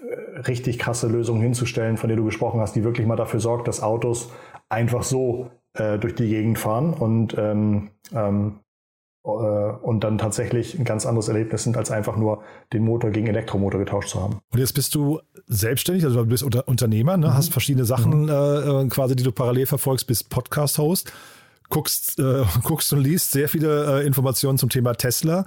äh, 0.00 0.40
richtig 0.40 0.78
krasse 0.78 1.06
Lösung 1.06 1.40
hinzustellen, 1.40 1.96
von 1.96 2.08
der 2.08 2.16
du 2.16 2.24
gesprochen 2.24 2.60
hast, 2.60 2.74
die 2.74 2.84
wirklich 2.84 3.06
mal 3.06 3.16
dafür 3.16 3.40
sorgt, 3.40 3.68
dass 3.68 3.82
Autos 3.82 4.32
einfach 4.72 5.02
so 5.02 5.50
äh, 5.74 5.98
durch 5.98 6.14
die 6.14 6.28
Gegend 6.28 6.58
fahren 6.58 6.94
und, 6.94 7.36
ähm, 7.38 7.90
ähm, 8.12 8.60
äh, 9.24 9.28
und 9.28 10.02
dann 10.02 10.18
tatsächlich 10.18 10.78
ein 10.78 10.84
ganz 10.84 11.06
anderes 11.06 11.28
Erlebnis 11.28 11.64
sind, 11.64 11.76
als 11.76 11.90
einfach 11.90 12.16
nur 12.16 12.42
den 12.72 12.84
Motor 12.84 13.10
gegen 13.10 13.26
Elektromotor 13.26 13.78
getauscht 13.78 14.08
zu 14.08 14.20
haben. 14.20 14.40
Und 14.50 14.58
jetzt 14.58 14.72
bist 14.72 14.94
du 14.94 15.20
selbstständig, 15.46 16.04
also 16.04 16.24
du 16.24 16.28
bist 16.28 16.42
Unter 16.42 16.66
Unternehmer, 16.66 17.16
ne? 17.16 17.28
Mhm. 17.28 17.34
hast 17.34 17.52
verschiedene 17.52 17.84
Sachen 17.84 18.22
mhm. 18.22 18.28
äh, 18.28 18.88
quasi, 18.88 19.14
die 19.14 19.22
du 19.22 19.32
parallel 19.32 19.66
verfolgst, 19.66 20.06
bist 20.06 20.30
Podcast-Host, 20.30 21.12
guckst, 21.68 22.18
äh, 22.18 22.44
guckst 22.64 22.92
und 22.92 23.00
liest 23.00 23.30
sehr 23.30 23.48
viele 23.48 24.00
äh, 24.00 24.06
Informationen 24.06 24.58
zum 24.58 24.70
Thema 24.70 24.94
Tesla. 24.94 25.46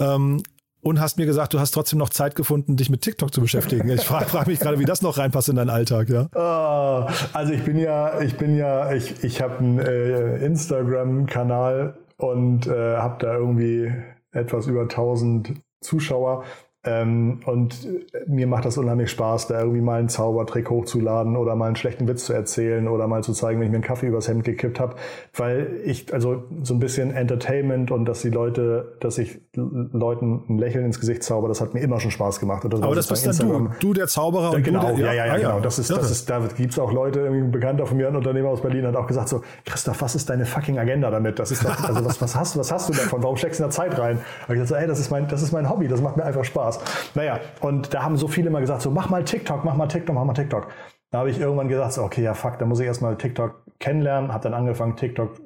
Ähm, 0.00 0.42
und 0.84 1.00
hast 1.00 1.16
mir 1.16 1.26
gesagt, 1.26 1.54
du 1.54 1.60
hast 1.60 1.72
trotzdem 1.72 1.98
noch 1.98 2.10
Zeit 2.10 2.34
gefunden, 2.34 2.76
dich 2.76 2.90
mit 2.90 3.00
TikTok 3.00 3.32
zu 3.32 3.40
beschäftigen. 3.40 3.88
Ich 3.88 4.04
frage 4.04 4.26
frag 4.26 4.46
mich 4.46 4.60
gerade, 4.60 4.78
wie 4.78 4.84
das 4.84 5.02
noch 5.02 5.18
reinpasst 5.18 5.48
in 5.48 5.56
deinen 5.56 5.70
Alltag, 5.70 6.08
ja? 6.10 6.28
Oh, 6.34 7.10
also 7.32 7.52
ich 7.52 7.64
bin 7.64 7.78
ja, 7.78 8.20
ich 8.20 8.36
bin 8.36 8.54
ja, 8.56 8.92
ich, 8.92 9.24
ich 9.24 9.40
habe 9.40 9.58
einen 9.58 9.78
äh, 9.78 10.44
Instagram-Kanal 10.44 11.98
und 12.18 12.66
äh, 12.66 12.96
habe 12.96 13.16
da 13.18 13.34
irgendwie 13.34 13.92
etwas 14.32 14.66
über 14.66 14.82
1000 14.82 15.54
Zuschauer. 15.80 16.44
Ähm, 16.86 17.40
und 17.46 17.88
mir 18.26 18.46
macht 18.46 18.66
das 18.66 18.76
unheimlich 18.76 19.10
Spaß, 19.10 19.48
da 19.48 19.60
irgendwie 19.60 19.80
mal 19.80 19.98
einen 19.98 20.08
Zaubertrick 20.08 20.68
hochzuladen 20.68 21.36
oder 21.36 21.54
mal 21.54 21.66
einen 21.66 21.76
schlechten 21.76 22.06
Witz 22.08 22.26
zu 22.26 22.34
erzählen 22.34 22.88
oder 22.88 23.06
mal 23.06 23.22
zu 23.22 23.32
zeigen, 23.32 23.58
wenn 23.58 23.66
ich 23.66 23.70
mir 23.70 23.76
einen 23.76 23.84
Kaffee 23.84 24.08
übers 24.08 24.28
Hemd 24.28 24.44
gekippt 24.44 24.78
habe. 24.80 24.96
Weil 25.34 25.80
ich, 25.84 26.12
also 26.12 26.44
so 26.62 26.74
ein 26.74 26.80
bisschen 26.80 27.14
Entertainment 27.14 27.90
und 27.90 28.04
dass 28.04 28.20
die 28.20 28.30
Leute, 28.30 28.96
dass 29.00 29.16
ich 29.16 29.40
Leuten 29.54 30.42
ein 30.48 30.58
Lächeln 30.58 30.84
ins 30.84 31.00
Gesicht 31.00 31.22
zauber, 31.22 31.48
das 31.48 31.60
hat 31.60 31.72
mir 31.74 31.80
immer 31.80 32.00
schon 32.00 32.10
Spaß 32.10 32.38
gemacht. 32.38 32.64
Das 32.68 32.82
Aber 32.82 32.94
das 32.94 33.08
bist 33.08 33.26
dann 33.26 33.36
du, 33.38 33.70
du 33.80 33.92
der 33.94 34.06
Zauberer 34.06 34.52
und 34.52 34.62
genau, 34.62 34.90
du 34.90 34.96
der, 34.96 35.06
ja, 35.06 35.12
ja, 35.12 35.26
ja, 35.26 35.32
ah, 35.32 35.36
genau. 35.36 35.60
Das 35.60 35.78
ist, 35.78 35.90
das 35.90 36.10
ist, 36.10 36.28
da 36.28 36.40
gibt's 36.54 36.78
auch 36.78 36.92
Leute, 36.92 37.20
irgendwie 37.20 37.44
ein 37.44 37.50
Bekannter 37.50 37.86
von 37.86 37.96
mir, 37.96 38.08
ein 38.08 38.16
Unternehmer 38.16 38.50
aus 38.50 38.60
Berlin, 38.60 38.86
hat 38.86 38.96
auch 38.96 39.06
gesagt 39.06 39.28
so, 39.28 39.42
Christoph, 39.64 40.02
was 40.02 40.14
ist 40.14 40.28
deine 40.28 40.44
fucking 40.44 40.78
Agenda 40.78 41.10
damit? 41.10 41.38
Das 41.38 41.50
ist 41.50 41.64
doch, 41.64 41.82
also 41.82 42.04
was, 42.04 42.20
was 42.20 42.36
hast, 42.36 42.58
was 42.58 42.70
hast 42.70 42.88
du 42.88 42.92
davon? 42.92 43.22
Warum 43.22 43.36
steckst 43.36 43.60
du 43.60 43.64
da 43.64 43.70
Zeit 43.70 43.98
rein? 43.98 44.18
Und 44.18 44.54
ich 44.54 44.60
gesagt 44.60 44.68
so, 44.68 44.74
ey, 44.74 44.86
das 44.86 44.98
ist 44.98 45.10
mein, 45.10 45.28
das 45.28 45.42
ist 45.42 45.52
mein 45.52 45.70
Hobby, 45.70 45.88
das 45.88 46.00
macht 46.02 46.16
mir 46.16 46.24
einfach 46.24 46.44
Spaß. 46.44 46.73
Naja, 47.14 47.40
und 47.60 47.94
da 47.94 48.02
haben 48.02 48.16
so 48.16 48.28
viele 48.28 48.48
immer 48.48 48.60
gesagt, 48.60 48.82
so 48.82 48.90
mach 48.90 49.10
mal 49.10 49.24
TikTok, 49.24 49.64
mach 49.64 49.76
mal 49.76 49.86
TikTok, 49.86 50.14
mach 50.14 50.24
mal 50.24 50.34
TikTok. 50.34 50.68
Da 51.10 51.18
habe 51.20 51.30
ich 51.30 51.40
irgendwann 51.40 51.68
gesagt, 51.68 51.92
so, 51.92 52.02
okay, 52.02 52.22
ja 52.22 52.34
fuck, 52.34 52.58
da 52.58 52.66
muss 52.66 52.80
ich 52.80 52.86
erstmal 52.86 53.16
TikTok 53.16 53.62
kennenlernen, 53.78 54.32
habe 54.32 54.42
dann 54.42 54.54
angefangen, 54.54 54.96
TikTok 54.96 55.36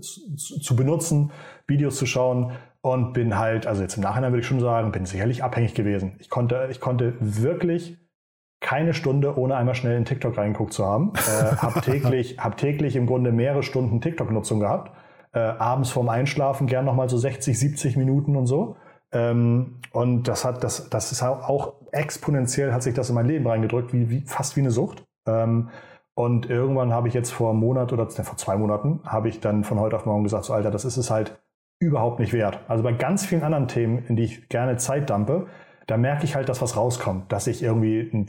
zu 0.00 0.76
benutzen, 0.76 1.32
Videos 1.66 1.96
zu 1.96 2.06
schauen 2.06 2.52
und 2.80 3.12
bin 3.14 3.38
halt, 3.38 3.66
also 3.66 3.82
jetzt 3.82 3.96
im 3.96 4.02
Nachhinein 4.02 4.32
würde 4.32 4.42
ich 4.42 4.46
schon 4.46 4.60
sagen, 4.60 4.92
bin 4.92 5.06
sicherlich 5.06 5.42
abhängig 5.42 5.74
gewesen. 5.74 6.16
Ich 6.18 6.30
konnte, 6.30 6.68
ich 6.70 6.80
konnte 6.80 7.14
wirklich 7.20 7.98
keine 8.60 8.92
Stunde 8.94 9.38
ohne 9.38 9.56
einmal 9.56 9.74
schnell 9.74 9.96
in 9.96 10.04
TikTok 10.04 10.36
reingeguckt 10.36 10.72
zu 10.72 10.84
haben. 10.84 11.12
Äh, 11.16 11.56
hab 11.56 11.82
täglich, 11.82 12.38
hab 12.38 12.56
täglich 12.56 12.96
im 12.96 13.06
Grunde 13.06 13.32
mehrere 13.32 13.62
Stunden 13.62 14.00
TikTok-Nutzung 14.00 14.60
gehabt. 14.60 14.92
Äh, 15.32 15.40
abends 15.40 15.90
vorm 15.90 16.08
Einschlafen 16.08 16.66
gern 16.66 16.84
nochmal 16.84 17.08
so 17.08 17.18
60, 17.18 17.58
70 17.58 17.96
Minuten 17.96 18.36
und 18.36 18.46
so. 18.46 18.76
Ähm, 19.12 19.80
und 19.92 20.28
das 20.28 20.44
hat, 20.44 20.62
das, 20.62 20.90
das 20.90 21.12
ist 21.12 21.22
auch 21.22 21.74
exponentiell 21.92 22.72
hat 22.72 22.82
sich 22.82 22.94
das 22.94 23.08
in 23.08 23.14
mein 23.14 23.26
Leben 23.26 23.46
reingedrückt, 23.46 23.92
wie, 23.92 24.10
wie 24.10 24.20
fast 24.20 24.56
wie 24.56 24.60
eine 24.60 24.70
Sucht. 24.70 25.04
Ähm, 25.26 25.70
und 26.14 26.50
irgendwann 26.50 26.92
habe 26.92 27.08
ich 27.08 27.14
jetzt 27.14 27.30
vor 27.30 27.50
einem 27.50 27.60
Monat 27.60 27.92
oder 27.92 28.08
vor 28.10 28.36
zwei 28.36 28.56
Monaten 28.56 29.00
habe 29.04 29.28
ich 29.28 29.40
dann 29.40 29.64
von 29.64 29.78
heute 29.78 29.96
auf 29.96 30.04
morgen 30.04 30.24
gesagt, 30.24 30.44
so 30.44 30.52
Alter, 30.52 30.70
das 30.70 30.84
ist 30.84 30.96
es 30.96 31.10
halt 31.10 31.40
überhaupt 31.78 32.18
nicht 32.18 32.32
wert. 32.32 32.60
Also 32.66 32.82
bei 32.82 32.92
ganz 32.92 33.24
vielen 33.24 33.44
anderen 33.44 33.68
Themen, 33.68 34.04
in 34.08 34.16
die 34.16 34.24
ich 34.24 34.48
gerne 34.48 34.76
Zeit 34.78 35.10
dampe, 35.10 35.46
da 35.86 35.96
merke 35.96 36.24
ich 36.24 36.34
halt, 36.34 36.48
dass 36.48 36.60
was 36.60 36.76
rauskommt, 36.76 37.32
dass 37.32 37.46
ich 37.46 37.62
irgendwie 37.62 38.26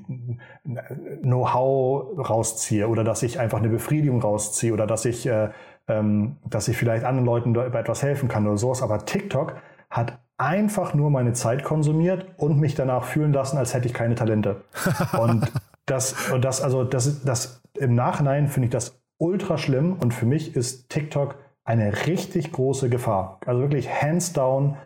Know-how 1.22 2.30
rausziehe 2.30 2.88
oder 2.88 3.04
dass 3.04 3.22
ich 3.24 3.40
einfach 3.40 3.58
eine 3.58 3.70
Befriedigung 3.70 4.22
rausziehe 4.22 4.72
oder 4.72 4.88
dass 4.88 5.04
ich, 5.06 5.26
äh, 5.26 5.50
ähm, 5.88 6.38
dass 6.46 6.68
ich 6.68 6.78
vielleicht 6.78 7.04
anderen 7.04 7.26
Leuten 7.26 7.54
bei 7.54 7.66
etwas 7.66 8.02
helfen 8.02 8.30
kann 8.30 8.48
oder 8.48 8.58
sowas. 8.58 8.82
Aber 8.82 9.04
TikTok 9.04 9.56
hat 9.90 10.20
einfach 10.40 10.94
nur 10.94 11.12
meine 11.12 11.34
Zeit 11.34 11.64
konsumiert 11.64 12.26
und 12.38 12.60
mich 12.60 12.74
danach 12.74 13.04
fühlen 13.04 13.34
lassen, 13.34 13.58
als 13.58 13.74
hätte 13.74 13.88
ich 13.88 13.94
keine 13.94 14.16
Talente. 14.16 14.62
und 15.20 15.52
das, 15.86 16.32
und 16.32 16.44
das, 16.44 16.62
also 16.62 16.84
das, 16.84 17.24
das 17.24 17.62
im 17.78 17.94
Nachhinein 17.94 18.48
finde 18.48 18.68
ich 18.68 18.72
das 18.72 19.00
ultra 19.18 19.58
schlimm 19.58 19.98
und 20.00 20.14
für 20.14 20.26
mich 20.26 20.56
ist 20.56 20.90
TikTok 20.90 21.36
eine 21.66 22.08
richtig 22.08 22.52
große 22.52 22.90
Gefahr. 22.90 23.40
Also 23.46 23.62
wirklich 23.62 23.90
hands 24.02 24.34
down 24.34 24.78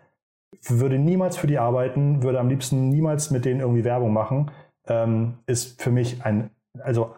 würde 0.68 0.98
niemals 0.98 1.38
für 1.38 1.48
die 1.48 1.60
arbeiten, 1.60 2.24
würde 2.24 2.40
am 2.40 2.50
liebsten 2.50 2.90
niemals 2.90 3.32
mit 3.32 3.46
denen 3.46 3.60
irgendwie 3.60 3.84
Werbung 3.84 4.12
machen, 4.12 4.52
ähm, 4.88 5.36
ist 5.46 5.82
für 5.82 5.92
mich 5.92 6.26
ein, 6.26 6.50
also 6.80 7.14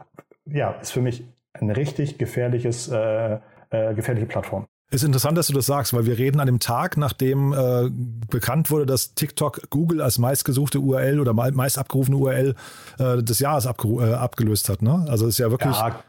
ja, 0.45 0.71
ist 0.81 0.91
für 0.91 1.01
mich 1.01 1.25
ein 1.53 1.69
richtig 1.69 2.17
gefährliches, 2.17 2.89
äh, 2.89 3.39
äh, 3.69 3.93
gefährliche 3.93 4.27
Plattform. 4.27 4.65
Ist 4.91 5.03
interessant, 5.03 5.37
dass 5.37 5.47
du 5.47 5.53
das 5.53 5.65
sagst, 5.65 5.93
weil 5.93 6.05
wir 6.05 6.17
reden 6.17 6.39
an 6.39 6.45
dem 6.45 6.59
Tag, 6.59 6.95
nachdem 6.97 7.53
äh, 7.53 7.89
bekannt 8.29 8.69
wurde, 8.69 8.85
dass 8.85 9.15
TikTok 9.15 9.69
Google 9.71 9.99
als 10.01 10.19
meistgesuchte 10.19 10.79
URL 10.79 11.19
oder 11.19 11.33
meist 11.33 11.79
abgerufene 11.79 12.17
URL 12.17 12.55
äh, 12.99 13.23
des 13.23 13.39
Jahres 13.39 13.65
äh, 13.65 14.13
abgelöst 14.13 14.69
hat. 14.69 14.83
Ne? 14.83 15.05
Also 15.09 15.27
ist 15.27 15.39
ja 15.39 15.49
wirklich. 15.49 15.75
Ja, 15.75 15.99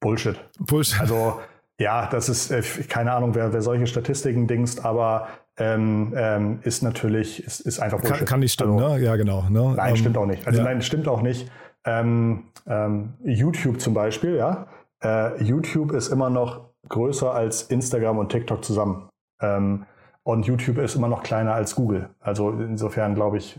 Bullshit. 0.00 0.36
Bullshit. 0.58 1.00
Also 1.00 1.38
ja, 1.78 2.08
das 2.10 2.28
ist, 2.28 2.50
äh, 2.50 2.62
keine 2.88 3.12
Ahnung, 3.12 3.34
wer, 3.34 3.52
wer 3.52 3.60
solche 3.60 3.86
Statistiken 3.86 4.46
dingst, 4.46 4.84
aber 4.84 5.28
ähm, 5.56 6.14
ähm, 6.16 6.60
ist 6.62 6.82
natürlich, 6.82 7.44
ist, 7.44 7.60
ist 7.60 7.78
einfach 7.78 8.00
Bullshit. 8.00 8.18
Kann, 8.18 8.26
kann 8.26 8.40
nicht 8.40 8.52
stimmen, 8.52 8.78
also, 8.78 8.96
ne? 8.96 9.04
Ja, 9.04 9.16
genau. 9.16 9.42
Ne? 9.50 9.74
Nein, 9.76 9.92
um, 9.92 9.96
stimmt 9.96 10.16
auch 10.16 10.26
nicht. 10.26 10.46
Also 10.46 10.58
ja. 10.60 10.64
nein, 10.64 10.82
stimmt 10.82 11.08
auch 11.08 11.20
nicht. 11.20 11.50
Ähm, 11.84 12.44
ähm, 12.66 13.14
YouTube 13.22 13.80
zum 13.80 13.92
Beispiel, 13.92 14.36
ja. 14.36 14.66
Äh, 15.02 15.42
YouTube 15.42 15.92
ist 15.92 16.08
immer 16.08 16.30
noch 16.30 16.73
größer 16.88 17.32
als 17.32 17.62
Instagram 17.62 18.18
und 18.18 18.30
TikTok 18.30 18.64
zusammen. 18.64 19.08
Ähm, 19.40 19.86
und 20.22 20.46
YouTube 20.46 20.78
ist 20.78 20.94
immer 20.94 21.08
noch 21.08 21.22
kleiner 21.22 21.54
als 21.54 21.74
Google. 21.74 22.08
Also 22.20 22.50
insofern 22.50 23.14
glaube 23.14 23.38
ich, 23.38 23.58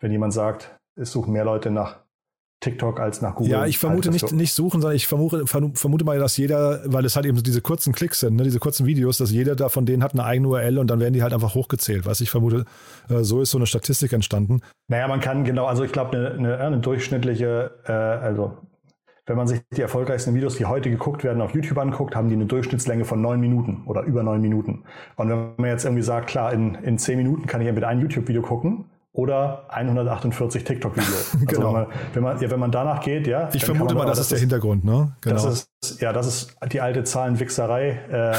wenn 0.00 0.12
jemand 0.12 0.32
sagt, 0.32 0.76
es 0.96 1.12
suchen 1.12 1.32
mehr 1.32 1.44
Leute 1.44 1.70
nach 1.70 1.98
TikTok 2.60 3.00
als 3.00 3.20
nach 3.20 3.34
Google. 3.34 3.52
Ja, 3.52 3.66
ich 3.66 3.78
vermute 3.78 4.10
nicht, 4.10 4.32
nicht 4.32 4.54
suchen, 4.54 4.80
sondern 4.80 4.96
ich 4.96 5.06
vermute, 5.06 5.46
vermute 5.46 6.04
mal, 6.04 6.18
dass 6.18 6.36
jeder, 6.38 6.80
weil 6.86 7.04
es 7.04 7.14
halt 7.14 7.26
eben 7.26 7.36
so 7.36 7.42
diese 7.42 7.60
kurzen 7.60 7.92
Klicks 7.92 8.20
sind, 8.20 8.36
ne, 8.36 8.44
diese 8.44 8.58
kurzen 8.58 8.86
Videos, 8.86 9.18
dass 9.18 9.30
jeder 9.30 9.56
da 9.56 9.68
von 9.68 9.84
denen 9.84 10.02
hat 10.02 10.14
eine 10.14 10.24
eigene 10.24 10.48
URL 10.48 10.78
und 10.78 10.88
dann 10.88 10.98
werden 10.98 11.12
die 11.12 11.22
halt 11.22 11.34
einfach 11.34 11.54
hochgezählt. 11.54 12.06
Was 12.06 12.20
ich 12.22 12.30
vermute, 12.30 12.64
äh, 13.10 13.22
so 13.22 13.42
ist 13.42 13.50
so 13.50 13.58
eine 13.58 13.66
Statistik 13.66 14.14
entstanden. 14.14 14.62
Naja, 14.88 15.06
man 15.06 15.20
kann 15.20 15.44
genau, 15.44 15.66
also 15.66 15.84
ich 15.84 15.92
glaube, 15.92 16.16
eine, 16.16 16.30
eine, 16.30 16.58
eine, 16.58 16.78
durchschnittliche, 16.78 17.72
äh, 17.84 17.92
also 17.92 18.56
wenn 19.26 19.36
man 19.36 19.46
sich 19.48 19.60
die 19.76 19.82
erfolgreichsten 19.82 20.34
Videos, 20.34 20.56
die 20.56 20.66
heute 20.66 20.88
geguckt 20.88 21.24
werden, 21.24 21.42
auf 21.42 21.52
YouTube 21.52 21.78
anguckt, 21.78 22.14
haben 22.14 22.28
die 22.28 22.34
eine 22.34 22.46
Durchschnittslänge 22.46 23.04
von 23.04 23.20
neun 23.20 23.40
Minuten 23.40 23.82
oder 23.86 24.02
über 24.02 24.22
neun 24.22 24.40
Minuten. 24.40 24.84
Und 25.16 25.28
wenn 25.28 25.52
man 25.56 25.70
jetzt 25.70 25.84
irgendwie 25.84 26.02
sagt, 26.02 26.28
klar, 26.28 26.52
in, 26.52 26.76
in 26.76 26.98
zehn 26.98 27.18
Minuten 27.18 27.46
kann 27.46 27.60
ich 27.60 27.66
entweder 27.66 27.88
ein 27.88 28.00
YouTube-Video 28.00 28.42
gucken 28.42 28.84
oder 29.12 29.64
148 29.70 30.62
TikTok-Videos. 30.62 31.36
Also 31.46 31.46
genau. 31.46 31.66
wenn, 31.66 31.72
man, 31.72 31.86
wenn, 32.12 32.22
man, 32.22 32.40
ja, 32.40 32.50
wenn 32.50 32.60
man 32.60 32.70
danach 32.70 33.00
geht, 33.00 33.26
ja. 33.26 33.48
Ich 33.52 33.64
vermute 33.64 33.94
mal, 33.94 34.06
das, 34.06 34.18
das 34.18 34.26
ist 34.26 34.32
der 34.32 34.38
Hintergrund, 34.38 34.84
ne? 34.84 35.12
Genau. 35.22 35.34
Das 35.34 35.68
ist, 35.82 36.00
ja, 36.00 36.12
das 36.12 36.26
ist 36.26 36.56
die 36.72 36.80
alte 36.80 37.02
Zahlenwichserei, 37.02 37.88
äh, 38.10 38.36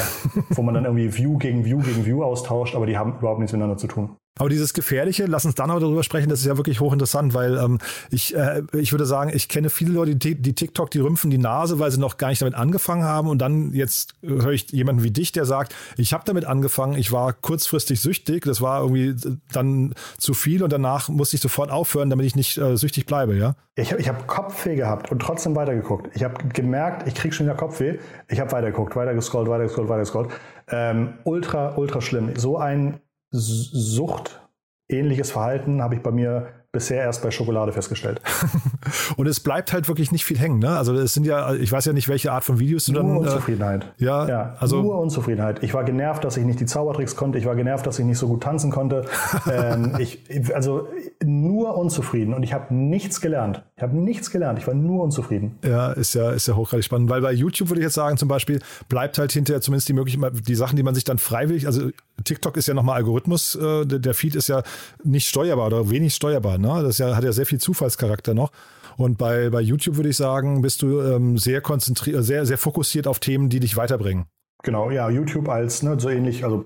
wo 0.51 0.61
man 0.61 0.75
dann 0.75 0.85
irgendwie 0.85 1.17
View 1.17 1.37
gegen 1.37 1.65
View 1.65 1.79
gegen 1.79 2.05
View 2.05 2.23
austauscht, 2.23 2.75
aber 2.75 2.85
die 2.85 2.97
haben 2.97 3.17
überhaupt 3.17 3.39
nichts 3.39 3.51
miteinander 3.51 3.77
zu 3.77 3.87
tun. 3.87 4.15
Aber 4.37 4.49
dieses 4.49 4.73
Gefährliche, 4.73 5.25
lass 5.25 5.45
uns 5.45 5.55
dann 5.55 5.69
aber 5.71 5.79
darüber 5.79 6.03
sprechen, 6.03 6.29
das 6.29 6.39
ist 6.39 6.45
ja 6.45 6.57
wirklich 6.57 6.79
hochinteressant, 6.79 7.33
weil 7.33 7.57
ähm, 7.57 7.79
ich, 8.11 8.35
äh, 8.35 8.63
ich 8.73 8.91
würde 8.91 9.05
sagen, 9.05 9.31
ich 9.33 9.49
kenne 9.49 9.69
viele 9.69 9.91
Leute, 9.91 10.15
die, 10.15 10.35
die 10.35 10.53
TikTok, 10.53 10.91
die 10.91 10.99
rümpfen 10.99 11.29
die 11.29 11.37
Nase, 11.37 11.79
weil 11.79 11.91
sie 11.91 11.99
noch 11.99 12.17
gar 12.17 12.29
nicht 12.29 12.41
damit 12.41 12.55
angefangen 12.55 13.03
haben. 13.03 13.29
Und 13.29 13.39
dann 13.39 13.73
jetzt 13.73 14.15
höre 14.21 14.51
ich 14.51 14.71
jemanden 14.71 15.03
wie 15.03 15.11
dich, 15.11 15.31
der 15.31 15.45
sagt, 15.45 15.75
ich 15.97 16.13
habe 16.13 16.23
damit 16.25 16.45
angefangen, 16.45 16.97
ich 16.97 17.11
war 17.11 17.33
kurzfristig 17.33 18.01
süchtig, 18.01 18.45
das 18.45 18.61
war 18.61 18.81
irgendwie 18.81 19.15
dann 19.51 19.93
zu 20.17 20.33
viel 20.33 20.63
und 20.63 20.71
danach 20.71 21.09
musste 21.09 21.35
ich 21.35 21.41
sofort 21.41 21.71
aufhören, 21.71 22.09
damit 22.09 22.25
ich 22.25 22.35
nicht 22.35 22.57
äh, 22.57 22.77
süchtig 22.77 23.05
bleibe, 23.05 23.35
ja? 23.35 23.55
Ich 23.75 23.91
habe 23.91 24.01
ich 24.01 24.09
hab 24.09 24.25
Kopfweh 24.25 24.75
gehabt 24.75 25.11
und 25.11 25.19
trotzdem 25.19 25.55
weitergeguckt. 25.55 26.09
Ich 26.15 26.23
habe 26.23 26.35
gemerkt, 26.47 27.07
ich 27.07 27.13
kriege 27.13 27.33
schon 27.33 27.45
wieder 27.45 27.55
Kopfweh. 27.55 27.99
Ich 28.27 28.39
habe 28.39 28.51
weitergeguckt, 28.51 28.95
weitergescrollt, 28.95 29.47
weitergescrollt, 29.47 29.87
weitergescrollt. 29.87 30.29
Ähm, 30.69 31.13
ultra, 31.25 31.77
ultra 31.77 32.01
schlimm. 32.01 32.35
So 32.35 32.57
ein 32.57 32.99
Sucht 33.31 34.41
ähnliches 34.89 35.31
Verhalten 35.31 35.81
habe 35.81 35.95
ich 35.95 36.01
bei 36.01 36.11
mir 36.11 36.47
bisher 36.71 37.01
erst 37.01 37.23
bei 37.23 37.31
Schokolade 37.31 37.71
festgestellt. 37.71 38.21
und 39.17 39.25
es 39.25 39.39
bleibt 39.39 39.73
halt 39.73 39.87
wirklich 39.87 40.11
nicht 40.11 40.25
viel 40.25 40.37
hängen, 40.37 40.59
ne? 40.59 40.77
Also 40.77 40.93
es 40.93 41.13
sind 41.13 41.25
ja, 41.25 41.55
ich 41.55 41.71
weiß 41.71 41.85
ja 41.85 41.93
nicht, 41.93 42.07
welche 42.07 42.31
Art 42.31 42.43
von 42.43 42.59
Videos 42.59 42.85
du 42.85 42.91
nur 42.91 43.01
dann. 43.01 43.13
Nur 43.13 43.21
Unzufriedenheit. 43.21 43.85
Äh, 43.99 44.03
ja, 44.03 44.27
ja, 44.27 44.55
also 44.59 44.81
nur 44.81 44.99
Unzufriedenheit. 44.99 45.63
Ich 45.63 45.73
war 45.73 45.83
genervt, 45.85 46.23
dass 46.23 46.37
ich 46.37 46.45
nicht 46.45 46.59
die 46.59 46.65
Zaubertricks 46.65 47.15
konnte. 47.15 47.39
Ich 47.39 47.45
war 47.45 47.55
genervt, 47.55 47.87
dass 47.87 47.97
ich 47.97 48.05
nicht 48.05 48.19
so 48.19 48.27
gut 48.27 48.43
tanzen 48.43 48.69
konnte. 48.69 49.05
ähm, 49.51 49.95
ich, 49.97 50.23
also 50.53 50.87
nur 51.23 51.75
unzufrieden 51.77 52.33
und 52.33 52.43
ich 52.43 52.53
habe 52.53 52.73
nichts 52.73 53.21
gelernt. 53.21 53.63
Ich 53.75 53.81
habe 53.81 53.97
nichts 53.97 54.29
gelernt. 54.29 54.59
Ich 54.59 54.67
war 54.67 54.75
nur 54.75 55.03
unzufrieden. 55.03 55.57
Ja, 55.63 55.93
ist 55.93 56.13
ja, 56.13 56.31
ist 56.31 56.47
ja 56.47 56.55
hochgradig 56.55 56.85
spannend, 56.85 57.09
weil 57.09 57.21
bei 57.21 57.31
YouTube 57.31 57.69
würde 57.69 57.79
ich 57.79 57.85
jetzt 57.85 57.95
sagen, 57.95 58.17
zum 58.17 58.27
Beispiel 58.27 58.59
bleibt 58.87 59.17
halt 59.17 59.31
hinterher 59.31 59.61
zumindest 59.61 59.89
die 59.89 59.93
Möglichkeit, 59.93 60.33
die 60.47 60.55
Sachen, 60.55 60.75
die 60.75 60.83
man 60.83 60.93
sich 60.93 61.05
dann 61.05 61.17
freiwillig, 61.17 61.65
also 61.65 61.89
TikTok 62.23 62.57
ist 62.57 62.67
ja 62.67 62.73
nochmal 62.73 62.97
Algorithmus, 62.97 63.55
äh, 63.55 63.85
der 63.85 64.13
Feed 64.13 64.35
ist 64.35 64.49
ja 64.49 64.63
nicht 65.03 65.27
steuerbar 65.27 65.67
oder 65.67 65.89
wenig 65.89 66.15
steuerbar. 66.15 66.57
Ne? 66.57 66.83
Das 66.83 66.97
ja, 66.97 67.15
hat 67.15 67.23
ja 67.23 67.31
sehr 67.31 67.45
viel 67.45 67.59
Zufallscharakter 67.59 68.33
noch. 68.33 68.51
Und 68.97 69.17
bei, 69.17 69.49
bei 69.49 69.61
YouTube 69.61 69.95
würde 69.95 70.09
ich 70.09 70.17
sagen, 70.17 70.61
bist 70.61 70.81
du 70.81 71.01
ähm, 71.01 71.37
sehr 71.37 71.61
konzentriert, 71.61 72.23
sehr, 72.23 72.45
sehr 72.45 72.57
fokussiert 72.57 73.07
auf 73.07 73.19
Themen, 73.19 73.49
die 73.49 73.59
dich 73.59 73.77
weiterbringen. 73.77 74.25
Genau, 74.63 74.89
ja, 74.89 75.09
YouTube 75.09 75.49
als 75.49 75.83
ne, 75.83 75.99
so 75.99 76.09
ähnlich, 76.09 76.43
also 76.43 76.65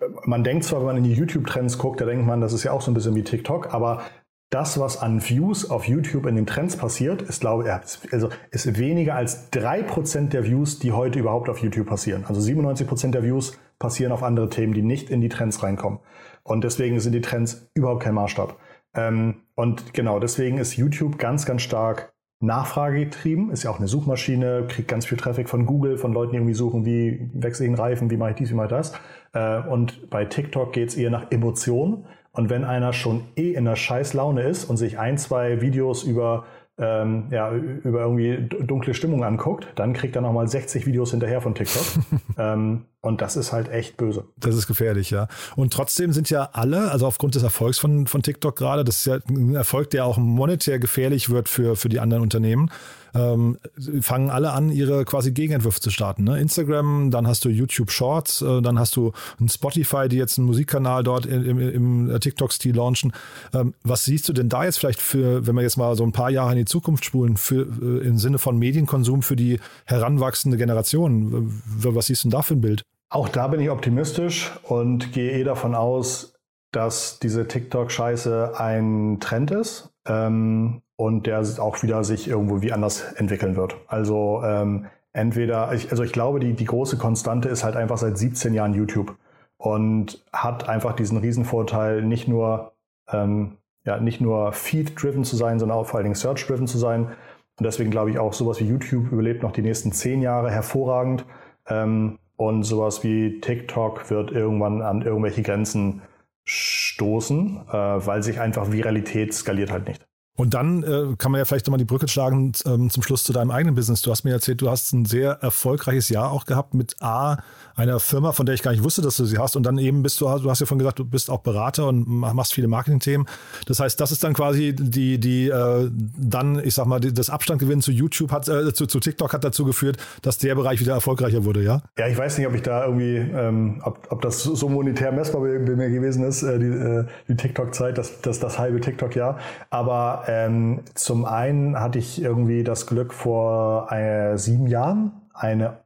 äh, 0.00 0.06
man 0.24 0.42
denkt 0.42 0.64
zwar, 0.64 0.80
wenn 0.80 0.86
man 0.86 0.96
in 0.96 1.04
die 1.04 1.12
YouTube-Trends 1.12 1.78
guckt, 1.78 2.00
da 2.00 2.04
denkt 2.04 2.26
man, 2.26 2.40
das 2.40 2.52
ist 2.52 2.64
ja 2.64 2.72
auch 2.72 2.82
so 2.82 2.90
ein 2.90 2.94
bisschen 2.94 3.14
wie 3.14 3.22
TikTok, 3.22 3.72
aber 3.72 4.02
das, 4.50 4.80
was 4.80 4.96
an 4.96 5.22
Views 5.22 5.70
auf 5.70 5.86
YouTube 5.86 6.26
in 6.26 6.34
den 6.34 6.46
Trends 6.46 6.76
passiert, 6.76 7.22
ist, 7.22 7.40
glaube 7.40 7.64
ich, 7.64 8.12
also 8.12 8.30
ist 8.50 8.78
weniger 8.78 9.14
als 9.14 9.50
drei 9.50 9.82
Prozent 9.82 10.32
der 10.32 10.44
Views, 10.44 10.78
die 10.78 10.92
heute 10.92 11.18
überhaupt 11.18 11.48
auf 11.48 11.58
YouTube 11.58 11.86
passieren. 11.86 12.24
Also 12.26 12.40
97 12.40 12.86
Prozent 12.86 13.14
der 13.14 13.22
Views 13.22 13.58
passieren 13.78 14.12
auf 14.12 14.22
andere 14.22 14.48
Themen, 14.48 14.74
die 14.74 14.82
nicht 14.82 15.10
in 15.10 15.20
die 15.20 15.28
Trends 15.28 15.62
reinkommen. 15.62 16.00
Und 16.42 16.64
deswegen 16.64 16.98
sind 17.00 17.12
die 17.12 17.20
Trends 17.20 17.70
überhaupt 17.74 18.02
kein 18.02 18.14
Maßstab. 18.14 18.56
Ähm, 18.94 19.42
und 19.54 19.92
genau, 19.94 20.18
deswegen 20.18 20.58
ist 20.58 20.76
YouTube 20.76 21.18
ganz, 21.18 21.46
ganz 21.46 21.62
stark 21.62 22.12
Nachfrage 22.40 23.04
getrieben. 23.04 23.50
Ist 23.50 23.64
ja 23.64 23.70
auch 23.70 23.78
eine 23.78 23.88
Suchmaschine, 23.88 24.66
kriegt 24.68 24.88
ganz 24.88 25.06
viel 25.06 25.18
Traffic 25.18 25.48
von 25.48 25.66
Google, 25.66 25.98
von 25.98 26.12
Leuten, 26.12 26.32
die 26.32 26.38
irgendwie 26.38 26.54
suchen, 26.54 26.84
wie 26.84 27.30
wechsle 27.34 27.66
ich 27.66 27.72
den 27.72 27.78
Reifen, 27.78 28.10
wie 28.10 28.16
mache 28.16 28.30
ich 28.30 28.36
dies, 28.36 28.50
wie 28.50 28.54
mache 28.54 28.66
ich 28.66 28.70
das. 28.70 28.92
Äh, 29.32 29.68
und 29.68 30.08
bei 30.10 30.24
TikTok 30.24 30.72
geht 30.72 30.90
es 30.90 30.96
eher 30.96 31.10
nach 31.10 31.30
Emotionen. 31.30 32.06
Und 32.32 32.50
wenn 32.50 32.64
einer 32.64 32.92
schon 32.92 33.24
eh 33.36 33.52
in 33.52 33.66
einer 33.66 33.76
scheiß 33.76 34.14
Laune 34.14 34.42
ist 34.42 34.64
und 34.64 34.76
sich 34.76 34.98
ein, 34.98 35.18
zwei 35.18 35.60
Videos 35.60 36.04
über 36.04 36.44
ähm, 36.78 37.26
ja, 37.30 37.50
über 37.52 38.02
irgendwie 38.02 38.48
dunkle 38.64 38.94
Stimmung 38.94 39.24
anguckt, 39.24 39.66
dann 39.74 39.92
kriegt 39.92 40.14
er 40.14 40.22
nochmal 40.22 40.46
60 40.46 40.86
Videos 40.86 41.10
hinterher 41.10 41.40
von 41.40 41.54
TikTok. 41.54 41.84
ähm, 42.38 42.84
und 43.00 43.20
das 43.20 43.36
ist 43.36 43.52
halt 43.52 43.68
echt 43.68 43.96
böse. 43.96 44.24
Das 44.36 44.56
ist 44.56 44.66
gefährlich, 44.66 45.10
ja. 45.10 45.28
Und 45.54 45.72
trotzdem 45.72 46.12
sind 46.12 46.30
ja 46.30 46.50
alle, 46.52 46.90
also 46.90 47.06
aufgrund 47.06 47.36
des 47.36 47.44
Erfolgs 47.44 47.78
von, 47.78 48.08
von 48.08 48.22
TikTok 48.22 48.56
gerade, 48.56 48.82
das 48.82 48.98
ist 48.98 49.06
ja 49.06 49.18
ein 49.28 49.54
Erfolg, 49.54 49.90
der 49.90 50.04
auch 50.04 50.18
monetär 50.18 50.80
gefährlich 50.80 51.30
wird 51.30 51.48
für, 51.48 51.76
für 51.76 51.88
die 51.88 52.00
anderen 52.00 52.24
Unternehmen, 52.24 52.70
ähm, 53.14 53.58
fangen 54.00 54.30
alle 54.30 54.52
an, 54.52 54.70
ihre 54.70 55.04
quasi 55.04 55.32
Gegenentwürfe 55.32 55.80
zu 55.80 55.90
starten. 55.90 56.24
Ne? 56.24 56.40
Instagram, 56.40 57.10
dann 57.10 57.26
hast 57.26 57.44
du 57.44 57.48
YouTube 57.48 57.90
Shorts, 57.90 58.42
äh, 58.42 58.60
dann 58.62 58.78
hast 58.78 58.96
du 58.96 59.12
ein 59.40 59.48
Spotify, 59.48 60.08
die 60.08 60.16
jetzt 60.16 60.38
einen 60.38 60.46
Musikkanal 60.46 61.02
dort 61.04 61.26
im, 61.26 61.58
im 61.58 62.20
TikTok-Stil 62.20 62.74
launchen. 62.74 63.12
Ähm, 63.54 63.74
was 63.84 64.04
siehst 64.04 64.28
du 64.28 64.32
denn 64.32 64.48
da 64.48 64.64
jetzt 64.64 64.78
vielleicht 64.78 65.00
für, 65.00 65.46
wenn 65.46 65.54
wir 65.54 65.62
jetzt 65.62 65.76
mal 65.76 65.94
so 65.96 66.04
ein 66.04 66.12
paar 66.12 66.30
Jahre 66.30 66.52
in 66.52 66.58
die 66.58 66.64
Zukunft 66.64 67.04
spulen, 67.04 67.36
für, 67.36 67.62
äh, 67.62 68.06
im 68.06 68.18
Sinne 68.18 68.38
von 68.38 68.58
Medienkonsum 68.58 69.22
für 69.22 69.36
die 69.36 69.60
heranwachsende 69.84 70.56
Generation? 70.56 71.62
Was 71.78 72.06
siehst 72.06 72.24
du 72.24 72.28
denn 72.28 72.38
da 72.38 72.42
für 72.42 72.54
ein 72.54 72.60
Bild? 72.60 72.82
Auch 73.10 73.28
da 73.28 73.48
bin 73.48 73.60
ich 73.60 73.70
optimistisch 73.70 74.52
und 74.64 75.12
gehe 75.12 75.32
eh 75.32 75.44
davon 75.44 75.74
aus, 75.74 76.34
dass 76.72 77.18
diese 77.18 77.48
TikTok-Scheiße 77.48 78.58
ein 78.58 79.18
Trend 79.20 79.50
ist. 79.50 79.90
Ähm, 80.06 80.82
und 81.00 81.26
der 81.26 81.40
auch 81.60 81.82
wieder 81.82 82.02
sich 82.02 82.28
irgendwo 82.28 82.60
wie 82.60 82.72
anders 82.72 83.12
entwickeln 83.14 83.54
wird. 83.54 83.76
Also 83.86 84.42
ähm, 84.44 84.86
entweder, 85.12 85.72
ich, 85.72 85.90
also 85.92 86.02
ich 86.02 86.12
glaube, 86.12 86.40
die, 86.40 86.54
die 86.54 86.64
große 86.64 86.98
Konstante 86.98 87.48
ist 87.48 87.62
halt 87.62 87.76
einfach 87.76 87.98
seit 87.98 88.18
17 88.18 88.52
Jahren 88.52 88.74
YouTube 88.74 89.16
und 89.58 90.24
hat 90.32 90.68
einfach 90.68 90.96
diesen 90.96 91.18
Riesenvorteil, 91.18 92.02
nicht 92.02 92.26
nur, 92.26 92.72
ähm, 93.12 93.58
ja, 93.84 94.00
nicht 94.00 94.20
nur 94.20 94.52
Feed-driven 94.52 95.22
zu 95.22 95.36
sein, 95.36 95.60
sondern 95.60 95.78
auch 95.78 95.86
vor 95.86 95.98
allen 95.98 96.04
Dingen 96.04 96.16
Search-driven 96.16 96.66
zu 96.66 96.78
sein. 96.78 97.04
Und 97.04 97.64
deswegen 97.64 97.92
glaube 97.92 98.10
ich 98.10 98.18
auch, 98.18 98.32
sowas 98.32 98.58
wie 98.58 98.66
YouTube 98.66 99.12
überlebt 99.12 99.44
noch 99.44 99.52
die 99.52 99.62
nächsten 99.62 99.92
zehn 99.92 100.20
Jahre 100.20 100.50
hervorragend. 100.50 101.24
Ähm, 101.68 102.18
und 102.38 102.62
sowas 102.62 103.02
wie 103.02 103.40
TikTok 103.40 104.08
wird 104.10 104.30
irgendwann 104.30 104.80
an 104.80 105.02
irgendwelche 105.02 105.42
Grenzen 105.42 106.02
stoßen, 106.44 107.60
äh, 107.68 107.72
weil 107.72 108.22
sich 108.22 108.40
einfach 108.40 108.72
Viralität 108.72 109.34
skaliert 109.34 109.70
halt 109.70 109.88
nicht. 109.88 110.06
Und 110.36 110.54
dann 110.54 110.84
äh, 110.84 111.16
kann 111.18 111.32
man 111.32 111.40
ja 111.40 111.44
vielleicht 111.44 111.66
nochmal 111.66 111.78
die 111.78 111.84
Brücke 111.84 112.06
schlagen 112.06 112.52
ähm, 112.64 112.90
zum 112.90 113.02
Schluss 113.02 113.24
zu 113.24 113.32
deinem 113.32 113.50
eigenen 113.50 113.74
Business. 113.74 114.02
Du 114.02 114.12
hast 114.12 114.22
mir 114.22 114.30
erzählt, 114.30 114.60
du 114.60 114.70
hast 114.70 114.92
ein 114.92 115.04
sehr 115.04 115.32
erfolgreiches 115.42 116.10
Jahr 116.10 116.30
auch 116.30 116.44
gehabt 116.44 116.74
mit 116.74 116.94
A, 117.02 117.38
einer 117.78 118.00
Firma, 118.00 118.32
von 118.32 118.44
der 118.44 118.54
ich 118.54 118.62
gar 118.62 118.72
nicht 118.72 118.82
wusste, 118.82 119.02
dass 119.02 119.16
du 119.16 119.24
sie 119.24 119.38
hast. 119.38 119.56
Und 119.56 119.64
dann 119.64 119.78
eben 119.78 120.02
bist 120.02 120.20
du, 120.20 120.24
du 120.24 120.50
hast 120.50 120.60
ja 120.60 120.66
vorhin 120.66 120.80
gesagt, 120.80 120.98
du 120.98 121.04
bist 121.04 121.30
auch 121.30 121.40
Berater 121.40 121.86
und 121.86 122.06
machst 122.08 122.52
viele 122.52 122.68
Marketingthemen. 122.68 123.26
Das 123.66 123.80
heißt, 123.80 124.00
das 124.00 124.10
ist 124.10 124.24
dann 124.24 124.34
quasi 124.34 124.74
die, 124.74 125.18
die 125.18 125.48
äh, 125.48 125.88
dann, 126.18 126.62
ich 126.64 126.74
sag 126.74 126.86
mal, 126.86 126.98
die, 126.98 127.14
das 127.14 127.30
Abstandgewinn 127.30 127.80
zu 127.80 127.92
YouTube 127.92 128.32
hat, 128.32 128.48
äh, 128.48 128.72
zu, 128.72 128.86
zu 128.86 128.98
TikTok 128.98 129.32
hat 129.32 129.44
dazu 129.44 129.64
geführt, 129.64 129.96
dass 130.22 130.38
der 130.38 130.56
Bereich 130.56 130.80
wieder 130.80 130.94
erfolgreicher 130.94 131.44
wurde, 131.44 131.62
ja? 131.62 131.82
Ja, 131.96 132.08
ich 132.08 132.18
weiß 132.18 132.38
nicht, 132.38 132.46
ob 132.48 132.54
ich 132.54 132.62
da 132.62 132.84
irgendwie, 132.84 133.16
ähm, 133.16 133.80
ob, 133.84 134.08
ob 134.10 134.22
das 134.22 134.42
so 134.42 134.68
monetär 134.68 135.12
messbar 135.12 135.42
bei 135.42 135.58
mir 135.58 135.90
gewesen 135.90 136.24
ist, 136.24 136.42
äh, 136.42 136.58
die, 136.58 136.66
äh, 136.66 137.04
die 137.28 137.36
TikTok-Zeit, 137.36 137.96
das, 137.96 138.20
das, 138.22 138.40
das 138.40 138.58
halbe 138.58 138.80
TikTok-Jahr. 138.80 139.38
Aber 139.70 140.24
ähm, 140.26 140.80
zum 140.94 141.24
einen 141.24 141.78
hatte 141.78 141.98
ich 141.98 142.20
irgendwie 142.20 142.64
das 142.64 142.86
Glück 142.86 143.14
vor 143.14 143.92
äh, 143.92 144.36
sieben 144.36 144.66
Jahren 144.66 145.12
eine 145.32 145.78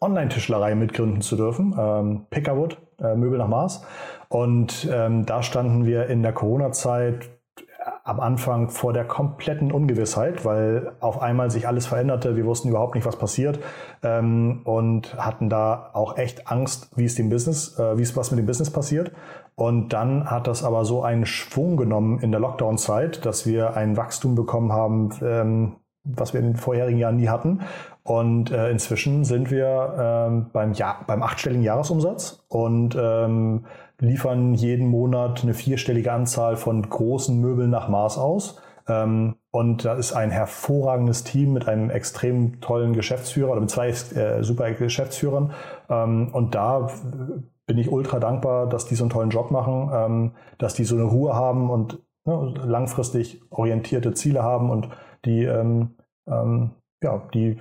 Online-Tischlerei 0.00 0.74
mitgründen 0.74 1.20
zu 1.20 1.36
dürfen, 1.36 1.74
ähm, 1.78 2.26
Pickerwood, 2.30 2.78
äh, 3.00 3.14
Möbel 3.14 3.38
nach 3.38 3.48
Mars. 3.48 3.84
Und 4.28 4.88
ähm, 4.90 5.26
da 5.26 5.42
standen 5.42 5.86
wir 5.86 6.06
in 6.06 6.22
der 6.22 6.32
Corona-Zeit 6.32 7.24
äh, 7.58 7.62
am 8.04 8.20
Anfang 8.20 8.68
vor 8.70 8.92
der 8.92 9.04
kompletten 9.04 9.72
Ungewissheit, 9.72 10.44
weil 10.44 10.92
auf 11.00 11.22
einmal 11.22 11.50
sich 11.50 11.68
alles 11.68 11.86
veränderte. 11.86 12.36
Wir 12.36 12.44
wussten 12.44 12.68
überhaupt 12.68 12.94
nicht, 12.94 13.06
was 13.06 13.16
passiert 13.16 13.60
ähm, 14.02 14.62
und 14.64 15.16
hatten 15.16 15.48
da 15.48 15.90
auch 15.92 16.16
echt 16.16 16.48
Angst, 16.50 16.90
wie 16.96 17.04
es 17.04 17.14
dem 17.14 17.28
Business, 17.28 17.78
äh, 17.78 17.98
wie 17.98 18.02
es 18.02 18.16
was 18.16 18.30
mit 18.30 18.38
dem 18.38 18.46
Business 18.46 18.70
passiert. 18.70 19.12
Und 19.54 19.94
dann 19.94 20.30
hat 20.30 20.46
das 20.46 20.62
aber 20.62 20.84
so 20.84 21.02
einen 21.02 21.24
Schwung 21.24 21.76
genommen 21.76 22.18
in 22.20 22.30
der 22.30 22.40
Lockdown-Zeit, 22.40 23.24
dass 23.24 23.46
wir 23.46 23.76
ein 23.76 23.96
Wachstum 23.96 24.34
bekommen 24.34 24.72
haben, 24.72 25.10
ähm, 25.22 25.76
was 26.04 26.34
wir 26.34 26.40
in 26.40 26.46
den 26.46 26.56
vorherigen 26.56 26.98
Jahren 26.98 27.16
nie 27.16 27.28
hatten. 27.28 27.60
Und 28.06 28.52
äh, 28.52 28.70
inzwischen 28.70 29.24
sind 29.24 29.50
wir 29.50 29.94
ähm, 29.98 30.46
beim, 30.52 30.72
Jahr, 30.74 31.02
beim 31.08 31.24
achtstelligen 31.24 31.64
Jahresumsatz 31.64 32.44
und 32.48 32.96
ähm, 32.96 33.66
liefern 33.98 34.54
jeden 34.54 34.86
Monat 34.86 35.42
eine 35.42 35.54
vierstellige 35.54 36.12
Anzahl 36.12 36.56
von 36.56 36.88
großen 36.88 37.36
Möbeln 37.40 37.70
nach 37.70 37.88
Maß 37.88 38.16
aus. 38.18 38.60
Ähm, 38.86 39.34
und 39.50 39.84
da 39.84 39.94
ist 39.94 40.12
ein 40.12 40.30
hervorragendes 40.30 41.24
Team 41.24 41.52
mit 41.52 41.66
einem 41.66 41.90
extrem 41.90 42.60
tollen 42.60 42.92
Geschäftsführer 42.92 43.50
oder 43.50 43.60
mit 43.60 43.70
zwei 43.70 43.88
äh, 43.88 44.44
super 44.44 44.70
Geschäftsführern. 44.70 45.50
Ähm, 45.90 46.30
und 46.32 46.54
da 46.54 46.88
bin 47.66 47.76
ich 47.76 47.90
ultra 47.90 48.20
dankbar, 48.20 48.68
dass 48.68 48.86
die 48.86 48.94
so 48.94 49.02
einen 49.02 49.10
tollen 49.10 49.30
Job 49.30 49.50
machen, 49.50 49.90
ähm, 49.92 50.32
dass 50.58 50.74
die 50.74 50.84
so 50.84 50.94
eine 50.94 51.06
Ruhe 51.06 51.34
haben 51.34 51.70
und 51.70 51.98
ne, 52.24 52.54
langfristig 52.64 53.42
orientierte 53.50 54.14
Ziele 54.14 54.44
haben 54.44 54.70
und 54.70 54.90
die 55.24 55.42
ähm, 55.42 55.96
ähm, 56.28 56.70
ja, 57.06 57.22
die, 57.32 57.58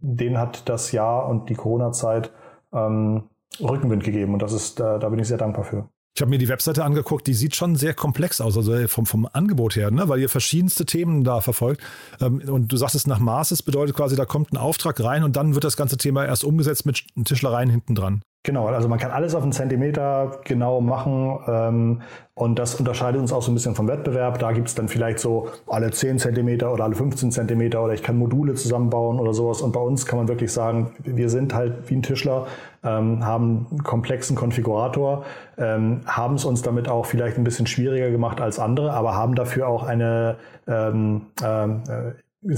denen 0.00 0.38
hat 0.38 0.68
das 0.68 0.92
Jahr 0.92 1.28
und 1.28 1.48
die 1.48 1.54
Corona-Zeit 1.54 2.32
ähm, 2.72 3.24
Rückenwind 3.60 4.04
gegeben 4.04 4.34
und 4.34 4.42
das 4.42 4.52
ist, 4.52 4.80
da, 4.80 4.98
da 4.98 5.08
bin 5.08 5.18
ich 5.18 5.28
sehr 5.28 5.38
dankbar 5.38 5.64
für. 5.64 5.88
Ich 6.14 6.20
habe 6.20 6.28
mir 6.28 6.38
die 6.38 6.48
Webseite 6.48 6.84
angeguckt, 6.84 7.26
die 7.26 7.32
sieht 7.32 7.56
schon 7.56 7.74
sehr 7.74 7.94
komplex 7.94 8.42
aus, 8.42 8.56
also 8.58 8.86
vom, 8.86 9.06
vom 9.06 9.26
Angebot 9.32 9.76
her, 9.76 9.90
ne? 9.90 10.08
weil 10.08 10.20
ihr 10.20 10.28
verschiedenste 10.28 10.84
Themen 10.84 11.24
da 11.24 11.40
verfolgt. 11.40 11.80
Ähm, 12.20 12.42
und 12.46 12.70
du 12.70 12.76
sagst 12.76 12.94
es 12.94 13.06
nach 13.06 13.18
Maß, 13.18 13.50
das 13.50 13.62
bedeutet 13.62 13.96
quasi, 13.96 14.16
da 14.16 14.26
kommt 14.26 14.52
ein 14.52 14.58
Auftrag 14.58 15.02
rein 15.02 15.24
und 15.24 15.36
dann 15.36 15.54
wird 15.54 15.64
das 15.64 15.76
ganze 15.76 15.96
Thema 15.96 16.26
erst 16.26 16.44
umgesetzt 16.44 16.84
mit 16.84 17.06
Tischlereien 17.24 17.70
hinten 17.70 17.94
dran. 17.94 18.22
Genau, 18.44 18.66
also 18.66 18.88
man 18.88 18.98
kann 18.98 19.12
alles 19.12 19.36
auf 19.36 19.44
einen 19.44 19.52
Zentimeter 19.52 20.40
genau 20.44 20.80
machen 20.80 21.38
ähm, 21.46 22.02
und 22.34 22.58
das 22.58 22.74
unterscheidet 22.74 23.20
uns 23.20 23.32
auch 23.32 23.40
so 23.40 23.52
ein 23.52 23.54
bisschen 23.54 23.76
vom 23.76 23.86
Wettbewerb. 23.86 24.40
Da 24.40 24.50
gibt 24.50 24.66
es 24.66 24.74
dann 24.74 24.88
vielleicht 24.88 25.20
so 25.20 25.46
alle 25.68 25.92
10 25.92 26.18
Zentimeter 26.18 26.72
oder 26.72 26.82
alle 26.82 26.96
15 26.96 27.30
Zentimeter 27.30 27.84
oder 27.84 27.94
ich 27.94 28.02
kann 28.02 28.16
Module 28.16 28.54
zusammenbauen 28.54 29.20
oder 29.20 29.32
sowas. 29.32 29.62
Und 29.62 29.70
bei 29.70 29.78
uns 29.78 30.06
kann 30.06 30.18
man 30.18 30.26
wirklich 30.26 30.52
sagen, 30.52 30.90
wir 31.04 31.28
sind 31.28 31.54
halt 31.54 31.88
wie 31.88 31.94
ein 31.94 32.02
Tischler, 32.02 32.48
ähm, 32.82 33.24
haben 33.24 33.68
einen 33.70 33.84
komplexen 33.84 34.34
Konfigurator, 34.34 35.24
ähm, 35.56 36.00
haben 36.06 36.34
es 36.34 36.44
uns 36.44 36.62
damit 36.62 36.88
auch 36.88 37.06
vielleicht 37.06 37.38
ein 37.38 37.44
bisschen 37.44 37.68
schwieriger 37.68 38.10
gemacht 38.10 38.40
als 38.40 38.58
andere, 38.58 38.92
aber 38.92 39.14
haben 39.14 39.36
dafür 39.36 39.68
auch 39.68 39.84
eine 39.84 40.36
ähm, 40.66 41.26
ähm 41.44 41.82
äh, 41.88 42.12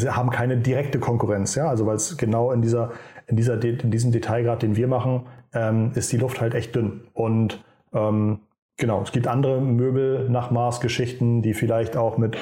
haben 0.09 0.31
keine 0.31 0.57
direkte 0.57 0.99
Konkurrenz, 0.99 1.57
ja, 1.57 1.69
also 1.69 1.85
weil 1.85 1.97
es 1.97 2.17
genau 2.17 2.53
in 2.53 2.63
dieser 2.63 2.93
in 3.27 3.37
dieser 3.37 3.63
in 3.63 3.91
diesem 3.91 4.13
Detailgrad, 4.13 4.63
den 4.63 4.77
wir 4.77 4.89
machen, 4.89 5.27
ähm, 5.55 5.93
ist 5.95 6.13
die 6.13 6.17
Luft 6.17 6.41
halt 6.41 6.55
echt 6.55 6.75
dünn. 6.75 7.03
Und 7.13 7.63
ähm, 7.93 8.41
genau, 8.77 9.03
es 9.03 9.13
gibt 9.13 9.27
andere 9.27 9.61
Möbel 9.61 10.29
nach 10.29 10.51
Maßgeschichten, 10.51 11.43
die 11.43 11.55
vielleicht 11.55 11.97
auch 11.97 12.19
mit 12.19 12.37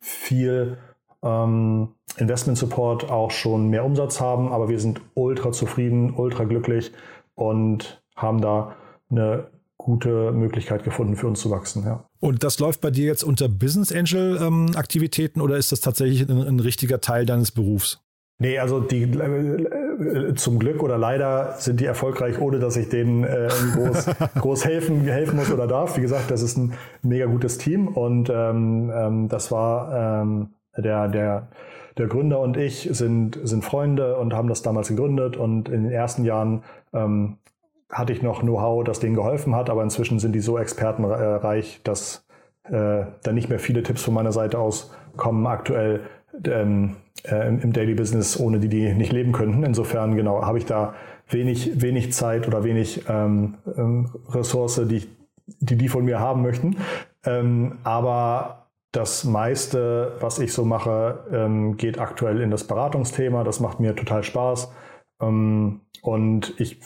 viel 0.00 0.78
ähm, 1.22 1.88
Investment 2.16 2.58
Support 2.58 3.10
auch 3.10 3.30
schon 3.30 3.68
mehr 3.68 3.84
Umsatz 3.84 4.20
haben, 4.20 4.52
aber 4.52 4.68
wir 4.68 4.78
sind 4.78 5.00
ultra 5.14 5.52
zufrieden, 5.52 6.14
ultra 6.14 6.44
glücklich 6.44 6.92
und 7.34 8.02
haben 8.14 8.40
da 8.40 8.76
eine 9.10 9.48
gute 9.76 10.32
Möglichkeit 10.32 10.84
gefunden, 10.84 11.16
für 11.16 11.26
uns 11.26 11.40
zu 11.40 11.50
wachsen. 11.50 11.84
Ja. 11.84 12.04
Und 12.20 12.44
das 12.44 12.58
läuft 12.58 12.80
bei 12.80 12.90
dir 12.90 13.06
jetzt 13.06 13.24
unter 13.24 13.48
Business 13.48 13.92
Angel 13.92 14.38
ähm, 14.40 14.70
Aktivitäten 14.76 15.40
oder 15.40 15.56
ist 15.56 15.72
das 15.72 15.80
tatsächlich 15.80 16.28
ein, 16.28 16.42
ein 16.42 16.60
richtiger 16.60 17.00
Teil 17.00 17.26
deines 17.26 17.50
Berufs? 17.50 18.00
Nee, 18.38 18.58
also 18.58 18.80
die 18.80 19.02
zum 20.34 20.58
Glück 20.58 20.82
oder 20.82 20.98
leider 20.98 21.54
sind 21.58 21.80
die 21.80 21.84
erfolgreich, 21.84 22.40
ohne 22.40 22.58
dass 22.58 22.76
ich 22.76 22.88
denen 22.88 23.24
äh, 23.24 23.48
groß, 23.74 24.06
groß 24.40 24.64
helfen, 24.64 25.02
helfen 25.02 25.36
muss 25.36 25.52
oder 25.52 25.66
darf. 25.66 25.96
Wie 25.96 26.00
gesagt, 26.00 26.30
das 26.30 26.42
ist 26.42 26.56
ein 26.56 26.74
mega 27.02 27.26
gutes 27.26 27.58
Team 27.58 27.88
und 27.88 28.30
ähm, 28.30 28.90
ähm, 28.94 29.28
das 29.28 29.50
war 29.50 30.22
ähm, 30.22 30.50
der, 30.76 31.08
der, 31.08 31.48
der 31.98 32.06
Gründer 32.06 32.40
und 32.40 32.56
ich 32.56 32.88
sind, 32.92 33.38
sind 33.42 33.64
Freunde 33.64 34.16
und 34.16 34.34
haben 34.34 34.48
das 34.48 34.62
damals 34.62 34.88
gegründet 34.88 35.36
und 35.36 35.68
in 35.68 35.84
den 35.84 35.92
ersten 35.92 36.24
Jahren 36.24 36.62
ähm, 36.92 37.38
hatte 37.90 38.12
ich 38.12 38.22
noch 38.22 38.40
Know-how, 38.40 38.84
das 38.84 39.00
denen 39.00 39.14
geholfen 39.14 39.54
hat, 39.54 39.70
aber 39.70 39.82
inzwischen 39.82 40.18
sind 40.18 40.32
die 40.32 40.40
so 40.40 40.58
expertenreich, 40.58 41.80
dass 41.84 42.26
äh, 42.64 43.04
da 43.22 43.32
nicht 43.32 43.48
mehr 43.48 43.58
viele 43.58 43.82
Tipps 43.82 44.02
von 44.02 44.14
meiner 44.14 44.32
Seite 44.32 44.58
aus 44.58 44.92
kommen. 45.16 45.46
Aktuell 45.46 46.00
ähm, 46.46 46.96
äh, 47.24 47.48
im 47.48 47.72
Daily 47.72 47.94
Business, 47.94 48.38
ohne 48.38 48.58
die 48.58 48.68
die 48.68 48.92
nicht 48.94 49.12
leben 49.12 49.32
könnten. 49.32 49.64
Insofern, 49.64 50.16
genau, 50.16 50.42
habe 50.42 50.58
ich 50.58 50.66
da 50.66 50.94
wenig, 51.28 51.80
wenig 51.80 52.12
Zeit 52.12 52.46
oder 52.46 52.64
wenig 52.64 53.04
ähm, 53.08 53.54
ähm, 53.76 54.10
Ressource, 54.28 54.80
die, 54.86 55.08
die 55.46 55.76
die 55.76 55.88
von 55.88 56.04
mir 56.04 56.20
haben 56.20 56.42
möchten. 56.42 56.76
Ähm, 57.24 57.78
aber 57.84 58.66
das 58.92 59.24
meiste, 59.24 60.12
was 60.20 60.38
ich 60.38 60.52
so 60.52 60.64
mache, 60.64 61.24
ähm, 61.32 61.76
geht 61.76 61.98
aktuell 61.98 62.40
in 62.40 62.50
das 62.50 62.64
Beratungsthema. 62.64 63.42
Das 63.42 63.60
macht 63.60 63.80
mir 63.80 63.96
total 63.96 64.22
Spaß. 64.22 64.70
Ähm, 65.20 65.80
und 66.02 66.54
ich 66.58 66.80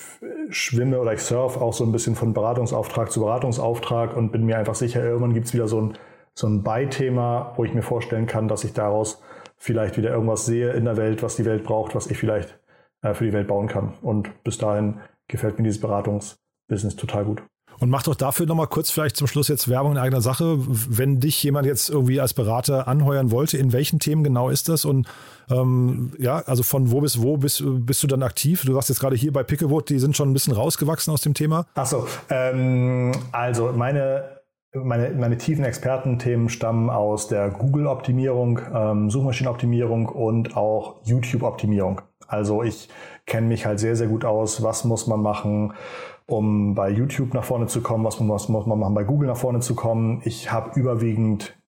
schwimme 0.51 1.01
oder 1.01 1.13
ich 1.13 1.23
surfe 1.23 1.61
auch 1.61 1.73
so 1.73 1.85
ein 1.85 1.93
bisschen 1.93 2.15
von 2.15 2.33
Beratungsauftrag 2.33 3.11
zu 3.11 3.21
Beratungsauftrag 3.21 4.17
und 4.17 4.31
bin 4.31 4.47
mir 4.47 4.57
einfach 4.59 4.77
sicher, 4.77 5.03
irgendwann 5.03 5.35
gibt 5.35 5.47
es 5.47 5.55
wieder 5.55 5.67
so 5.67 5.81
ein, 5.81 5.99
so 6.35 6.47
ein 6.47 6.63
Beithema, 6.63 7.53
wo 7.57 7.65
ich 7.65 7.75
mir 7.75 7.83
vorstellen 7.83 8.27
kann, 8.27 8.47
dass 8.47 8.63
ich 8.63 8.75
daraus 8.75 9.21
vielleicht 9.59 9.97
wieder 9.97 10.11
irgendwas 10.11 10.47
sehe 10.47 10.73
in 10.73 10.85
der 10.85 10.97
Welt, 10.97 11.23
was 11.23 11.37
die 11.37 11.45
Welt 11.45 11.65
braucht, 11.65 11.95
was 11.95 12.07
ich 12.07 12.19
vielleicht 12.19 12.59
äh, 13.03 13.15
für 13.15 13.25
die 13.25 13.33
Welt 13.33 13.49
bauen 13.49 13.69
kann. 13.69 13.95
Und 14.03 14.43
bis 14.45 14.59
dahin 14.59 15.01
gefällt 15.27 15.59
mir 15.59 15.65
dieses 15.65 15.81
Beratungsbusiness 15.81 16.97
total 16.97 17.25
gut. 17.25 17.43
Und 17.81 17.91
mach 17.91 18.03
doch 18.03 18.17
dafür 18.17 18.47
nochmal 18.47 18.67
kurz 18.67 18.91
vielleicht 18.91 19.17
zum 19.17 19.29
Schluss 19.29 19.47
jetzt 19.47 19.69
Werbung 19.69 19.93
in 19.93 19.99
eigener 19.99 20.21
Sache. 20.21 20.57
Wenn 20.59 21.21
dich 21.21 21.41
jemand 21.43 21.65
jetzt 21.67 21.91
irgendwie 21.91 22.21
als 22.21 22.35
Berater 22.35 22.89
anheuern 22.89 23.31
wollte, 23.31 23.57
in 23.57 23.73
welchen 23.73 24.01
Themen 24.01 24.25
genau 24.25 24.49
ist 24.49 24.69
das? 24.69 24.85
Und 24.85 25.07
ähm, 25.49 26.13
ja, 26.19 26.39
also 26.39 26.65
von 26.65 26.91
wo 26.91 27.01
bis 27.01 27.23
wo 27.23 27.37
bist, 27.37 27.63
bist 27.65 28.03
du 28.03 28.09
dann 28.09 28.25
aktiv? 28.25 28.65
Du 28.65 28.75
sagst 28.75 28.89
jetzt 28.89 28.99
gerade 28.99 29.15
hier 29.15 29.33
bei 29.33 29.45
Picklewood, 29.45 29.91
die 29.91 30.01
sind 30.01 30.17
schon 30.17 30.29
ein 30.29 30.33
bisschen 30.33 30.55
rausgewachsen 30.55 31.13
aus 31.13 31.21
dem 31.21 31.35
Thema. 31.35 31.67
Achso, 31.75 32.09
ähm, 32.31 33.13
also 33.31 33.73
meine 33.73 34.38
meine, 34.75 35.11
meine 35.11 35.39
tiefen 35.39 35.65
Expertenthemen 35.65 36.49
stammen 36.49 36.91
aus 36.91 37.29
der 37.29 37.51
Google-Optimierung, 37.51 38.61
ähm, 38.75 39.11
Suchmaschinenoptimierung 39.11 40.07
und 40.07 40.57
auch 40.57 40.97
YouTube-Optimierung. 41.05 42.03
Also 42.27 42.63
ich 42.63 42.89
kenne 43.27 43.47
mich 43.47 43.65
halt 43.65 43.81
sehr, 43.81 43.97
sehr 43.97 44.09
gut 44.09 44.25
aus, 44.25 44.63
was 44.63 44.85
muss 44.85 45.07
man 45.07 45.21
machen, 45.21 45.73
um 46.27 46.75
bei 46.75 46.91
YouTube 46.91 47.33
nach 47.33 47.45
vorne 47.45 47.67
zu 47.67 47.81
kommen, 47.81 48.05
was 48.05 48.21
muss, 48.21 48.49
muss 48.49 48.67
man 48.67 48.79
machen, 48.79 48.95
bei 48.95 49.05
Google 49.05 49.29
nach 49.29 49.37
vorne 49.37 49.61
zu 49.61 49.75
kommen. 49.75 50.21
Ich 50.25 50.53
habe 50.53 50.79
überwiegend 50.79 51.59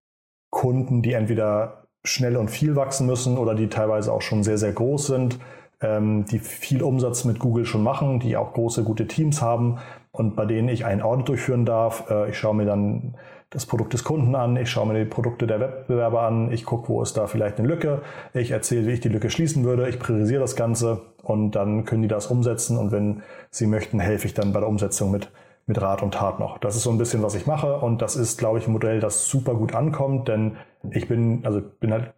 Kunden, 0.51 1.01
die 1.01 1.15
entweder 1.15 1.85
schnell 2.05 2.37
und 2.37 2.51
viel 2.51 2.77
wachsen 2.77 3.07
müssen 3.07 3.39
oder 3.39 3.55
die 3.55 3.69
teilweise 3.69 4.13
auch 4.13 4.23
schon 4.23 4.43
sehr, 4.43 4.59
sehr 4.59 4.73
groß 4.73 5.07
sind, 5.07 5.39
ähm, 5.81 6.27
die 6.27 6.39
viel 6.39 6.83
Umsatz 6.83 7.25
mit 7.25 7.39
Google 7.39 7.65
schon 7.65 7.83
machen, 7.83 8.21
die 8.21 8.37
auch 8.37 8.53
große, 8.53 8.85
gute 8.85 9.07
Teams 9.07 9.41
haben 9.41 9.79
und 10.13 10.37
bei 10.37 10.45
denen 10.45 10.69
ich 10.69 10.85
einen 10.85 11.03
Audit 11.03 11.29
durchführen 11.29 11.65
darf. 11.65 12.11
Äh, 12.11 12.31
ich 12.31 12.39
schaue 12.39 12.55
mir 12.55 12.67
dann 12.67 13.15
das 13.51 13.67
Produkt 13.67 13.93
des 13.93 14.05
Kunden 14.05 14.35
an, 14.37 14.57
ich 14.57 14.71
schaue 14.71 14.87
mir 14.87 14.99
die 14.99 15.11
Produkte 15.11 15.47
der 15.47 15.59
Wettbewerber 15.59 16.23
an, 16.23 16.53
ich 16.53 16.65
gucke, 16.65 16.89
wo 16.89 17.03
ist 17.03 17.17
da 17.17 17.27
vielleicht 17.27 17.59
eine 17.59 17.67
Lücke, 17.67 18.03
ich 18.33 18.53
erzähle, 18.53 18.87
wie 18.87 18.93
ich 18.93 19.01
die 19.01 19.09
Lücke 19.09 19.29
schließen 19.29 19.65
würde, 19.65 19.89
ich 19.89 19.99
priorisiere 19.99 20.41
das 20.41 20.55
Ganze 20.55 21.01
und 21.23 21.53
dann 21.53 21.85
können 21.85 22.03
die 22.03 22.09
das 22.09 22.29
umsetzen 22.29 22.79
und 22.79 22.93
wenn 22.93 23.23
sie 23.51 23.67
möchten, 23.67 23.99
helfe 23.99 24.29
ich 24.29 24.35
dann 24.35 24.53
bei 24.53 24.61
der 24.61 24.69
Umsetzung 24.69 25.11
mit, 25.11 25.33
mit 25.67 25.83
Rat 25.83 26.01
und 26.01 26.15
Tat 26.15 26.39
noch. 26.39 26.59
Das 26.59 26.77
ist 26.77 26.85
so 26.85 26.91
ein 26.91 26.99
bisschen, 26.99 27.25
was 27.25 27.35
ich 27.35 27.47
mache 27.47 27.79
und 27.79 28.03
das 28.03 28.15
ist, 28.15 28.39
glaube 28.39 28.61
ich, 28.61 28.69
ein 28.69 28.73
Modell, 28.73 29.01
das 29.01 29.29
super 29.29 29.55
gut 29.55 29.75
ankommt, 29.75 30.29
denn 30.29 30.57
ich 30.89 31.09
bin, 31.09 31.45
also 31.45 31.61
bin 31.61 31.93
halt 31.93 32.15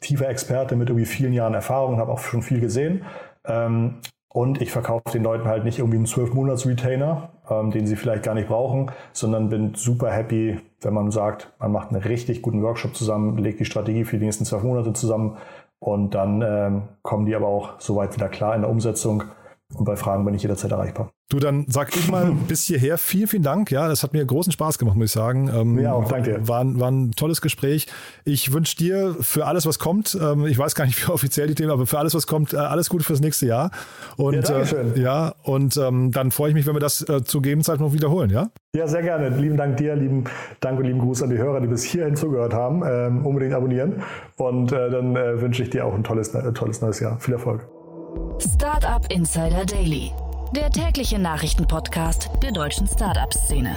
tiefer 0.00 0.28
Experte 0.28 0.74
mit 0.74 0.88
irgendwie 0.88 1.06
vielen 1.06 1.32
Jahren 1.32 1.54
Erfahrung, 1.54 1.98
habe 1.98 2.10
auch 2.10 2.18
schon 2.18 2.42
viel 2.42 2.60
gesehen. 2.60 3.04
Ähm, 3.44 4.00
und 4.32 4.62
ich 4.62 4.70
verkaufe 4.70 5.10
den 5.12 5.24
Leuten 5.24 5.48
halt 5.48 5.64
nicht 5.64 5.78
irgendwie 5.78 5.96
einen 5.96 6.06
12-Monats-Retainer, 6.06 7.30
ähm, 7.50 7.70
den 7.72 7.86
sie 7.86 7.96
vielleicht 7.96 8.22
gar 8.22 8.34
nicht 8.34 8.48
brauchen, 8.48 8.90
sondern 9.12 9.48
bin 9.48 9.74
super 9.74 10.10
happy, 10.10 10.60
wenn 10.80 10.94
man 10.94 11.10
sagt, 11.10 11.52
man 11.58 11.72
macht 11.72 11.90
einen 11.90 12.02
richtig 12.02 12.40
guten 12.40 12.62
Workshop 12.62 12.94
zusammen, 12.94 13.36
legt 13.38 13.58
die 13.58 13.64
Strategie 13.64 14.04
für 14.04 14.18
die 14.18 14.24
nächsten 14.24 14.44
zwölf 14.44 14.62
Monate 14.62 14.92
zusammen 14.92 15.36
und 15.80 16.14
dann 16.14 16.42
ähm, 16.42 16.82
kommen 17.02 17.26
die 17.26 17.34
aber 17.34 17.48
auch 17.48 17.80
soweit 17.80 18.14
wieder 18.14 18.28
klar 18.28 18.54
in 18.54 18.62
der 18.62 18.70
Umsetzung 18.70 19.24
und 19.74 19.84
bei 19.84 19.96
Fragen 19.96 20.24
bin 20.24 20.34
ich 20.34 20.42
jederzeit 20.42 20.72
erreichbar. 20.72 21.10
Du, 21.30 21.38
dann 21.38 21.64
sag 21.68 21.94
ich 21.94 22.10
mal 22.10 22.32
bis 22.48 22.64
hierher 22.64 22.98
vielen, 22.98 23.28
vielen 23.28 23.42
Dank. 23.44 23.70
Ja, 23.70 23.86
das 23.86 24.02
hat 24.02 24.12
mir 24.12 24.24
großen 24.24 24.52
Spaß 24.52 24.78
gemacht, 24.78 24.96
muss 24.96 25.06
ich 25.06 25.12
sagen. 25.12 25.48
Ähm, 25.54 25.78
ja, 25.78 25.92
auch 25.92 26.08
danke. 26.08 26.46
War, 26.48 26.64
war 26.80 26.90
ein 26.90 27.12
tolles 27.12 27.40
Gespräch. 27.40 27.86
Ich 28.24 28.52
wünsche 28.52 28.76
dir 28.76 29.14
für 29.20 29.46
alles, 29.46 29.64
was 29.64 29.78
kommt, 29.78 30.18
ähm, 30.20 30.46
ich 30.46 30.58
weiß 30.58 30.74
gar 30.74 30.86
nicht, 30.86 31.06
wie 31.06 31.12
offiziell 31.12 31.46
die 31.46 31.54
Themen, 31.54 31.70
aber 31.70 31.86
für 31.86 31.98
alles, 31.98 32.14
was 32.14 32.26
kommt, 32.26 32.52
äh, 32.52 32.56
alles 32.56 32.90
Gute 32.90 33.04
fürs 33.04 33.20
nächste 33.20 33.46
Jahr. 33.46 33.70
Und, 34.16 34.48
ja, 34.48 34.60
äh, 34.60 35.00
ja 35.00 35.34
und 35.44 35.76
ähm, 35.76 36.10
dann 36.10 36.32
freue 36.32 36.48
ich 36.48 36.54
mich, 36.54 36.66
wenn 36.66 36.74
wir 36.74 36.80
das 36.80 37.08
äh, 37.08 37.22
zu 37.22 37.40
gegebenen 37.40 37.64
Zeit 37.64 37.78
noch 37.78 37.92
wiederholen, 37.92 38.30
ja? 38.30 38.50
Ja, 38.74 38.88
sehr 38.88 39.02
gerne. 39.02 39.28
Lieben 39.28 39.56
Dank 39.56 39.76
dir, 39.76 39.94
lieben 39.94 40.24
Dank 40.60 40.78
und 40.78 40.84
lieben 40.84 40.98
Gruß 40.98 41.22
an 41.22 41.30
die 41.30 41.38
Hörer, 41.38 41.60
die 41.60 41.68
bis 41.68 41.84
hierhin 41.84 42.16
zugehört 42.16 42.54
haben. 42.54 42.82
Ähm, 42.84 43.24
unbedingt 43.24 43.54
abonnieren. 43.54 44.02
Und 44.36 44.72
äh, 44.72 44.90
dann 44.90 45.14
äh, 45.14 45.40
wünsche 45.40 45.62
ich 45.62 45.70
dir 45.70 45.86
auch 45.86 45.94
ein 45.94 46.04
tolles, 46.04 46.34
äh, 46.34 46.52
tolles 46.52 46.80
neues 46.80 47.00
Jahr. 47.00 47.18
Viel 47.20 47.34
Erfolg. 47.34 47.68
Startup 48.38 49.04
Insider 49.12 49.64
Daily, 49.64 50.12
der 50.54 50.70
tägliche 50.70 51.18
Nachrichtenpodcast 51.18 52.30
der 52.42 52.52
deutschen 52.52 52.86
Startup-Szene. 52.86 53.76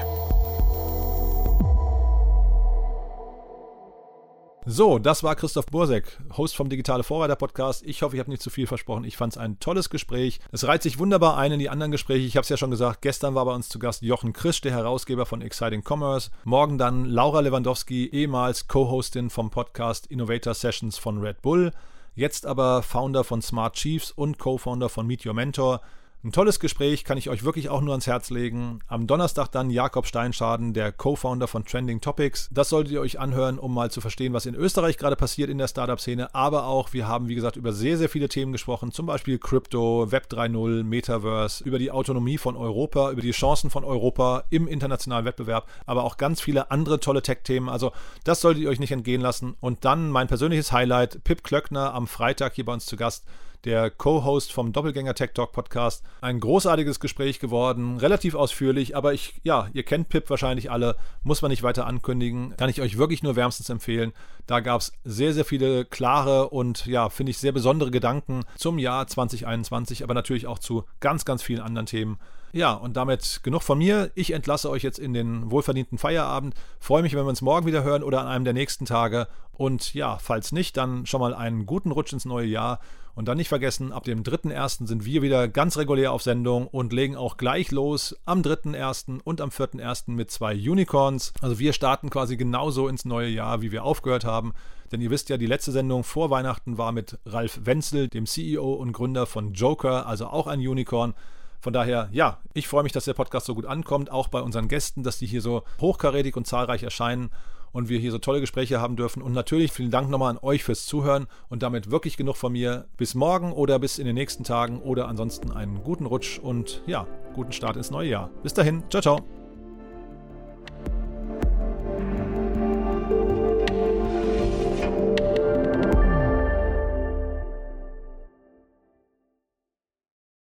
So, 4.66 4.98
das 4.98 5.24
war 5.24 5.36
Christoph 5.36 5.66
Bursek, 5.66 6.20
Host 6.38 6.56
vom 6.56 6.70
Digitale 6.70 7.04
Vorreiter 7.04 7.36
Podcast. 7.36 7.84
Ich 7.86 8.02
hoffe, 8.02 8.16
ich 8.16 8.20
habe 8.22 8.32
nicht 8.32 8.42
zu 8.42 8.50
viel 8.50 8.66
versprochen. 8.66 9.04
Ich 9.04 9.18
fand 9.18 9.34
es 9.34 9.38
ein 9.38 9.60
tolles 9.60 9.90
Gespräch. 9.90 10.40
Es 10.52 10.66
reiht 10.66 10.84
sich 10.84 11.00
wunderbar 11.00 11.38
ein 11.38 11.52
in 11.52 11.60
die 11.60 11.70
anderen 11.70 11.92
Gespräche. 11.92 12.26
Ich 12.26 12.38
habe 12.38 12.44
es 12.44 12.50
ja 12.50 12.58
schon 12.58 12.72
gesagt, 12.72 13.02
gestern 13.02 13.36
war 13.36 13.46
bei 13.46 13.54
uns 13.54 13.68
zu 13.68 13.78
Gast 13.78 14.04
Jochen 14.04 14.32
Krisch, 14.32 14.62
der 14.62 14.72
Herausgeber 14.72 15.26
von 15.26 15.42
Exciting 15.42 15.84
Commerce. 15.84 16.32
Morgen 16.46 16.78
dann 16.78 17.06
Laura 17.06 17.42
Lewandowski, 17.42 18.08
ehemals 18.08 18.68
Co-Hostin 18.68 19.30
vom 19.30 19.50
Podcast 19.50 20.08
Innovator 20.08 20.54
Sessions 20.54 20.98
von 20.98 21.20
Red 21.20 21.42
Bull 21.42 21.72
jetzt 22.16 22.46
aber 22.46 22.84
Founder 22.84 23.24
von 23.24 23.42
Smart 23.42 23.76
Chiefs 23.76 24.12
und 24.12 24.38
Co-Founder 24.40 24.90
von 24.90 25.08
Meet 25.08 25.26
Your 25.26 25.34
Mentor. 25.34 25.82
Ein 26.26 26.32
tolles 26.32 26.62
Gespräch, 26.62 27.04
kann 27.04 27.18
ich 27.18 27.30
euch 27.30 27.44
wirklich 27.44 27.68
auch 27.68 27.82
nur 27.82 27.92
ans 27.92 28.08
Herz 28.08 28.30
legen. 28.30 28.80
Am 28.88 29.08
Donnerstag 29.08 29.50
dann 29.50 29.70
Jakob 29.70 30.08
Steinschaden, 30.08 30.72
der 30.72 30.94
Co-Founder 30.94 31.50
von 31.50 31.66
Trending 31.66 32.00
Topics. 32.00 32.48
Das 32.50 32.70
solltet 32.70 32.94
ihr 32.94 33.02
euch 33.02 33.20
anhören, 33.20 33.60
um 33.60 33.74
mal 33.74 33.92
zu 33.92 34.00
verstehen, 34.00 34.32
was 34.32 34.46
in 34.46 34.56
Österreich 34.56 34.98
gerade 34.98 35.18
passiert 35.18 35.50
in 35.50 35.58
der 35.58 35.68
Startup-Szene. 35.68 36.34
Aber 36.34 36.68
auch, 36.68 36.94
wir 36.94 37.10
haben, 37.10 37.28
wie 37.28 37.36
gesagt, 37.36 37.58
über 37.58 37.74
sehr, 37.74 37.98
sehr 37.98 38.08
viele 38.08 38.30
Themen 38.30 38.54
gesprochen. 38.54 38.94
Zum 38.94 39.06
Beispiel 39.06 39.38
Crypto, 39.38 40.14
Web 40.14 40.28
3.0, 40.32 40.84
Metaverse, 40.84 41.62
über 41.66 41.78
die 41.78 41.92
Autonomie 41.92 42.38
von 42.38 42.56
Europa, 42.56 43.12
über 43.12 43.22
die 43.22 43.32
Chancen 43.32 43.70
von 43.70 43.84
Europa 43.84 44.46
im 44.50 44.70
internationalen 44.70 45.26
Wettbewerb, 45.26 45.68
aber 45.86 46.06
auch 46.06 46.16
ganz 46.16 46.40
viele 46.40 46.72
andere 46.72 47.02
tolle 47.02 47.22
Tech-Themen. 47.22 47.68
Also, 47.68 47.92
das 48.24 48.40
solltet 48.40 48.64
ihr 48.64 48.70
euch 48.70 48.80
nicht 48.80 48.94
entgehen 48.94 49.20
lassen. 49.20 49.58
Und 49.60 49.84
dann 49.84 50.10
mein 50.10 50.30
persönliches 50.30 50.72
Highlight, 50.72 51.26
Pip 51.26 51.44
Klöckner 51.44 51.94
am 51.94 52.08
Freitag 52.08 52.54
hier 52.54 52.64
bei 52.64 52.72
uns 52.72 52.86
zu 52.86 52.96
Gast 52.96 53.26
der 53.66 53.90
Co-Host 53.90 54.52
vom 54.52 54.74
Doppelgänger 54.74 55.16
Tech 55.16 55.32
Talk 55.34 55.52
Podcast. 55.52 56.04
Ein 56.22 56.40
großartiges 56.40 57.00
Gespräch 57.00 57.40
geworden, 57.40 57.98
relativ 57.98 58.36
ausführlich, 58.36 58.96
aber 58.96 59.14
ich, 59.14 59.36
ja, 59.44 59.70
ihr 59.74 59.84
kennt 59.84 60.10
Pip 60.10 60.30
wahrscheinlich 60.30 60.70
alle, 60.70 60.98
muss 61.24 61.42
man 61.42 61.50
nicht 61.50 61.64
weiter 61.64 61.88
ankündigen. 61.88 62.56
Kann 62.58 62.70
ich 62.70 62.82
euch 62.82 62.98
wirklich 62.98 63.24
nur 63.24 63.36
wärmstens 63.36 63.70
empfehlen. 63.70 64.14
Da 64.48 64.60
gab 64.60 64.82
es 64.82 64.92
sehr, 65.04 65.34
sehr 65.34 65.46
viele 65.46 65.86
klare 65.86 66.50
und, 66.50 66.86
ja, 66.86 67.10
finde 67.10 67.32
ich, 67.32 67.38
sehr 67.38 67.54
besondere 67.54 67.92
Gedanken 67.92 68.42
zum 68.58 68.80
Jahr 68.80 69.08
2021, 69.08 70.04
aber 70.04 70.14
natürlich 70.14 70.48
auch 70.48 70.60
zu 70.60 70.84
ganz, 71.00 71.24
ganz 71.24 71.42
vielen 71.42 71.62
anderen 71.62 71.86
Themen. 71.86 72.20
Ja, 72.56 72.74
und 72.74 72.96
damit 72.96 73.40
genug 73.42 73.64
von 73.64 73.80
mir. 73.80 74.12
Ich 74.14 74.32
entlasse 74.32 74.70
euch 74.70 74.84
jetzt 74.84 75.00
in 75.00 75.12
den 75.12 75.50
wohlverdienten 75.50 75.98
Feierabend. 75.98 76.54
Freue 76.80 77.02
mich, 77.02 77.16
wenn 77.16 77.26
wir 77.26 77.30
uns 77.30 77.42
morgen 77.42 77.66
wieder 77.66 77.84
hören 77.84 78.04
oder 78.04 78.22
an 78.22 78.28
einem 78.28 78.46
der 78.46 78.54
nächsten 78.54 78.86
Tage. 78.86 79.28
Und 79.54 79.96
ja, 79.96 80.20
falls 80.20 80.52
nicht, 80.52 80.78
dann 80.78 81.08
schon 81.08 81.20
mal 81.20 81.34
einen 81.34 81.66
guten 81.66 81.90
Rutsch 81.90 82.14
ins 82.14 82.26
neue 82.26 82.46
Jahr. 82.46 82.80
Und 83.16 83.28
dann 83.28 83.38
nicht 83.38 83.50
vergessen, 83.50 83.92
ab 83.92 84.04
dem 84.04 84.22
3.1. 84.22 84.86
sind 84.86 85.04
wir 85.04 85.24
wieder 85.24 85.48
ganz 85.48 85.78
regulär 85.78 86.12
auf 86.12 86.22
Sendung 86.22 86.68
und 86.68 86.94
legen 86.94 87.16
auch 87.16 87.38
gleich 87.38 87.72
los 87.72 88.16
am 88.26 88.44
3.1. 88.44 89.22
und 89.24 89.42
am 89.42 89.50
4.1. 89.50 90.12
mit 90.12 90.30
zwei 90.30 90.54
Unicorns. 90.54 91.34
Also 91.42 91.58
wir 91.58 91.74
starten 91.74 92.12
quasi 92.12 92.38
genauso 92.38 92.88
ins 92.88 93.04
neue 93.04 93.30
Jahr, 93.30 93.64
wie 93.64 93.72
wir 93.72 93.84
aufgehört 93.84 94.26
haben. 94.26 94.54
Denn 94.92 95.02
ihr 95.02 95.10
wisst 95.10 95.30
ja, 95.30 95.38
die 95.38 95.48
letzte 95.48 95.72
Sendung 95.72 96.04
vor 96.04 96.30
Weihnachten 96.30 96.78
war 96.78 96.92
mit 96.92 97.18
Ralf 97.26 97.62
Wenzel, 97.64 98.10
dem 98.10 98.28
CEO 98.28 98.74
und 98.74 98.94
Gründer 98.94 99.26
von 99.26 99.54
Joker, 99.54 100.06
also 100.06 100.28
auch 100.28 100.46
ein 100.46 100.60
Unicorn. 100.60 101.16
Von 101.64 101.72
daher, 101.72 102.10
ja, 102.12 102.40
ich 102.54 102.68
freue 102.68 102.84
mich, 102.84 102.92
dass 102.92 103.06
der 103.06 103.14
Podcast 103.14 103.46
so 103.46 103.56
gut 103.56 103.66
ankommt, 103.66 104.12
auch 104.12 104.28
bei 104.28 104.42
unseren 104.42 104.68
Gästen, 104.68 105.02
dass 105.02 105.18
die 105.18 105.26
hier 105.26 105.42
so 105.42 105.64
hochkarätig 105.80 106.36
und 106.36 106.46
zahlreich 106.46 106.84
erscheinen 106.84 107.30
und 107.72 107.88
wir 107.88 108.00
hier 108.00 108.12
so 108.12 108.18
tolle 108.18 108.42
Gespräche 108.42 108.82
haben 108.82 108.98
dürfen. 108.98 109.24
Und 109.24 109.32
natürlich 109.32 109.72
vielen 109.72 109.90
Dank 109.90 110.10
nochmal 110.10 110.32
an 110.32 110.40
euch 110.42 110.66
fürs 110.66 110.86
Zuhören 110.86 111.26
und 111.48 111.64
damit 111.64 111.90
wirklich 111.90 112.18
genug 112.18 112.36
von 112.36 112.52
mir. 112.52 112.90
Bis 112.98 113.16
morgen 113.16 113.54
oder 113.54 113.80
bis 113.80 113.98
in 113.98 114.06
den 114.06 114.16
nächsten 114.16 114.44
Tagen 114.44 114.82
oder 114.82 115.08
ansonsten 115.08 115.54
einen 115.54 115.82
guten 115.84 116.06
Rutsch 116.06 116.38
und 116.38 116.84
ja, 116.86 117.08
guten 117.34 117.54
Start 117.54 117.78
ins 117.78 117.92
neue 117.92 118.10
Jahr. 118.10 118.30
Bis 118.44 118.54
dahin, 118.54 118.84
ciao, 118.90 119.02
ciao. 119.02 119.43